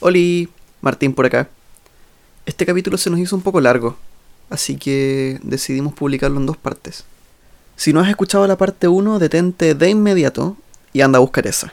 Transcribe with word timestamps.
Oli, 0.00 0.48
Martín 0.80 1.12
por 1.12 1.26
acá. 1.26 1.48
Este 2.46 2.64
capítulo 2.64 2.96
se 2.98 3.10
nos 3.10 3.18
hizo 3.18 3.34
un 3.34 3.42
poco 3.42 3.60
largo, 3.60 3.96
así 4.48 4.76
que 4.76 5.40
decidimos 5.42 5.92
publicarlo 5.92 6.38
en 6.38 6.46
dos 6.46 6.56
partes. 6.56 7.04
Si 7.74 7.92
no 7.92 7.98
has 7.98 8.08
escuchado 8.08 8.46
la 8.46 8.56
parte 8.56 8.86
1, 8.86 9.18
detente 9.18 9.74
de 9.74 9.90
inmediato 9.90 10.56
y 10.92 11.00
anda 11.00 11.16
a 11.16 11.20
buscar 11.20 11.48
esa. 11.48 11.72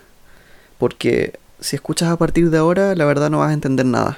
Porque 0.80 1.38
si 1.60 1.76
escuchas 1.76 2.10
a 2.10 2.18
partir 2.18 2.50
de 2.50 2.58
ahora, 2.58 2.96
la 2.96 3.06
verdad 3.06 3.30
no 3.30 3.38
vas 3.38 3.52
a 3.52 3.54
entender 3.54 3.86
nada. 3.86 4.18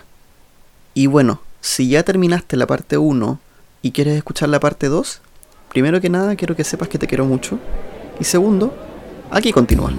Y 0.94 1.08
bueno, 1.08 1.42
si 1.60 1.90
ya 1.90 2.04
terminaste 2.04 2.56
la 2.56 2.66
parte 2.66 2.98
1 2.98 3.42
y 3.82 3.92
quieres 3.92 4.16
escuchar 4.16 4.48
la 4.48 4.62
parte 4.62 4.88
2, 4.88 5.20
primero 5.68 6.00
que 6.00 6.10
nada 6.10 6.38
quiero 6.38 6.56
que 6.56 6.64
sepas 6.64 6.88
que 6.88 6.98
te 6.98 7.08
quiero 7.08 7.26
mucho. 7.26 7.60
Y 8.22 8.24
segundo, 8.24 8.74
aquí 9.32 9.52
continúa. 9.52 9.92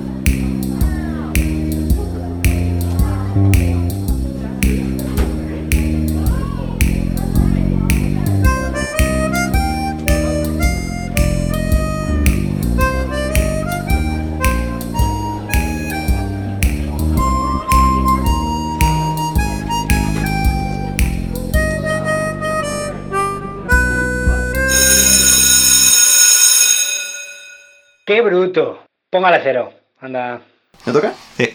¡Qué 28.08 28.22
bruto! 28.22 28.78
Póngale 29.10 29.38
cero. 29.42 29.70
Anda. 30.00 30.40
¿Me 30.86 30.92
toca? 30.94 31.12
Sí. 31.36 31.50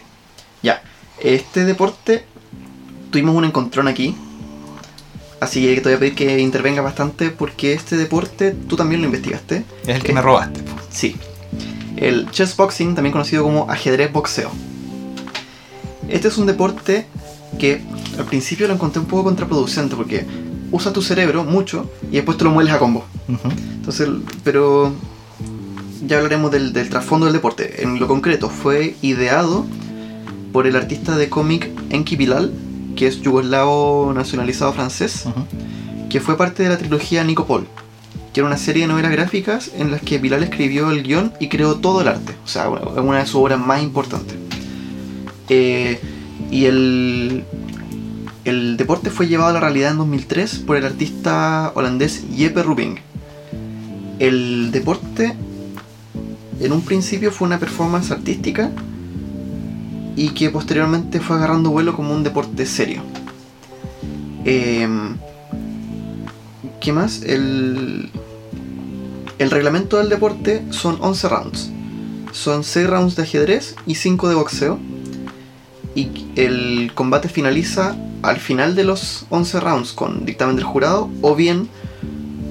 Ya. 0.61 0.83
Este 1.19 1.65
deporte, 1.65 2.25
tuvimos 3.09 3.33
un 3.35 3.45
encontrón 3.45 3.87
aquí. 3.87 4.15
Así 5.39 5.65
que 5.65 5.81
te 5.81 5.89
voy 5.89 5.93
a 5.93 5.99
pedir 5.99 6.13
que 6.13 6.37
intervenga 6.37 6.83
bastante 6.83 7.31
porque 7.31 7.73
este 7.73 7.97
deporte 7.97 8.51
tú 8.51 8.75
también 8.75 9.01
lo 9.01 9.07
investigaste. 9.07 9.63
Es 9.81 9.95
el 9.95 10.03
que 10.03 10.11
Eh, 10.11 10.13
me 10.13 10.21
robaste. 10.21 10.61
Sí. 10.91 11.15
El 11.97 12.29
chess 12.29 12.55
boxing, 12.55 12.93
también 12.93 13.13
conocido 13.13 13.41
como 13.41 13.67
ajedrez 13.71 14.13
boxeo. 14.13 14.51
Este 16.07 16.27
es 16.27 16.37
un 16.37 16.45
deporte 16.45 17.07
que 17.57 17.81
al 18.19 18.25
principio 18.25 18.67
lo 18.67 18.75
encontré 18.75 18.99
un 18.99 19.07
poco 19.07 19.23
contraproducente 19.23 19.95
porque 19.95 20.23
usa 20.71 20.93
tu 20.93 21.01
cerebro 21.01 21.45
mucho 21.45 21.89
y 22.11 22.17
después 22.17 22.37
te 22.37 22.43
lo 22.43 22.51
mueles 22.51 22.75
a 22.75 22.77
combo. 22.77 23.05
Entonces, 23.27 24.07
pero 24.43 24.93
ya 26.05 26.17
hablaremos 26.17 26.51
del, 26.51 26.73
del 26.73 26.89
trasfondo 26.89 27.25
del 27.25 27.33
deporte. 27.33 27.83
En 27.83 27.99
lo 27.99 28.07
concreto, 28.07 28.49
fue 28.49 28.95
ideado 29.01 29.65
por 30.51 30.67
el 30.67 30.75
artista 30.75 31.17
de 31.17 31.29
cómic 31.29 31.69
Enki 31.89 32.15
Bilal, 32.15 32.53
que 32.95 33.07
es 33.07 33.21
yugoslavo 33.21 34.13
nacionalizado 34.13 34.71
francés, 34.71 35.25
que 36.09 36.21
fue 36.21 36.37
parte 36.37 36.63
de 36.63 36.69
la 36.69 36.77
trilogía 36.77 37.23
Nicopol, 37.23 37.67
que 38.31 38.39
era 38.39 38.47
una 38.47 38.57
serie 38.57 38.83
de 38.83 38.87
novelas 38.87 39.11
gráficas 39.11 39.71
en 39.75 39.91
las 39.91 40.01
que 40.01 40.19
Bilal 40.19 40.43
escribió 40.43 40.91
el 40.91 41.03
guion 41.03 41.33
y 41.39 41.49
creó 41.49 41.75
todo 41.75 42.01
el 42.01 42.07
arte, 42.07 42.35
o 42.45 42.47
sea, 42.47 42.69
una 42.69 43.01
una 43.01 43.19
de 43.19 43.25
sus 43.25 43.35
obras 43.35 43.59
más 43.59 43.81
importantes. 43.81 44.37
Eh, 45.49 45.99
y 46.51 46.65
el, 46.65 47.43
el 48.45 48.77
deporte 48.77 49.09
fue 49.09 49.27
llevado 49.27 49.49
a 49.49 49.53
la 49.53 49.59
realidad 49.59 49.91
en 49.91 49.97
2003 49.97 50.59
por 50.59 50.77
el 50.77 50.85
artista 50.85 51.71
holandés 51.73 52.23
Jeppe 52.35 52.61
Rubing. 52.61 52.97
El 54.19 54.71
deporte 54.71 55.35
en 56.59 56.71
un 56.71 56.81
principio 56.81 57.31
fue 57.31 57.47
una 57.47 57.59
performance 57.59 58.11
artística 58.11 58.71
y 60.15 60.29
que 60.29 60.49
posteriormente 60.49 61.19
fue 61.19 61.37
agarrando 61.37 61.71
vuelo 61.71 61.95
como 61.95 62.13
un 62.13 62.23
deporte 62.23 62.65
serio. 62.65 63.01
Em, 64.45 65.17
¿Qué 66.79 66.91
más? 66.91 67.21
El, 67.23 68.11
el 69.39 69.51
reglamento 69.51 69.97
del 69.97 70.09
deporte 70.09 70.63
son 70.69 70.97
11 70.99 71.29
rounds. 71.29 71.71
Son 72.31 72.63
6 72.63 72.87
rounds 72.87 73.15
de 73.15 73.23
ajedrez 73.23 73.75
y 73.85 73.95
5 73.95 74.29
de 74.29 74.35
boxeo. 74.35 74.79
Y 75.95 76.09
el 76.35 76.91
combate 76.93 77.29
finaliza 77.29 77.95
al 78.21 78.37
final 78.37 78.75
de 78.75 78.83
los 78.83 79.25
11 79.29 79.59
rounds 79.59 79.93
con 79.93 80.25
dictamen 80.25 80.55
del 80.55 80.65
jurado 80.65 81.09
o 81.21 81.35
bien 81.35 81.69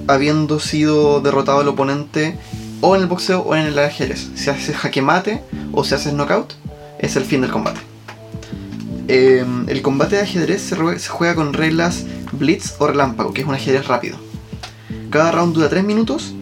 habiendo 0.07 0.59
sido 0.59 1.21
derrotado 1.21 1.61
el 1.61 1.67
oponente 1.67 2.37
o 2.83 2.97
en 2.97 3.01
el 3.01 3.07
boxeo 3.07 3.39
o 3.39 3.55
en 3.55 3.65
el 3.65 3.79
ajedrez. 3.79 4.29
Si 4.35 4.49
haces 4.49 4.75
jaque 4.75 5.01
mate 5.01 5.41
o 5.71 5.85
si 5.85 5.95
haces 5.95 6.13
knockout, 6.13 6.53
es 6.99 7.15
el 7.15 7.23
fin 7.23 7.39
del 7.39 7.49
combate. 7.49 7.79
Eh, 9.07 9.45
el 9.67 9.81
combate 9.81 10.17
de 10.17 10.23
ajedrez 10.23 10.61
se, 10.61 10.99
se 10.99 11.09
juega 11.09 11.33
con 11.33 11.53
reglas 11.53 12.03
blitz 12.33 12.75
o 12.79 12.87
relámpago, 12.87 13.33
que 13.33 13.41
es 13.41 13.47
un 13.47 13.55
ajedrez 13.55 13.87
rápido. 13.87 14.17
Cada 15.09 15.31
round 15.31 15.55
dura 15.55 15.69
3 15.69 15.81
minutos 15.85 16.33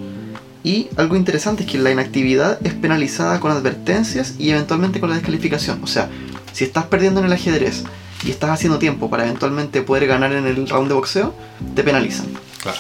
y 0.64 0.90
algo 0.98 1.16
interesante 1.16 1.64
es 1.64 1.70
que 1.70 1.78
la 1.78 1.92
inactividad 1.92 2.58
es 2.66 2.74
penalizada 2.74 3.40
con 3.40 3.52
advertencias 3.52 4.34
y 4.40 4.50
eventualmente 4.50 5.00
con 5.00 5.10
la 5.10 5.18
descalificación. 5.18 5.84
O 5.84 5.88
sea, 5.88 6.10
si 6.54 6.64
estás 6.64 6.86
perdiendo 6.86 7.20
en 7.20 7.28
el 7.28 7.34
ajedrez 7.34 7.84
y 8.26 8.32
estás 8.32 8.50
haciendo 8.50 8.80
tiempo 8.80 9.12
para 9.12 9.26
eventualmente 9.26 9.84
poder 9.84 10.08
ganar 10.08 10.34
en 10.34 10.48
el 10.48 10.68
round 10.68 10.88
de 10.88 10.96
boxeo, 10.96 11.36
te 11.76 11.84
penalizan. 11.84 12.26
Claro. 12.64 12.80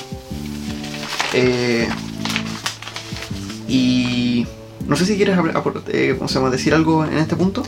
Eh, 1.33 1.87
y 3.71 4.45
no 4.87 4.95
sé 4.95 5.05
si 5.05 5.15
quieres 5.15 5.37
eh, 5.87 6.15
¿cómo 6.17 6.27
se 6.27 6.35
llama? 6.35 6.49
decir 6.49 6.73
algo 6.73 7.05
en 7.05 7.17
este 7.17 7.35
punto. 7.35 7.63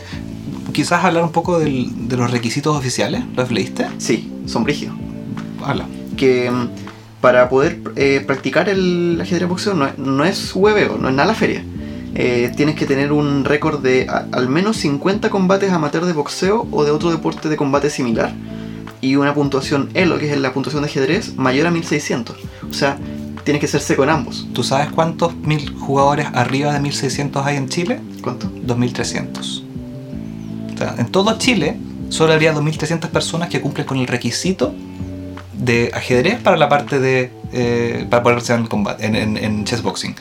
Quizás 0.73 1.03
hablar 1.05 1.23
un 1.23 1.31
poco 1.31 1.59
del- 1.59 2.07
de 2.09 2.17
los 2.17 2.29
requisitos 2.31 2.75
oficiales. 2.75 3.23
¿Los 3.35 3.51
leíste? 3.51 3.87
Sí, 3.99 4.31
son 4.45 4.63
brígidos. 4.63 4.95
Habla. 5.63 5.85
Que 6.17 6.49
mm, 6.51 6.67
para 7.21 7.47
poder 7.47 7.79
eh, 7.95 8.23
practicar 8.25 8.67
el 8.69 9.17
ajedrez 9.21 9.47
boxeo 9.47 9.73
no, 9.75 9.85
es- 9.87 9.97
no 9.97 10.25
es 10.25 10.53
hueveo, 10.55 10.97
no 10.97 11.07
es 11.09 11.15
nada 11.15 11.27
la 11.27 11.35
feria. 11.35 11.63
Eh, 12.15 12.51
tienes 12.57 12.75
que 12.75 12.85
tener 12.85 13.11
un 13.11 13.45
récord 13.45 13.81
de 13.81 14.07
a- 14.09 14.27
al 14.31 14.49
menos 14.49 14.77
50 14.77 15.29
combates 15.29 15.71
amateur 15.71 16.05
de 16.05 16.13
boxeo 16.13 16.67
o 16.71 16.83
de 16.83 16.91
otro 16.91 17.11
deporte 17.11 17.49
de 17.49 17.55
combate 17.55 17.89
similar 17.89 18.33
y 18.99 19.15
una 19.15 19.33
puntuación 19.33 19.89
ELO, 19.93 20.17
que 20.17 20.31
es 20.31 20.37
la 20.39 20.53
puntuación 20.53 20.83
de 20.83 20.89
ajedrez, 20.89 21.35
mayor 21.37 21.67
a 21.67 21.71
1600. 21.71 22.35
O 22.69 22.73
sea, 22.73 22.97
tienes 23.43 23.59
que 23.61 23.67
ser 23.67 23.81
seco 23.81 24.03
en 24.03 24.09
ambos. 24.09 24.47
¿Tú 24.53 24.63
sabes 24.63 24.89
cuántos 24.91 25.35
mil 25.35 25.73
jugadores 25.75 26.27
arriba 26.33 26.73
de 26.73 26.79
1600 26.79 27.45
hay 27.45 27.57
en 27.57 27.69
Chile? 27.69 27.99
¿Cuánto? 28.21 28.49
2300. 28.63 29.63
O 30.73 30.77
sea, 30.77 30.95
en 30.97 31.07
todo 31.07 31.37
Chile 31.37 31.77
solo 32.09 32.33
habría 32.33 32.53
2300 32.53 33.09
personas 33.09 33.49
que 33.49 33.61
cumplen 33.61 33.85
con 33.87 33.97
el 33.97 34.07
requisito 34.07 34.73
de 35.53 35.91
ajedrez 35.93 36.39
para 36.41 36.57
la 36.57 36.67
parte 36.69 36.99
de. 36.99 37.31
eh, 37.51 38.05
para 38.09 38.23
ponerse 38.23 38.53
en 38.53 38.65
combate, 38.67 39.05
en, 39.05 39.15
en, 39.15 39.37
en 39.37 39.63
chess 39.65 39.81
boxing. 39.81 40.15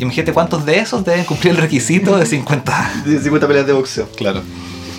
Imagínate 0.00 0.32
cuántos 0.32 0.64
de 0.66 0.78
esos 0.80 1.04
deben 1.04 1.24
cumplir 1.24 1.52
el 1.52 1.58
requisito 1.60 2.16
de 2.18 2.26
50. 2.26 2.92
De 3.06 3.20
50 3.20 3.46
peleas 3.46 3.66
de 3.66 3.72
boxeo. 3.72 4.08
Claro. 4.16 4.42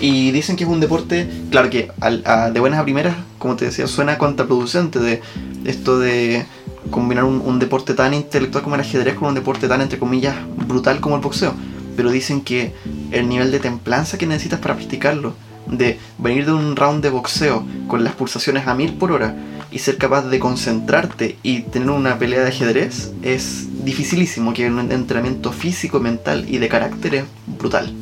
Y 0.00 0.30
dicen 0.30 0.56
que 0.56 0.64
es 0.64 0.70
un 0.70 0.80
deporte, 0.80 1.28
claro 1.50 1.70
que 1.70 1.90
al- 2.00 2.22
a- 2.26 2.50
de 2.50 2.60
buenas 2.60 2.78
a 2.80 2.84
primeras, 2.84 3.14
como 3.38 3.56
te 3.56 3.66
decía, 3.66 3.86
suena 3.86 4.18
contraproducente 4.18 4.98
de 4.98 5.20
esto 5.64 5.98
de 5.98 6.44
combinar 6.90 7.24
un, 7.24 7.40
un 7.44 7.58
deporte 7.58 7.94
tan 7.94 8.14
intelectual 8.14 8.62
como 8.62 8.76
el 8.76 8.82
ajedrez 8.82 9.14
con 9.14 9.28
un 9.28 9.34
deporte 9.34 9.68
tan, 9.68 9.80
entre 9.80 9.98
comillas, 9.98 10.36
brutal 10.66 11.00
como 11.00 11.16
el 11.16 11.22
boxeo. 11.22 11.54
Pero 11.96 12.10
dicen 12.10 12.40
que 12.42 12.74
el 13.10 13.28
nivel 13.28 13.50
de 13.50 13.60
templanza 13.60 14.18
que 14.18 14.26
necesitas 14.26 14.60
para 14.60 14.74
practicarlo, 14.74 15.34
de 15.66 15.98
venir 16.18 16.46
de 16.46 16.52
un 16.52 16.76
round 16.76 17.02
de 17.02 17.10
boxeo 17.10 17.64
con 17.88 18.04
las 18.04 18.14
pulsaciones 18.14 18.66
a 18.66 18.74
mil 18.74 18.94
por 18.94 19.12
hora 19.12 19.34
y 19.70 19.78
ser 19.78 19.98
capaz 19.98 20.22
de 20.22 20.38
concentrarte 20.38 21.38
y 21.42 21.60
tener 21.60 21.90
una 21.90 22.18
pelea 22.18 22.42
de 22.42 22.48
ajedrez, 22.48 23.12
es 23.22 23.84
dificilísimo, 23.84 24.54
que 24.54 24.68
un 24.70 24.92
entrenamiento 24.92 25.52
físico, 25.52 26.00
mental 26.00 26.46
y 26.48 26.58
de 26.58 26.68
carácter 26.68 27.14
es 27.16 27.24
brutal. 27.58 27.92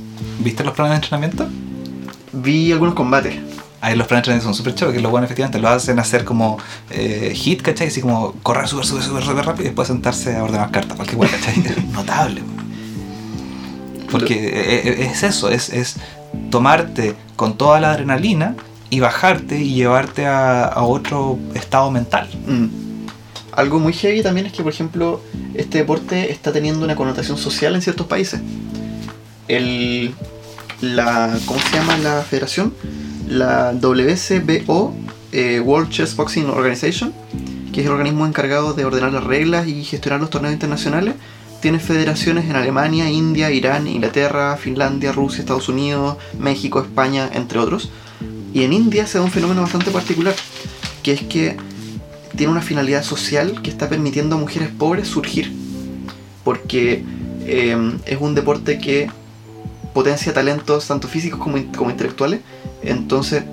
¿Viste 0.40 0.62
los 0.62 0.74
planes 0.74 0.92
de 0.92 0.96
entrenamiento? 0.96 1.48
Vi 2.32 2.72
algunos 2.72 2.94
combates. 2.94 3.36
Ahí 3.84 3.96
los 3.96 4.06
planes 4.06 4.42
son 4.42 4.54
súper 4.54 4.74
chéveres, 4.74 4.96
que 4.96 5.02
los 5.02 5.10
buenos 5.10 5.26
efectivamente 5.28 5.58
lo 5.58 5.68
hacen 5.68 5.98
hacer 5.98 6.24
como 6.24 6.56
eh, 6.88 7.34
hit, 7.34 7.60
¿cachai? 7.60 7.88
Así 7.88 8.00
como 8.00 8.32
correr 8.42 8.66
súper, 8.66 8.86
súper, 8.86 9.02
súper, 9.04 9.22
súper 9.22 9.44
rápido 9.44 9.64
y 9.64 9.66
después 9.66 9.88
sentarse 9.88 10.34
a 10.34 10.42
ordenar 10.42 10.70
cartas, 10.70 10.96
cualquier 10.96 11.18
cosa, 11.18 11.36
¿cachai? 11.36 11.84
Notable. 11.92 12.42
Porque 14.10 14.34
e- 14.34 14.88
e- 14.88 15.04
es 15.04 15.22
eso, 15.22 15.50
es, 15.50 15.68
es 15.68 15.96
tomarte 16.50 17.14
con 17.36 17.58
toda 17.58 17.78
la 17.78 17.90
adrenalina 17.90 18.56
y 18.88 19.00
bajarte 19.00 19.60
y 19.60 19.74
llevarte 19.74 20.24
a, 20.24 20.64
a 20.64 20.82
otro 20.84 21.38
estado 21.52 21.90
mental. 21.90 22.26
Mm. 22.46 22.68
Algo 23.52 23.80
muy 23.80 23.92
heavy 23.92 24.22
también 24.22 24.46
es 24.46 24.54
que, 24.54 24.62
por 24.62 24.72
ejemplo, 24.72 25.20
este 25.52 25.76
deporte 25.76 26.32
está 26.32 26.52
teniendo 26.52 26.86
una 26.86 26.96
connotación 26.96 27.36
social 27.36 27.74
en 27.74 27.82
ciertos 27.82 28.06
países. 28.06 28.40
El, 29.46 30.14
la, 30.80 31.36
¿Cómo 31.44 31.60
se 31.60 31.76
llama 31.76 31.98
la 31.98 32.22
federación? 32.22 32.72
La 33.28 33.72
WCBO, 33.72 34.94
eh, 35.32 35.60
World 35.60 35.90
Chess 35.90 36.14
Boxing 36.16 36.46
Organization, 36.46 37.12
que 37.72 37.80
es 37.80 37.86
el 37.86 37.92
organismo 37.92 38.26
encargado 38.26 38.74
de 38.74 38.84
ordenar 38.84 39.12
las 39.12 39.24
reglas 39.24 39.66
y 39.66 39.82
gestionar 39.84 40.20
los 40.20 40.30
torneos 40.30 40.52
internacionales, 40.52 41.14
tiene 41.60 41.78
federaciones 41.78 42.44
en 42.50 42.56
Alemania, 42.56 43.10
India, 43.10 43.50
Irán, 43.50 43.86
Inglaterra, 43.86 44.56
Finlandia, 44.56 45.12
Rusia, 45.12 45.40
Estados 45.40 45.68
Unidos, 45.68 46.16
México, 46.38 46.80
España, 46.80 47.28
entre 47.32 47.58
otros. 47.58 47.90
Y 48.52 48.62
en 48.64 48.72
India 48.74 49.06
se 49.06 49.18
da 49.18 49.24
un 49.24 49.30
fenómeno 49.30 49.62
bastante 49.62 49.90
particular, 49.90 50.34
que 51.02 51.12
es 51.12 51.22
que 51.22 51.56
tiene 52.36 52.52
una 52.52 52.60
finalidad 52.60 53.02
social 53.02 53.62
que 53.62 53.70
está 53.70 53.88
permitiendo 53.88 54.36
a 54.36 54.38
mujeres 54.38 54.68
pobres 54.78 55.08
surgir. 55.08 55.50
Porque 56.44 57.02
eh, 57.46 57.96
es 58.04 58.20
un 58.20 58.34
deporte 58.34 58.78
que 58.78 59.10
potencia 59.94 60.34
talentos 60.34 60.86
tanto 60.86 61.08
físicos 61.08 61.40
como, 61.40 61.56
in- 61.56 61.72
como 61.72 61.90
intelectuales. 61.90 62.40
Entonces 62.84 63.44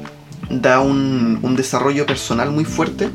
da 0.49 0.79
un, 0.81 1.39
un 1.41 1.55
desarrollo 1.55 2.05
personal 2.05 2.51
muy 2.51 2.65
fuerte 2.65 3.09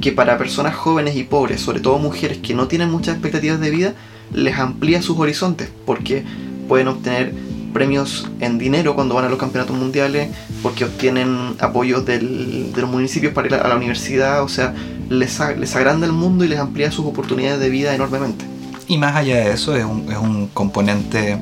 que 0.00 0.12
para 0.12 0.38
personas 0.38 0.74
jóvenes 0.74 1.16
y 1.16 1.24
pobres, 1.24 1.60
sobre 1.60 1.80
todo 1.80 1.98
mujeres 1.98 2.38
que 2.38 2.54
no 2.54 2.68
tienen 2.68 2.90
muchas 2.90 3.14
expectativas 3.14 3.60
de 3.60 3.70
vida, 3.70 3.94
les 4.32 4.58
amplía 4.58 5.02
sus 5.02 5.18
horizontes 5.18 5.68
porque 5.84 6.24
pueden 6.68 6.88
obtener 6.88 7.34
premios 7.74 8.28
en 8.40 8.58
dinero 8.58 8.94
cuando 8.94 9.14
van 9.14 9.26
a 9.26 9.28
los 9.28 9.38
campeonatos 9.38 9.76
mundiales, 9.76 10.30
porque 10.62 10.84
obtienen 10.84 11.54
apoyos 11.60 12.04
del- 12.04 12.72
de 12.72 12.80
los 12.80 12.90
municipios 12.90 13.32
para 13.32 13.46
ir 13.48 13.54
a 13.54 13.68
la 13.68 13.76
universidad, 13.76 14.42
o 14.42 14.48
sea, 14.48 14.74
les, 15.08 15.38
les 15.58 15.76
agranda 15.76 16.06
el 16.06 16.12
mundo 16.12 16.44
y 16.44 16.48
les 16.48 16.58
amplía 16.58 16.90
sus 16.90 17.06
oportunidades 17.06 17.60
de 17.60 17.68
vida 17.68 17.94
enormemente. 17.94 18.44
Y 18.88 18.98
más 18.98 19.14
allá 19.14 19.36
de 19.36 19.52
eso, 19.52 19.76
es 19.76 19.84
un, 19.84 20.10
es 20.10 20.18
un 20.18 20.48
componente 20.48 21.38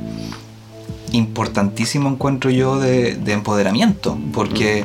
importantísimo, 1.13 2.09
encuentro 2.09 2.51
yo, 2.51 2.79
de, 2.79 3.15
de 3.17 3.33
empoderamiento. 3.33 4.19
Porque 4.33 4.85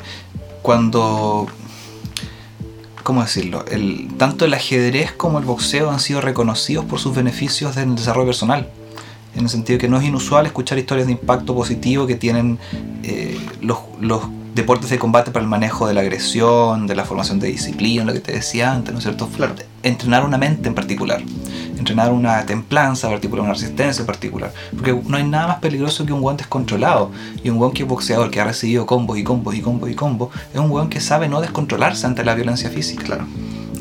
cuando. 0.61 1.47
¿Cómo 3.03 3.21
decirlo? 3.21 3.65
El, 3.69 4.07
tanto 4.17 4.45
el 4.45 4.53
ajedrez 4.53 5.11
como 5.11 5.37
el 5.37 5.45
boxeo 5.45 5.91
han 5.91 5.99
sido 5.99 6.21
reconocidos 6.21 6.85
por 6.85 6.99
sus 6.99 7.13
beneficios 7.13 7.75
en 7.75 7.89
el 7.89 7.95
desarrollo 7.95 8.27
personal. 8.27 8.69
En 9.35 9.43
el 9.43 9.49
sentido 9.49 9.77
que 9.77 9.89
no 9.89 9.97
es 9.97 10.05
inusual 10.05 10.45
escuchar 10.45 10.77
historias 10.77 11.07
de 11.07 11.13
impacto 11.13 11.53
positivo 11.53 12.07
que 12.07 12.15
tienen 12.15 12.59
eh, 13.03 13.37
los, 13.61 13.79
los 13.99 14.21
deportes 14.55 14.89
de 14.89 14.99
combate 14.99 15.31
para 15.31 15.43
el 15.43 15.49
manejo 15.49 15.87
de 15.87 15.93
la 15.93 16.01
agresión, 16.01 16.87
de 16.87 16.95
la 16.95 17.03
formación 17.03 17.39
de 17.39 17.47
disciplina, 17.47 18.05
lo 18.05 18.13
que 18.13 18.19
te 18.19 18.31
decía 18.31 18.71
antes, 18.71 18.93
¿no 18.93 18.99
es 18.99 19.03
cierto? 19.03 19.27
Entrenar 19.81 20.23
una 20.23 20.37
mente 20.37 20.69
en 20.69 20.75
particular 20.75 21.21
entrenar 21.83 22.11
una 22.11 22.45
templanza 22.45 23.09
particular, 23.09 23.43
una 23.45 23.53
resistencia 23.53 24.05
particular. 24.05 24.51
Porque 24.75 24.93
no 25.07 25.17
hay 25.17 25.23
nada 25.25 25.47
más 25.47 25.57
peligroso 25.59 26.05
que 26.05 26.13
un 26.13 26.21
guante 26.21 26.43
descontrolado. 26.43 27.11
Y 27.43 27.49
un 27.49 27.57
guante 27.57 27.77
que 27.77 27.83
es 27.83 27.89
boxeador, 27.89 28.31
que 28.31 28.39
ha 28.41 28.45
recibido 28.45 28.85
combos 28.85 29.17
y 29.17 29.23
combos 29.23 29.55
y 29.55 29.61
combos 29.61 29.89
y 29.89 29.95
combos, 29.95 30.29
es 30.53 30.59
un 30.59 30.69
guante 30.69 30.95
que 30.95 31.01
sabe 31.01 31.27
no 31.27 31.41
descontrolarse 31.41 32.05
ante 32.07 32.23
la 32.23 32.33
violencia 32.35 32.69
física. 32.69 33.03
Claro. 33.03 33.25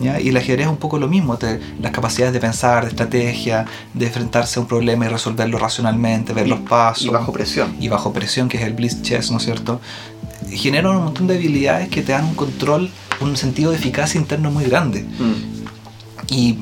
¿ya? 0.01 0.21
Y 0.21 0.31
el 0.31 0.37
ajedrez 0.37 0.67
es 0.67 0.71
un 0.73 0.79
poco 0.79 0.99
lo 0.99 1.07
mismo, 1.07 1.37
te- 1.37 1.61
las 1.81 1.93
capacidades 1.93 2.33
de 2.33 2.41
pensar, 2.41 2.83
de 2.85 2.91
estrategia, 2.91 3.67
de 3.95 4.07
enfrentarse 4.07 4.59
a 4.59 4.63
un 4.63 4.67
problema 4.69 5.05
y 5.07 5.09
resolverlo 5.09 5.59
racionalmente, 5.59 6.33
ver 6.33 6.47
Y- 6.49 6.51
los 6.51 6.61
pasos. 6.61 7.05
Y 7.07 7.09
bajo 7.11 7.33
presión. 7.33 7.75
y 7.79 7.89
bajo 7.89 8.13
presión, 8.13 8.49
que 8.49 8.57
es 8.59 8.65
el 8.65 8.73
Blitz 8.75 9.03
Chess, 9.03 9.31
¿no 9.31 9.37
es 9.39 9.45
cierto? 9.45 9.81
Generan 10.51 10.97
un 10.97 11.05
montón 11.05 11.29
de 11.29 11.37
habilidades 11.37 11.89
que 11.89 12.03
te 12.03 12.13
dan 12.13 12.25
un 12.25 12.35
control, 12.35 12.91
un 13.21 13.37
sentido 13.37 13.71
de 13.71 13.77
eficacia 13.77 14.21
interno 14.21 14.51
muy 14.51 14.65
grande. 14.65 15.03
Mm. 15.03 15.63
Y, 16.29 16.59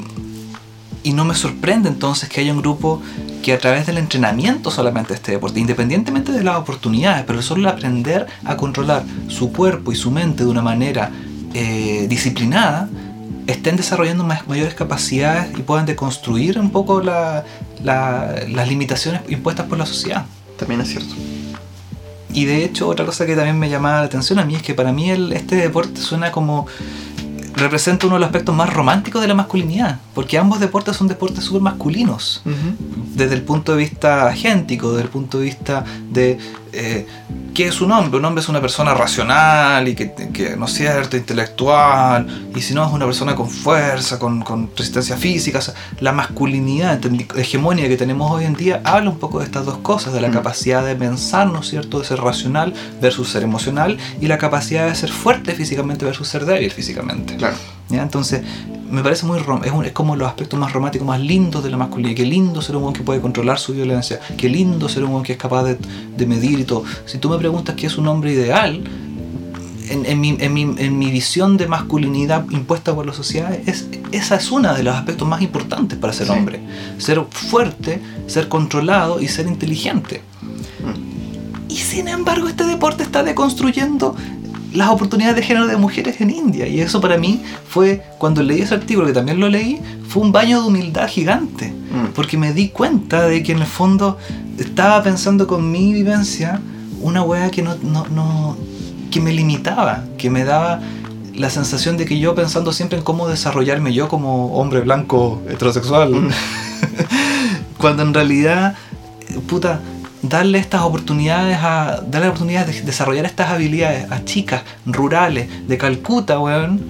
y 1.03 1.13
no 1.13 1.25
me 1.25 1.35
sorprende 1.35 1.89
entonces 1.89 2.29
que 2.29 2.41
haya 2.41 2.53
un 2.53 2.61
grupo 2.61 3.01
que 3.43 3.53
a 3.55 3.59
través 3.59 3.87
del 3.87 3.97
entrenamiento 3.99 4.71
solamente 4.71 5.09
de 5.11 5.15
este 5.15 5.33
deporte, 5.33 5.59
independientemente 5.61 6.31
de 6.33 6.45
las 6.45 6.57
oportunidades, 6.57 7.25
pero 7.27 7.41
solo 7.43 7.63
el 7.63 7.69
aprender 7.75 8.27
a 8.45 8.57
controlar 8.57 9.05
su 9.29 9.51
cuerpo 9.53 9.93
y 9.93 9.97
su 9.97 10.11
mente 10.11 10.45
de 10.45 10.51
una 10.51 10.63
manera 10.63 11.11
eh, 11.55 12.07
disciplinada, 12.09 12.89
estén 13.47 13.77
desarrollando 13.77 14.23
más, 14.25 14.47
mayores 14.47 14.75
capacidades 14.75 15.59
y 15.59 15.63
puedan 15.63 15.85
deconstruir 15.87 16.59
un 16.59 16.71
poco 16.71 17.01
la- 17.01 17.45
la- 17.83 18.35
las 18.49 18.69
limitaciones 18.69 19.23
impuestas 19.29 19.67
por 19.67 19.77
la 19.79 19.87
sociedad. 19.87 20.27
También 20.59 20.81
es 20.83 20.89
cierto. 20.91 21.15
Y 22.33 22.45
de 22.45 22.65
hecho, 22.65 22.87
otra 22.87 23.05
cosa 23.05 23.27
que 23.27 23.35
también 23.35 23.59
me 23.59 23.69
llamaba 23.69 23.99
la 24.01 24.05
atención 24.07 24.39
a 24.39 24.45
mí 24.45 24.55
es 24.55 24.63
que 24.63 24.75
para 24.75 24.93
mí 24.93 25.11
el- 25.11 25.33
este 25.33 25.57
deporte 25.57 26.01
suena 26.01 26.31
como. 26.31 26.67
Representa 27.55 28.07
uno 28.07 28.17
de 28.17 28.21
los 28.21 28.27
aspectos 28.27 28.55
más 28.55 28.73
románticos 28.73 29.21
de 29.21 29.29
la 29.29 29.35
masculinidad. 29.35 29.99
Porque 30.15 30.39
ambos 30.39 30.61
deportes 30.61 30.97
son 30.97 31.09
deportes 31.09 31.45
súper 31.45 31.63
masculinos. 31.63 32.43
Desde 33.15 33.35
el 33.35 33.43
punto 33.43 33.73
de 33.73 33.79
vista 33.79 34.29
agéntico, 34.29 34.91
desde 34.91 35.05
el 35.05 35.11
punto 35.11 35.39
de 35.39 35.45
vista 35.45 35.85
de. 36.11 36.39
Eh, 36.73 37.07
¿Qué 37.55 37.67
es 37.67 37.81
un 37.81 37.91
hombre? 37.93 38.19
Un 38.19 38.25
hombre 38.25 38.43
es 38.43 38.49
una 38.49 38.61
persona 38.61 38.95
racional 38.95 39.87
y 39.89 39.95
que, 39.95 40.13
que 40.33 40.57
no 40.57 40.67
es 40.67 40.73
cierto, 40.73 41.17
intelectual. 41.17 42.51
Y 42.55 42.61
si 42.61 42.75
no, 42.75 42.87
es 42.87 42.93
una 42.93 43.07
persona 43.07 43.35
con 43.35 43.51
fuerza, 43.51 44.19
con, 44.19 44.43
con 44.43 44.71
resistencia 44.77 45.17
física. 45.17 45.59
O 45.59 45.63
sea, 45.63 45.75
la 46.01 46.13
masculinidad 46.13 47.01
que 47.01 47.97
tenemos 47.97 48.31
hoy 48.31 48.45
en 48.45 48.55
día 48.55 48.81
habla 48.85 49.11
un 49.11 49.19
poco 49.19 49.41
de 49.41 49.47
estas 49.47 49.67
dos 49.67 49.79
cosas, 49.79 50.13
de 50.13 50.21
la 50.21 50.29
Mm. 50.29 50.33
capacidad 50.33 50.85
de 50.85 50.95
pensar, 50.95 51.49
¿no 51.49 51.61
es 51.61 51.69
cierto?, 51.69 51.99
de 51.99 52.07
ser 52.07 52.21
racional 52.21 52.73
versus 53.01 53.29
ser 53.31 53.43
emocional 53.43 53.99
y 54.21 54.27
la 54.27 54.39
capacidad 54.39 54.87
de 54.87 54.95
ser 54.95 55.11
fuerte 55.11 55.55
físicamente 55.55 56.05
versus 56.05 56.29
ser 56.29 56.45
débil 56.45 56.71
físicamente. 56.71 57.37
Claro. 57.37 57.57
¿Ya? 57.91 58.03
Entonces, 58.03 58.43
me 58.91 59.03
parece 59.03 59.25
muy 59.27 59.39
rom- 59.39 59.65
es, 59.65 59.71
un- 59.73 59.85
es 59.85 59.93
como 59.93 60.17
los 60.17 60.27
aspectos 60.29 60.59
más 60.59 60.73
románticos, 60.73 61.07
más 61.07 61.21
lindos 61.21 61.63
de 61.63 61.71
la 61.71 61.77
masculinidad. 61.77 62.17
Qué 62.17 62.25
lindo 62.27 62.61
ser 62.63 62.77
un 62.77 62.85
hombre 62.85 62.99
que 63.01 63.05
puede 63.05 63.21
controlar 63.21 63.59
su 63.59 63.73
violencia, 63.73 64.19
qué 64.37 64.49
lindo 64.49 64.89
ser 64.89 65.05
un 65.05 65.11
hombre 65.15 65.27
que 65.29 65.33
es 65.35 65.39
capaz 65.39 65.63
de, 65.65 65.79
de 66.17 66.27
medir 66.27 66.59
y 66.59 66.65
todo. 66.65 66.85
Si 67.07 67.19
tú 67.19 67.29
me 67.31 67.39
preguntas 67.39 67.75
qué 67.77 67.87
es 67.87 67.97
un 67.99 68.09
hombre 68.09 68.33
ideal, 68.33 68.83
en, 69.89 70.07
en 70.07 70.21
mi, 70.21 70.37
en, 70.39 70.53
mi, 70.55 70.63
en 70.63 70.99
mi 70.99 71.11
visión 71.11 71.57
de 71.57 71.67
masculinidad 71.67 72.49
impuesta 72.51 72.95
por 72.95 73.07
la 73.07 73.13
sociedad, 73.13 73.53
es, 73.67 73.87
esa 74.13 74.37
es 74.37 74.51
una 74.53 74.73
de 74.73 74.85
los 74.85 74.95
aspectos 74.95 75.27
más 75.27 75.43
importantes 75.43 75.99
para 75.99 76.13
ser 76.13 76.27
Sí. 76.29 76.33
hombre. 76.33 76.61
Ser 76.99 77.21
fuerte, 77.31 78.01
ser 78.29 78.49
controlado 78.49 79.21
y 79.21 79.27
ser 79.29 79.47
inteligente. 79.49 80.23
Mm. 80.81 81.71
Y 81.71 81.77
sin 81.77 82.09
embargo, 82.09 82.49
este 82.49 82.65
deporte 82.65 83.03
está 83.03 83.23
deconstruyendo 83.23 84.15
las 84.73 84.89
oportunidades 84.89 85.37
de 85.37 85.43
género 85.43 85.67
de 85.67 85.77
mujeres 85.77 86.21
en 86.21 86.31
India. 86.31 86.67
Y 86.67 86.81
eso 86.81 87.01
para 87.01 87.17
mí 87.19 87.43
fue, 87.69 88.03
cuando 88.19 88.43
leí 88.43 88.61
ese 88.63 88.75
artículo, 88.75 89.07
que 89.07 89.13
también 89.13 89.41
lo 89.41 89.49
leí, 89.49 89.81
fue 90.09 90.23
un 90.23 90.33
baño 90.33 90.61
de 90.63 90.69
humildad 90.69 91.09
gigante. 91.09 91.69
Mm. 91.71 92.13
Porque 92.15 92.37
me 92.39 92.53
di 92.53 92.69
cuenta 92.69 93.27
de 93.27 93.43
que 93.43 93.53
en 93.53 93.59
el 93.59 93.67
fondo 93.67 94.17
estaba 94.59 95.03
pensando 95.03 95.47
con 95.47 95.71
mi 95.71 95.93
vivencia 95.93 96.61
una 97.01 97.23
weá 97.23 97.51
que 97.51 97.63
no, 97.63 97.75
no, 97.83 98.07
no- 98.09 98.57
que 99.11 99.21
me 99.21 99.33
limitaba, 99.33 100.05
que 100.19 100.31
me 100.31 100.45
daba 100.45 100.81
la 101.35 101.49
sensación 101.51 101.97
de 101.97 102.05
que 102.05 102.19
yo 102.19 102.35
pensando 102.35 102.73
siempre 102.73 102.99
en 102.99 103.05
cómo 103.05 103.27
desarrollarme 103.27 103.93
yo 103.93 104.09
como 104.09 104.53
hombre 104.55 104.81
blanco 104.83 105.43
heterosexual, 105.49 106.13
Mm. 106.13 106.29
cuando 107.79 108.03
en 108.03 108.13
realidad, 108.15 108.75
puta, 109.49 109.81
darle 110.23 110.59
estas 110.59 110.83
oportunidades 110.83 111.59
a, 111.61 112.03
darle 112.07 112.29
oportunidades 112.29 112.77
de 112.77 112.83
desarrollar 112.83 113.25
estas 113.25 113.51
habilidades 113.51 114.11
a 114.11 114.25
chicas 114.25 114.63
rurales 114.87 115.69
de 115.69 115.79
Calcuta, 115.79 116.39
weón, 116.39 116.81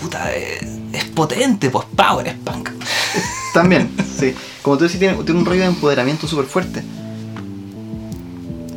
puta, 0.00 0.34
es, 0.34 0.62
es 0.92 1.04
potente, 1.04 1.70
pues 1.70 1.86
power, 1.96 2.26
es 2.26 2.34
punk. 2.34 2.70
También, 3.54 3.90
sí. 4.18 4.34
Como 4.62 4.78
tú 4.78 4.84
decís, 4.84 4.98
tiene, 4.98 5.22
tiene 5.24 5.40
un 5.40 5.46
rollo 5.46 5.60
de 5.60 5.66
empoderamiento 5.66 6.26
súper 6.26 6.46
fuerte. 6.46 6.82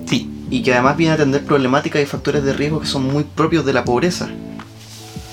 Sí, 0.08 0.30
Y 0.50 0.64
que 0.64 0.74
además 0.74 0.98
viene 0.98 1.12
a 1.12 1.16
atender 1.16 1.46
problemáticas 1.46 2.02
y 2.02 2.06
factores 2.06 2.44
de 2.44 2.54
riesgo 2.54 2.80
que 2.80 2.88
son 2.88 3.04
muy 3.04 3.24
propios 3.24 3.66
de 3.66 3.74
la 3.74 3.84
pobreza. 3.86 4.30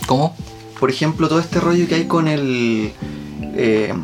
¿cómo? 0.06 0.36
Por 0.78 0.90
ejemplo, 0.90 1.28
todo 1.28 1.38
este 1.38 1.60
rollo 1.60 1.86
que 1.86 1.94
hay 1.94 2.04
con 2.04 2.28
el. 2.28 2.92
eh, 3.54 3.94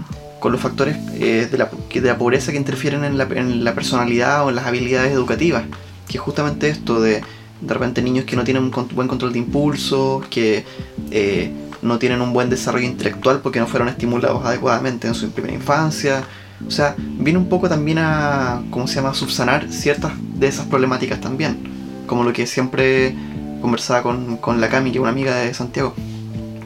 con 0.40 0.52
los 0.52 0.60
factores 0.60 0.96
eh, 1.14 1.48
de, 1.50 1.58
la, 1.58 1.70
de 1.92 2.00
la 2.00 2.18
pobreza 2.18 2.52
que 2.52 2.58
interfieren 2.58 3.04
en 3.04 3.18
la, 3.18 3.24
en 3.24 3.64
la 3.64 3.74
personalidad 3.74 4.44
o 4.44 4.50
en 4.50 4.56
las 4.56 4.66
habilidades 4.66 5.12
educativas. 5.12 5.64
Que 6.08 6.18
es 6.18 6.20
justamente 6.20 6.68
esto 6.68 7.00
de 7.00 7.22
de 7.60 7.74
repente 7.74 8.02
niños 8.02 8.24
que 8.24 8.36
no 8.36 8.44
tienen 8.44 8.64
un 8.64 8.88
buen 8.94 9.08
control 9.08 9.32
de 9.32 9.40
impulso, 9.40 10.22
que 10.30 10.64
eh, 11.10 11.50
no 11.82 11.98
tienen 11.98 12.20
un 12.20 12.32
buen 12.32 12.50
desarrollo 12.50 12.86
intelectual 12.86 13.40
porque 13.40 13.60
no 13.60 13.66
fueron 13.66 13.88
estimulados 13.88 14.44
adecuadamente 14.44 15.08
en 15.08 15.14
su 15.14 15.30
primera 15.30 15.54
infancia. 15.54 16.22
O 16.66 16.70
sea, 16.70 16.94
viene 16.96 17.38
un 17.38 17.48
poco 17.48 17.68
también 17.68 17.98
a, 17.98 18.62
¿cómo 18.70 18.86
se 18.86 18.96
llama?, 18.96 19.14
subsanar 19.14 19.70
ciertas 19.70 20.12
de 20.34 20.48
esas 20.48 20.66
problemáticas 20.66 21.20
también. 21.20 21.58
Como 22.06 22.24
lo 22.24 22.32
que 22.32 22.46
siempre 22.46 23.14
conversaba 23.60 24.02
con, 24.02 24.36
con 24.38 24.60
la 24.60 24.68
Cami, 24.68 24.90
que 24.90 24.98
es 24.98 25.02
una 25.02 25.10
amiga 25.10 25.36
de 25.36 25.52
Santiago, 25.54 25.94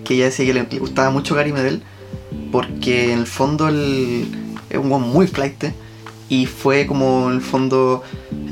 que 0.05 0.14
ella 0.14 0.26
decía 0.26 0.47
que 0.47 0.55
le, 0.55 0.67
le 0.71 0.79
gustaba 0.79 1.11
mucho 1.11 1.35
Gary 1.35 1.52
Medel 1.52 1.83
porque 2.51 3.12
en 3.12 3.21
el 3.21 3.27
fondo 3.27 3.69
él 3.69 4.27
es 4.71 4.79
un 4.79 4.91
weón 4.91 5.09
muy 5.09 5.27
flight 5.27 5.65
y 6.29 6.47
fue 6.47 6.87
como 6.87 7.29
en 7.29 7.37
el 7.37 7.41
fondo 7.43 8.03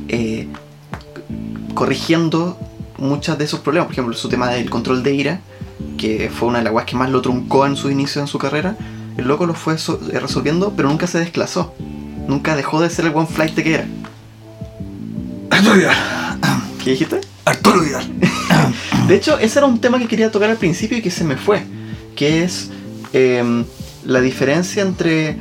eh, 0.09 0.49
corrigiendo 1.75 2.59
muchos 2.99 3.39
de 3.39 3.45
esos 3.45 3.61
problemas. 3.61 3.87
Por 3.87 3.93
ejemplo, 3.95 4.15
su 4.15 4.29
tema 4.29 4.49
del 4.51 4.69
control 4.71 5.03
de 5.03 5.15
ira, 5.15 5.41
que 5.97 6.31
fue 6.33 6.49
una 6.49 6.59
de 6.59 6.65
las 6.65 6.73
weas 6.73 6.87
que 6.87 6.97
más 6.97 7.11
lo 7.11 7.23
truncó 7.23 7.67
en 7.67 7.77
su 7.77 7.91
inicio 7.91 8.21
en 8.21 8.27
su 8.27 8.39
carrera. 8.39 8.77
El 9.17 9.27
loco 9.29 9.47
lo 9.47 9.55
fue 9.55 9.77
so- 9.79 10.01
eh, 10.13 10.19
resolviendo, 10.21 10.73
pero 10.77 10.89
nunca 10.89 11.07
se 11.07 11.19
desclasó. 11.19 11.75
Nunca 12.29 12.55
dejó 12.57 12.81
de 12.81 12.91
ser 12.91 13.07
el 13.07 13.11
buen 13.13 13.27
flight 13.27 13.55
que 13.55 13.75
era. 13.75 13.87
Arturo 15.51 15.75
Vidal. 15.77 15.97
¿Qué 16.85 16.91
dijiste? 16.91 17.21
Arturo 17.45 17.81
Vidal. 17.83 18.05
De 19.09 19.17
hecho, 19.17 19.39
ese 19.39 19.59
era 19.59 19.67
un 19.67 19.81
tema 19.81 19.99
que 19.99 20.07
quería 20.07 20.31
tocar 20.31 20.51
al 20.51 20.57
principio 20.57 20.97
y 20.99 21.03
que 21.03 21.11
se 21.11 21.25
me 21.25 21.37
fue. 21.37 21.63
Que 22.15 22.45
es 22.45 22.71
em, 23.13 23.65
la 24.05 24.21
diferencia 24.21 24.83
entre 24.83 25.37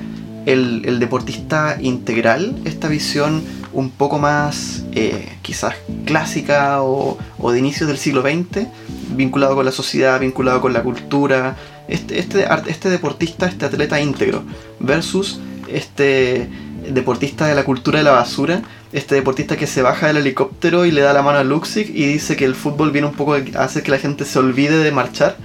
el, 0.45 0.99
deportista 0.99 1.77
integral, 1.79 2.55
esta 2.65 2.88
visión 2.88 3.43
un 3.71 3.91
poco 3.91 4.17
más 4.17 4.83
eh, 4.93 5.38
quizás 5.41 5.75
clásica 6.05 6.81
o, 6.81 7.17
o 7.38 7.51
de 7.51 7.59
inicios 7.59 7.88
del 7.88 7.97
siglo 7.97 8.21
XX, 8.21 8.67
vinculado 9.15 9.55
con 9.55 9.65
la 9.65 9.71
sociedad, 9.71 10.19
vinculado 10.19 10.61
con 10.61 10.73
la 10.73 10.81
cultura, 10.81 11.55
este, 11.89 12.19
este, 12.19 12.47
este 12.67 12.89
deportista, 12.89 13.47
este 13.47 13.65
atleta 13.65 13.99
íntegro, 13.99 14.43
versus 14.79 15.39
este 15.67 16.47
deportista 16.88 17.47
de 17.47 17.55
la 17.55 17.63
cultura 17.65 17.99
de 17.99 18.05
la 18.05 18.11
basura, 18.11 18.61
este 18.93 19.15
deportista 19.15 19.57
que 19.57 19.67
se 19.67 19.81
baja 19.81 20.07
del 20.07 20.17
helicóptero 20.17 20.85
y 20.85 20.91
le 20.91 21.01
da 21.01 21.13
la 21.13 21.21
mano 21.21 21.39
a 21.39 21.43
Luxic 21.43 21.89
y 21.89 22.05
dice 22.05 22.35
que 22.35 22.45
el 22.45 22.55
fútbol 22.55 22.91
viene 22.91 23.07
un 23.07 23.13
poco 23.13 23.33
a 23.33 23.63
hacer 23.63 23.83
que 23.83 23.91
la 23.91 23.97
gente 23.97 24.25
se 24.25 24.39
olvide 24.39 24.77
de 24.77 24.91
marchar. 24.91 25.38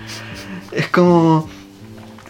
Es 0.73 0.89
como... 0.89 1.49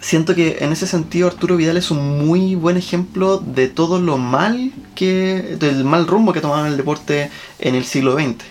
Siento 0.05 0.35
que 0.35 0.59
en 0.61 0.71
ese 0.71 0.87
sentido 0.87 1.29
Arturo 1.29 1.57
Vidal 1.57 1.79
es 1.79 1.91
un 1.91 2.27
muy 2.27 2.57
buen 2.57 2.77
ejemplo 2.77 3.39
de 3.39 3.69
todo 3.69 3.99
lo 3.99 4.19
mal 4.19 4.71
que... 4.95 5.57
del 5.59 5.83
mal 5.85 6.07
rumbo 6.07 6.35
que 6.35 6.43
tomaron 6.43 6.67
el 6.67 6.77
deporte 6.77 7.31
en 7.59 7.75
el 7.75 7.87
siglo 7.87 8.13
XX. 8.15 8.45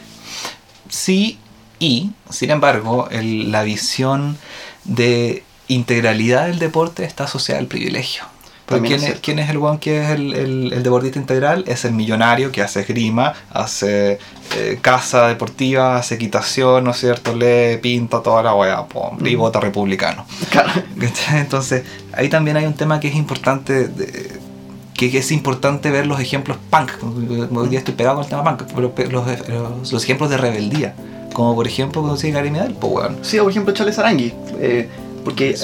Sí, 0.90 1.38
y, 1.78 2.10
sin 2.32 2.50
embargo, 2.50 3.08
el- 3.12 3.52
la 3.52 3.62
visión 3.62 4.36
de 4.84 5.44
integralidad 5.68 6.48
del 6.48 6.58
deporte 6.58 7.04
está 7.06 7.26
asociada 7.26 7.60
al 7.62 7.68
privilegio. 7.68 8.24
Es 8.70 8.82
¿quién, 8.82 9.04
es, 9.04 9.20
quién 9.20 9.40
es 9.40 9.50
el 9.50 9.58
one 9.58 9.78
que 9.80 10.02
es 10.02 10.10
el, 10.12 10.34
el- 10.34 10.74
el 10.74 10.84
deportista 10.84 11.20
integral? 11.20 11.64
Es 11.68 11.84
el 11.86 11.92
millonario 11.94 12.52
que 12.52 12.62
hace 12.62 12.80
esgrima, 12.82 13.34
hace 13.52 14.20
eh, 14.58 14.80
casa 14.82 15.28
deportiva, 15.28 15.98
hace 15.98 16.16
equitación, 16.16 16.86
¿no 16.86 16.92
es 16.92 16.98
cierto? 16.98 17.36
Lee, 17.36 17.78
pinta 17.82 18.22
toda 18.22 18.42
la 18.42 18.56
weá, 18.56 18.86
y 19.24 19.36
Mm. 19.36 19.40
vota 19.40 19.60
republicano. 19.60 20.26
Claro. 20.50 20.72
Entonces, 21.34 21.84
ahí 22.14 22.30
también 22.30 22.56
hay 22.58 22.66
un 22.66 22.74
tema 22.74 23.00
que 23.00 23.10
es 23.10 23.16
importante, 23.16 23.88
de- 23.90 24.40
que, 24.94 25.18
es 25.18 25.32
importante 25.32 25.92
ver 25.92 26.08
los 26.08 26.20
ejemplos 26.22 26.58
punk. 26.70 26.92
Hoy 27.56 27.68
día 27.68 27.80
estoy 27.80 27.96
pegado 27.96 28.16
con 28.16 28.24
el 28.24 28.30
tema 28.30 28.44
punk, 28.44 28.72
pero 28.74 28.96
pe- 28.96 29.08
los, 29.08 29.26
los- 29.50 29.92
los 29.92 30.04
ejemplos 30.04 30.30
de 30.30 30.38
rebeldía. 30.38 30.96
Como 31.34 31.54
por 31.56 31.68
ejemplo, 31.68 32.02
como 32.02 32.14
decía 32.16 32.32
Gary 32.32 32.50
Medel, 32.52 32.76
pues 32.76 32.94
weón. 32.94 33.18
Sí, 33.24 33.40
o 33.40 33.44
por 33.44 33.52
ejemplo 33.52 33.74
Charles 33.74 33.98
Arangui. 34.00 34.34
eh, 34.60 34.88
porque 35.26 35.56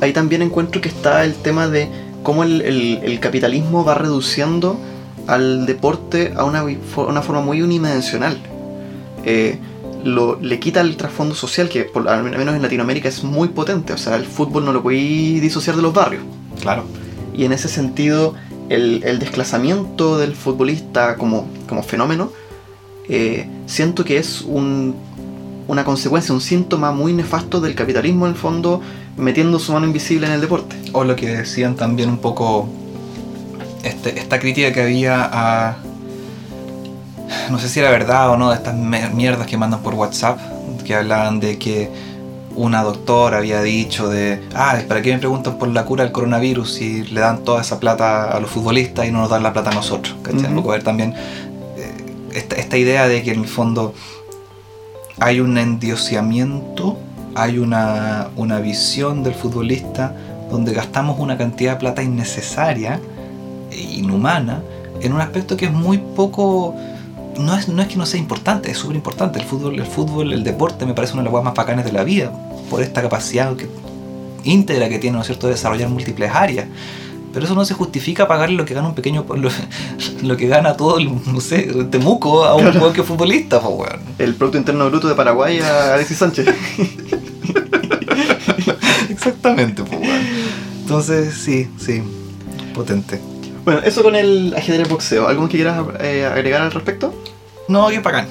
ahí 0.00 0.12
también 0.12 0.42
encuentro 0.42 0.80
que 0.80 0.88
está 0.88 1.24
el 1.24 1.34
tema 1.34 1.66
de 1.68 1.88
cómo 2.22 2.42
el, 2.42 2.60
el- 2.62 3.00
el 3.02 3.20
capitalismo 3.20 3.84
va 3.84 3.94
reduciendo 3.94 4.78
al 5.26 5.66
deporte 5.66 6.32
a 6.36 6.44
una, 6.44 6.64
una 6.64 7.22
forma 7.22 7.40
muy 7.42 7.62
unidimensional. 7.62 8.36
Eh, 9.24 9.58
lo, 10.04 10.38
le 10.40 10.60
quita 10.60 10.80
el 10.82 10.96
trasfondo 10.96 11.34
social 11.34 11.68
que 11.68 11.82
por, 11.84 12.08
al 12.08 12.22
menos 12.22 12.54
en 12.54 12.62
Latinoamérica 12.62 13.08
es 13.08 13.24
muy 13.24 13.48
potente. 13.48 13.92
O 13.92 13.98
sea, 13.98 14.14
el 14.16 14.24
fútbol 14.24 14.64
no 14.64 14.72
lo 14.72 14.82
podéis 14.82 15.40
disociar 15.42 15.74
de 15.76 15.82
los 15.82 15.92
barrios. 15.92 16.22
Claro. 16.60 16.84
Y 17.34 17.44
en 17.44 17.52
ese 17.52 17.68
sentido, 17.68 18.34
el, 18.68 19.02
el 19.04 19.18
desplazamiento 19.18 20.16
del 20.18 20.34
futbolista 20.36 21.16
como, 21.16 21.48
como 21.68 21.82
fenómeno, 21.82 22.30
eh, 23.08 23.48
siento 23.66 24.04
que 24.04 24.18
es 24.18 24.42
un- 24.42 24.94
una 25.68 25.84
consecuencia, 25.84 26.34
un 26.34 26.40
síntoma 26.40 26.92
muy 26.92 27.12
nefasto 27.12 27.60
del 27.60 27.74
capitalismo 27.74 28.26
en 28.26 28.32
el 28.32 28.38
fondo, 28.38 28.80
metiendo 29.16 29.58
su 29.58 29.72
mano 29.72 29.86
invisible 29.86 30.26
en 30.26 30.34
el 30.34 30.40
deporte. 30.40 30.76
O 30.92 31.04
lo 31.04 31.16
que 31.16 31.28
decían 31.28 31.74
también 31.74 32.08
un 32.08 32.18
poco 32.18 32.68
este, 33.82 34.18
esta 34.18 34.38
crítica 34.38 34.72
que 34.72 34.82
había 34.82 35.28
a... 35.32 35.76
No 37.50 37.58
sé 37.58 37.68
si 37.68 37.80
era 37.80 37.90
verdad 37.90 38.30
o 38.30 38.36
no, 38.36 38.50
de 38.50 38.56
estas 38.56 38.74
mierdas 38.74 39.46
que 39.46 39.56
mandan 39.56 39.80
por 39.80 39.94
WhatsApp, 39.94 40.38
que 40.84 40.94
hablaban 40.94 41.40
de 41.40 41.58
que 41.58 41.90
una 42.54 42.82
doctora 42.82 43.38
había 43.38 43.60
dicho 43.62 44.08
de, 44.08 44.42
ah, 44.54 44.78
¿para 44.88 45.02
qué 45.02 45.12
me 45.12 45.18
preguntan 45.18 45.58
por 45.58 45.68
la 45.68 45.84
cura 45.84 46.04
del 46.04 46.12
coronavirus 46.12 46.72
si 46.72 47.02
le 47.04 47.20
dan 47.20 47.44
toda 47.44 47.60
esa 47.60 47.78
plata 47.78 48.30
a 48.30 48.40
los 48.40 48.50
futbolistas 48.50 49.06
y 49.06 49.10
no 49.10 49.18
nos 49.20 49.30
dan 49.30 49.42
la 49.42 49.52
plata 49.52 49.70
a 49.70 49.74
nosotros? 49.74 50.16
¿cachai? 50.22 50.54
Poco 50.54 50.70
ver 50.70 50.82
también 50.82 51.12
eh, 51.76 51.92
esta, 52.34 52.56
esta 52.56 52.78
idea 52.78 53.08
de 53.08 53.22
que 53.22 53.32
en 53.32 53.40
el 53.40 53.48
fondo 53.48 53.94
hay 55.18 55.40
un 55.40 55.56
endioseamiento, 55.58 56.98
hay 57.34 57.58
una, 57.58 58.28
una 58.36 58.60
visión 58.60 59.22
del 59.22 59.34
futbolista 59.34 60.14
donde 60.50 60.72
gastamos 60.72 61.18
una 61.18 61.36
cantidad 61.36 61.72
de 61.72 61.80
plata 61.80 62.02
innecesaria 62.02 63.00
e 63.70 63.80
inhumana 63.80 64.62
en 65.00 65.12
un 65.12 65.20
aspecto 65.20 65.56
que 65.56 65.66
es 65.66 65.72
muy 65.72 65.98
poco 65.98 66.74
no 67.38 67.54
es, 67.54 67.68
no 67.68 67.82
es 67.82 67.88
que 67.88 67.96
no 67.96 68.06
sea 68.06 68.18
importante, 68.18 68.70
es 68.70 68.78
súper 68.78 68.96
importante. 68.96 69.38
El 69.38 69.44
fútbol, 69.44 69.78
el 69.78 69.86
fútbol, 69.86 70.32
el 70.32 70.42
deporte 70.42 70.86
me 70.86 70.94
parece 70.94 71.12
una 71.14 71.22
de 71.22 71.26
las 71.26 71.32
cosas 71.32 71.44
más 71.44 71.54
bacanas 71.54 71.84
de 71.84 71.92
la 71.92 72.04
vida, 72.04 72.32
por 72.70 72.82
esta 72.82 73.02
capacidad 73.02 73.54
que, 73.56 73.68
íntegra 74.44 74.88
que 74.88 74.98
tiene, 74.98 75.16
¿no 75.16 75.20
es 75.20 75.26
cierto?, 75.26 75.46
de 75.46 75.54
desarrollar 75.54 75.88
múltiples 75.88 76.30
áreas. 76.32 76.66
Pero 77.36 77.44
eso 77.44 77.54
no 77.54 77.66
se 77.66 77.74
justifica 77.74 78.26
pagarle 78.26 78.56
lo 78.56 78.64
que 78.64 78.72
gana 78.72 78.88
un 78.88 78.94
pequeño, 78.94 79.26
lo, 79.36 79.50
lo 80.22 80.36
que 80.38 80.46
gana 80.48 80.74
todo 80.74 80.96
el, 80.96 81.10
no 81.30 81.38
sé, 81.42 81.64
Temuco 81.90 82.46
a 82.46 82.54
un 82.54 82.62
Claro. 82.62 82.72
jugador 82.72 82.94
que 82.94 83.02
es 83.02 83.06
futbolista, 83.06 83.60
pues 83.60 83.74
weón. 83.76 84.00
El 84.18 84.34
Producto 84.36 84.56
Interno 84.56 84.88
Bruto 84.88 85.06
de 85.06 85.14
Paraguay 85.14 85.60
a 85.60 85.92
Alexis 85.92 86.16
Sánchez. 86.16 86.46
Exactamente, 89.10 89.82
pues 89.82 90.00
weón. 90.00 90.26
Entonces, 90.80 91.34
sí, 91.34 91.68
sí, 91.78 92.02
potente. 92.74 93.20
bueno, 93.66 93.80
eso 93.84 94.02
con 94.02 94.16
el 94.16 94.54
ajedrez 94.56 94.88
boxeo. 94.88 95.28
¿Algo 95.28 95.46
que 95.48 95.56
quieras 95.56 95.84
eh, 96.00 96.24
agregar 96.24 96.62
al 96.62 96.72
respecto? 96.72 97.14
No, 97.68 97.88
qué 97.88 97.98
bacán. 97.98 98.26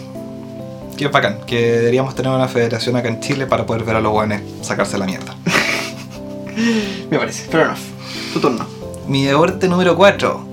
Qué 0.97 1.07
bacán. 1.09 1.41
Que 1.45 1.61
deberíamos 1.73 2.15
tener 2.15 2.31
una 2.31 2.47
federación 2.47 2.95
acá 2.95 3.09
en 3.09 3.19
Chile 3.19 3.45
para 3.45 3.67
poder 3.67 3.83
ver 3.83 3.97
a 3.97 4.01
los 4.01 4.11
guanes 4.11 4.41
sacarse 4.61 4.97
la 4.97 5.05
mierda. 5.05 5.35
Me 7.11 7.19
parece. 7.19 7.43
Fair 7.51 7.65
enough. 7.65 7.77
Tu 8.33 8.39
turno. 8.39 8.65
Mi 9.07 9.23
deporte 9.23 9.67
número 9.67 9.95
4. 9.95 10.45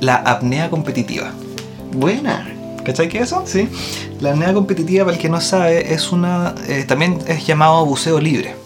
La 0.00 0.16
apnea 0.16 0.68
competitiva. 0.70 1.30
Buena. 1.92 2.48
¿Cachai 2.84 3.08
qué 3.08 3.18
es 3.18 3.24
eso? 3.24 3.44
Sí. 3.46 3.68
La 4.20 4.30
apnea 4.32 4.52
competitiva, 4.52 5.04
para 5.04 5.16
el 5.16 5.22
que 5.22 5.28
no 5.28 5.40
sabe, 5.40 5.92
es 5.94 6.10
una. 6.10 6.54
eh, 6.66 6.84
también 6.86 7.18
es 7.26 7.46
llamado 7.46 7.84
buceo 7.86 8.20
libre. 8.20 8.56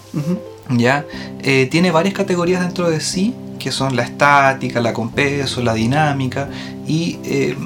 ¿Ya? 0.70 1.04
Eh, 1.42 1.68
tiene 1.70 1.90
varias 1.90 2.14
categorías 2.14 2.62
dentro 2.62 2.88
de 2.88 3.00
sí, 3.00 3.34
que 3.58 3.70
son 3.70 3.94
la 3.94 4.04
estática, 4.04 4.80
la 4.80 4.94
con 4.94 5.10
peso, 5.10 5.60
la 5.60 5.74
dinámica, 5.74 6.48
y 6.86 7.18
eh, 7.24 7.56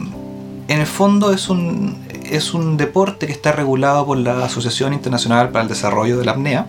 en 0.67 0.81
el 0.81 0.87
fondo 0.87 1.33
es 1.33 1.49
un, 1.49 1.97
es 2.29 2.53
un 2.53 2.77
deporte 2.77 3.27
que 3.27 3.33
está 3.33 3.53
regulado 3.53 4.05
por 4.05 4.19
la 4.19 4.45
Asociación 4.45 4.93
Internacional 4.93 5.51
para 5.51 5.63
el 5.63 5.69
Desarrollo 5.69 6.19
de 6.19 6.25
la 6.25 6.33
Apnea, 6.33 6.67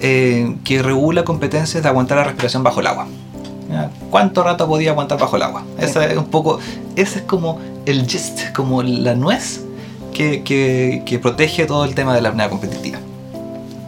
que 0.00 0.82
regula 0.82 1.24
competencias 1.24 1.82
de 1.82 1.88
aguantar 1.88 2.18
la 2.18 2.24
respiración 2.24 2.62
bajo 2.62 2.80
el 2.80 2.86
agua. 2.86 3.06
¿Cuánto 4.10 4.42
rato 4.44 4.66
podía 4.68 4.90
aguantar 4.90 5.18
bajo 5.18 5.36
el 5.36 5.42
agua? 5.42 5.64
Ese 5.78 6.12
es 6.12 6.16
un 6.16 6.26
poco, 6.26 6.58
ese 6.96 7.18
es 7.20 7.24
como 7.24 7.58
el 7.86 8.06
gist, 8.06 8.52
como 8.54 8.82
la 8.82 9.14
nuez 9.14 9.62
que, 10.12 10.42
que- 10.42 11.02
que 11.04 11.18
protege 11.18 11.66
todo 11.66 11.84
el 11.84 11.94
tema 11.94 12.14
de 12.14 12.20
la 12.22 12.28
apnea 12.30 12.48
competitiva. 12.50 12.98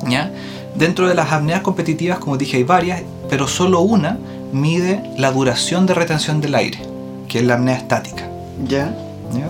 ¿Ya? 0.09 0.31
Dentro 0.75 1.09
de 1.09 1.15
las 1.15 1.33
apneas 1.33 1.61
competitivas, 1.61 2.19
como 2.19 2.37
dije, 2.37 2.57
hay 2.59 2.65
varias, 2.65 3.03
pero 3.29 3.47
solo 3.49 3.81
una 3.81 4.19
mide 4.53 5.03
la 5.19 5.31
duración 5.33 5.87
de 5.87 5.95
retención 5.95 6.41
del 6.41 6.55
aire, 6.55 6.79
que 7.29 7.39
es 7.39 7.45
la 7.45 7.55
apnea 7.55 7.77
estática. 7.77 8.29
Ya. 8.69 8.95
¿ya? 9.33 9.49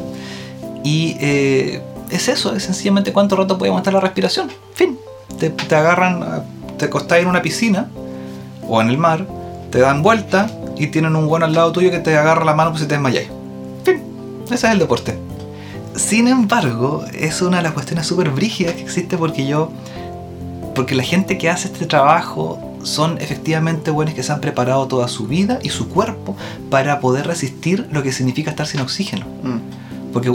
Y 0.85 1.16
eh, 1.21 1.83
es 2.11 2.28
eso, 2.28 2.54
es 2.54 2.62
sencillamente 2.62 3.12
cuánto 3.12 3.37
rato 3.37 3.59
puede 3.59 3.71
aguantar 3.71 3.92
la 3.95 4.00
respiración. 4.00 4.49
Fin. 4.75 4.99
Te, 5.38 5.50
te 5.50 5.75
agarran, 5.75 6.45
te 6.78 6.85
acostás 6.87 7.18
en 7.18 7.26
una 7.26 7.42
piscina 7.42 7.88
o 8.68 8.80
en 8.80 8.88
el 8.88 8.97
mar, 8.99 9.26
te 9.70 9.78
dan 9.78 10.02
vuelta 10.02 10.50
y 10.76 10.88
tienen 10.88 11.16
un 11.16 11.26
guano 11.26 11.46
al 11.46 11.54
lado 11.54 11.73
tuyo 11.73 11.90
que 11.90 11.99
te 11.99 12.16
agarra 12.16 12.44
la 12.44 12.54
mano 12.54 12.70
pues 12.70 12.82
si 12.82 12.88
te 12.88 12.94
desmayáis. 12.94 13.28
Fin. 13.85 14.02
Ese 14.44 14.54
es 14.54 14.64
el 14.64 14.78
deporte. 14.78 15.18
Sin 15.94 16.28
embargo, 16.28 17.04
es 17.14 17.40
una 17.40 17.58
de 17.58 17.62
las 17.62 17.73
cuestiones 17.73 18.06
súper 18.06 18.30
brígidas 18.30 18.75
que 18.75 18.82
existe 18.82 19.16
porque 19.16 19.46
yo. 19.46 19.70
Porque 20.75 20.94
la 20.94 21.02
gente 21.02 21.38
que 21.38 21.49
hace 21.49 21.68
este 21.68 21.87
trabajo 21.87 22.61
son 22.82 23.18
efectivamente 23.20 23.90
buenos 23.90 24.14
que 24.14 24.23
se 24.23 24.30
han 24.30 24.40
preparado 24.40 24.87
toda 24.87 25.08
su 25.08 25.26
vida 25.26 25.58
y 25.62 25.70
su 25.70 25.88
cuerpo 25.88 26.37
para 26.70 27.00
poder 27.00 27.26
resistir 27.26 27.88
lo 27.90 28.02
que 28.02 28.12
significa 28.12 28.50
estar 28.50 28.66
sin 28.66 28.80
oxígeno. 28.80 29.25
Mm. 29.42 30.12
Porque 30.12 30.30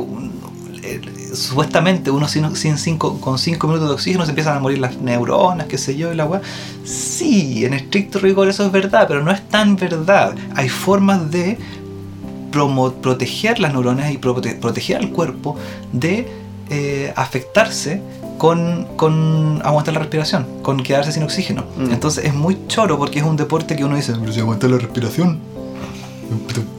eh, 0.83 1.01
supuestamente 1.33 2.11
uno 2.11 2.27
sin, 2.27 2.55
sin 2.55 2.77
cinco, 2.77 3.19
con 3.19 3.38
5 3.38 3.67
minutos 3.67 3.88
de 3.89 3.93
oxígeno 3.95 4.25
se 4.25 4.31
empiezan 4.31 4.57
a 4.57 4.59
morir 4.59 4.79
las 4.79 4.97
neuronas, 4.97 5.67
qué 5.67 5.77
sé 5.77 5.95
yo, 5.95 6.11
y 6.11 6.15
la 6.15 6.25
weá. 6.25 6.41
Sí, 6.83 7.65
en 7.65 7.73
estricto 7.73 8.19
rigor 8.19 8.47
eso 8.50 8.65
es 8.65 8.71
verdad, 8.71 9.05
pero 9.07 9.23
no 9.23 9.31
es 9.31 9.47
tan 9.50 9.75
verdad. 9.75 10.35
Hay 10.55 10.69
formas 10.69 11.29
de 11.31 11.57
promo- 12.51 12.93
proteger 12.93 13.59
las 13.59 13.73
neuronas 13.73 14.11
y 14.11 14.17
prote- 14.17 14.59
proteger 14.59 14.97
al 14.97 15.09
cuerpo 15.11 15.55
de 15.93 16.27
eh, 16.69 17.13
afectarse 17.15 18.01
con, 18.38 18.88
con 18.95 19.61
aguantar 19.63 19.93
la 19.93 20.00
respiración, 20.00 20.47
con 20.63 20.81
quedarse 20.81 21.11
sin 21.11 21.21
oxígeno. 21.23 21.63
Mm. 21.77 21.91
Entonces 21.91 22.25
es 22.25 22.33
muy 22.33 22.57
choro 22.67 22.97
porque 22.97 23.19
es 23.19 23.25
un 23.25 23.38
deporte 23.38 23.75
que 23.75 23.83
uno 23.85 23.95
dice, 23.95 24.13
pero 24.19 24.31
si 24.33 24.39
aguanta 24.39 24.67
la 24.67 24.77
respiración, 24.79 25.38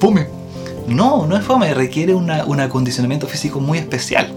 fome. 0.00 0.26
No, 0.88 1.26
no 1.26 1.36
es 1.36 1.44
fome, 1.44 1.72
requiere 1.74 2.14
una- 2.14 2.44
un 2.44 2.60
acondicionamiento 2.60 3.26
físico 3.26 3.60
muy 3.60 3.78
especial. 3.78 4.32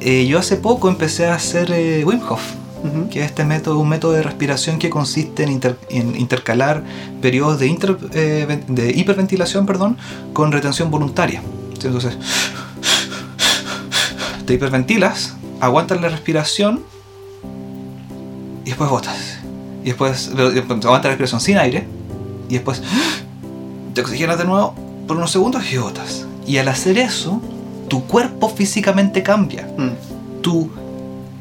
Eh, 0.00 0.26
yo 0.26 0.38
hace 0.38 0.56
poco 0.56 0.88
empecé 0.88 1.26
a 1.26 1.34
hacer 1.34 1.70
eh, 1.72 2.04
Wim 2.04 2.20
Hof, 2.28 2.40
que 3.10 3.20
es 3.20 3.26
este 3.26 3.44
método, 3.44 3.78
un 3.80 3.88
método 3.88 4.12
de 4.12 4.22
respiración 4.22 4.78
que 4.78 4.88
consiste 4.90 5.42
en, 5.42 5.50
inter- 5.50 5.78
en 5.90 6.14
intercalar 6.14 6.84
periodos 7.20 7.58
de, 7.58 7.66
inter- 7.66 7.98
eh, 8.14 8.62
de 8.68 8.90
hiperventilación 8.92 9.66
perdón, 9.66 9.96
con 10.32 10.52
retención 10.52 10.90
voluntaria. 10.90 11.42
Entonces, 11.72 12.16
te 14.46 14.54
hiperventilas, 14.54 15.34
aguantas 15.60 16.00
la 16.00 16.08
respiración 16.08 16.82
y 18.64 18.68
después 18.68 18.90
botas. 18.90 19.38
Y 19.82 19.86
después 19.86 20.30
aguantas 20.36 20.84
la 21.04 21.08
respiración 21.10 21.40
sin 21.40 21.58
aire 21.58 21.86
y 22.48 22.54
después 22.54 22.82
te 23.94 24.00
oxigenas 24.02 24.38
de 24.38 24.44
nuevo 24.44 24.74
por 25.08 25.16
unos 25.16 25.32
segundos 25.32 25.64
y 25.72 25.78
botas. 25.78 26.26
Y 26.46 26.58
al 26.58 26.68
hacer 26.68 26.98
eso, 26.98 27.40
tu 27.88 28.04
cuerpo 28.04 28.48
físicamente 28.48 29.24
cambia. 29.24 29.68
Mm, 29.76 29.88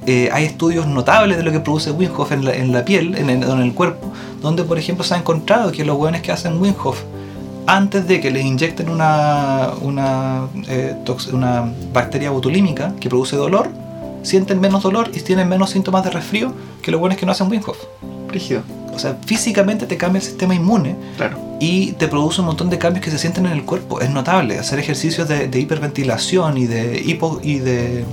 eh, 0.09 0.29
hay 0.31 0.45
estudios 0.45 0.87
notables 0.87 1.37
de 1.37 1.43
lo 1.43 1.51
que 1.51 1.59
produce 1.59 1.91
Wim 1.91 2.09
Hof 2.17 2.31
en 2.31 2.45
la, 2.45 2.55
en 2.55 2.71
la 2.71 2.85
piel, 2.85 3.15
en 3.15 3.29
el, 3.29 3.43
en 3.43 3.59
el 3.59 3.73
cuerpo, 3.73 4.11
donde 4.41 4.63
por 4.63 4.77
ejemplo 4.77 5.03
se 5.03 5.13
ha 5.15 5.17
encontrado 5.17 5.71
que 5.71 5.83
los 5.83 5.97
hueones 5.97 6.21
que 6.21 6.31
hacen 6.31 6.61
Wim 6.61 6.73
Hof, 6.81 7.01
antes 7.65 8.07
de 8.07 8.21
que 8.21 8.31
les 8.31 8.45
inyecten 8.45 8.87
una, 8.87 9.71
una, 9.81 10.47
eh, 10.69 10.95
una 11.33 11.69
bacteria 11.91 12.31
botulímica 12.31 12.93
que 13.01 13.09
produce 13.09 13.35
dolor, 13.35 13.69
sienten 14.23 14.61
menos 14.61 14.83
dolor 14.83 15.11
y 15.13 15.19
tienen 15.19 15.49
menos 15.49 15.71
síntomas 15.71 16.05
de 16.05 16.11
resfrío 16.11 16.53
que 16.81 16.91
los 16.91 17.01
hueones 17.01 17.17
que 17.17 17.25
no 17.25 17.33
hacen 17.33 17.49
Wim 17.49 17.61
Hof. 17.67 17.77
Rígido, 18.29 18.61
O 18.93 18.99
sea, 18.99 19.17
físicamente 19.25 19.85
te 19.87 19.97
cambia 19.97 20.19
el 20.19 20.25
sistema 20.25 20.55
inmune 20.55 20.95
claro. 21.17 21.37
Y 21.59 21.93
te 21.93 22.07
produce 22.07 22.41
un 22.41 22.47
montón 22.47 22.69
de 22.69 22.77
cambios 22.77 23.03
que 23.03 23.11
se 23.11 23.17
sienten 23.17 23.45
en 23.45 23.53
el 23.53 23.63
cuerpo. 23.63 23.99
Es 23.99 24.09
notable. 24.09 24.59
Hacer 24.59 24.79
ejercicios 24.79 25.27
de, 25.27 25.47
de 25.47 25.59
hiperventilación 25.59 26.57
y 26.57 26.65
de, 26.67 27.01
hipo, 27.03 27.39
y 27.43 27.59
de 27.59 28.05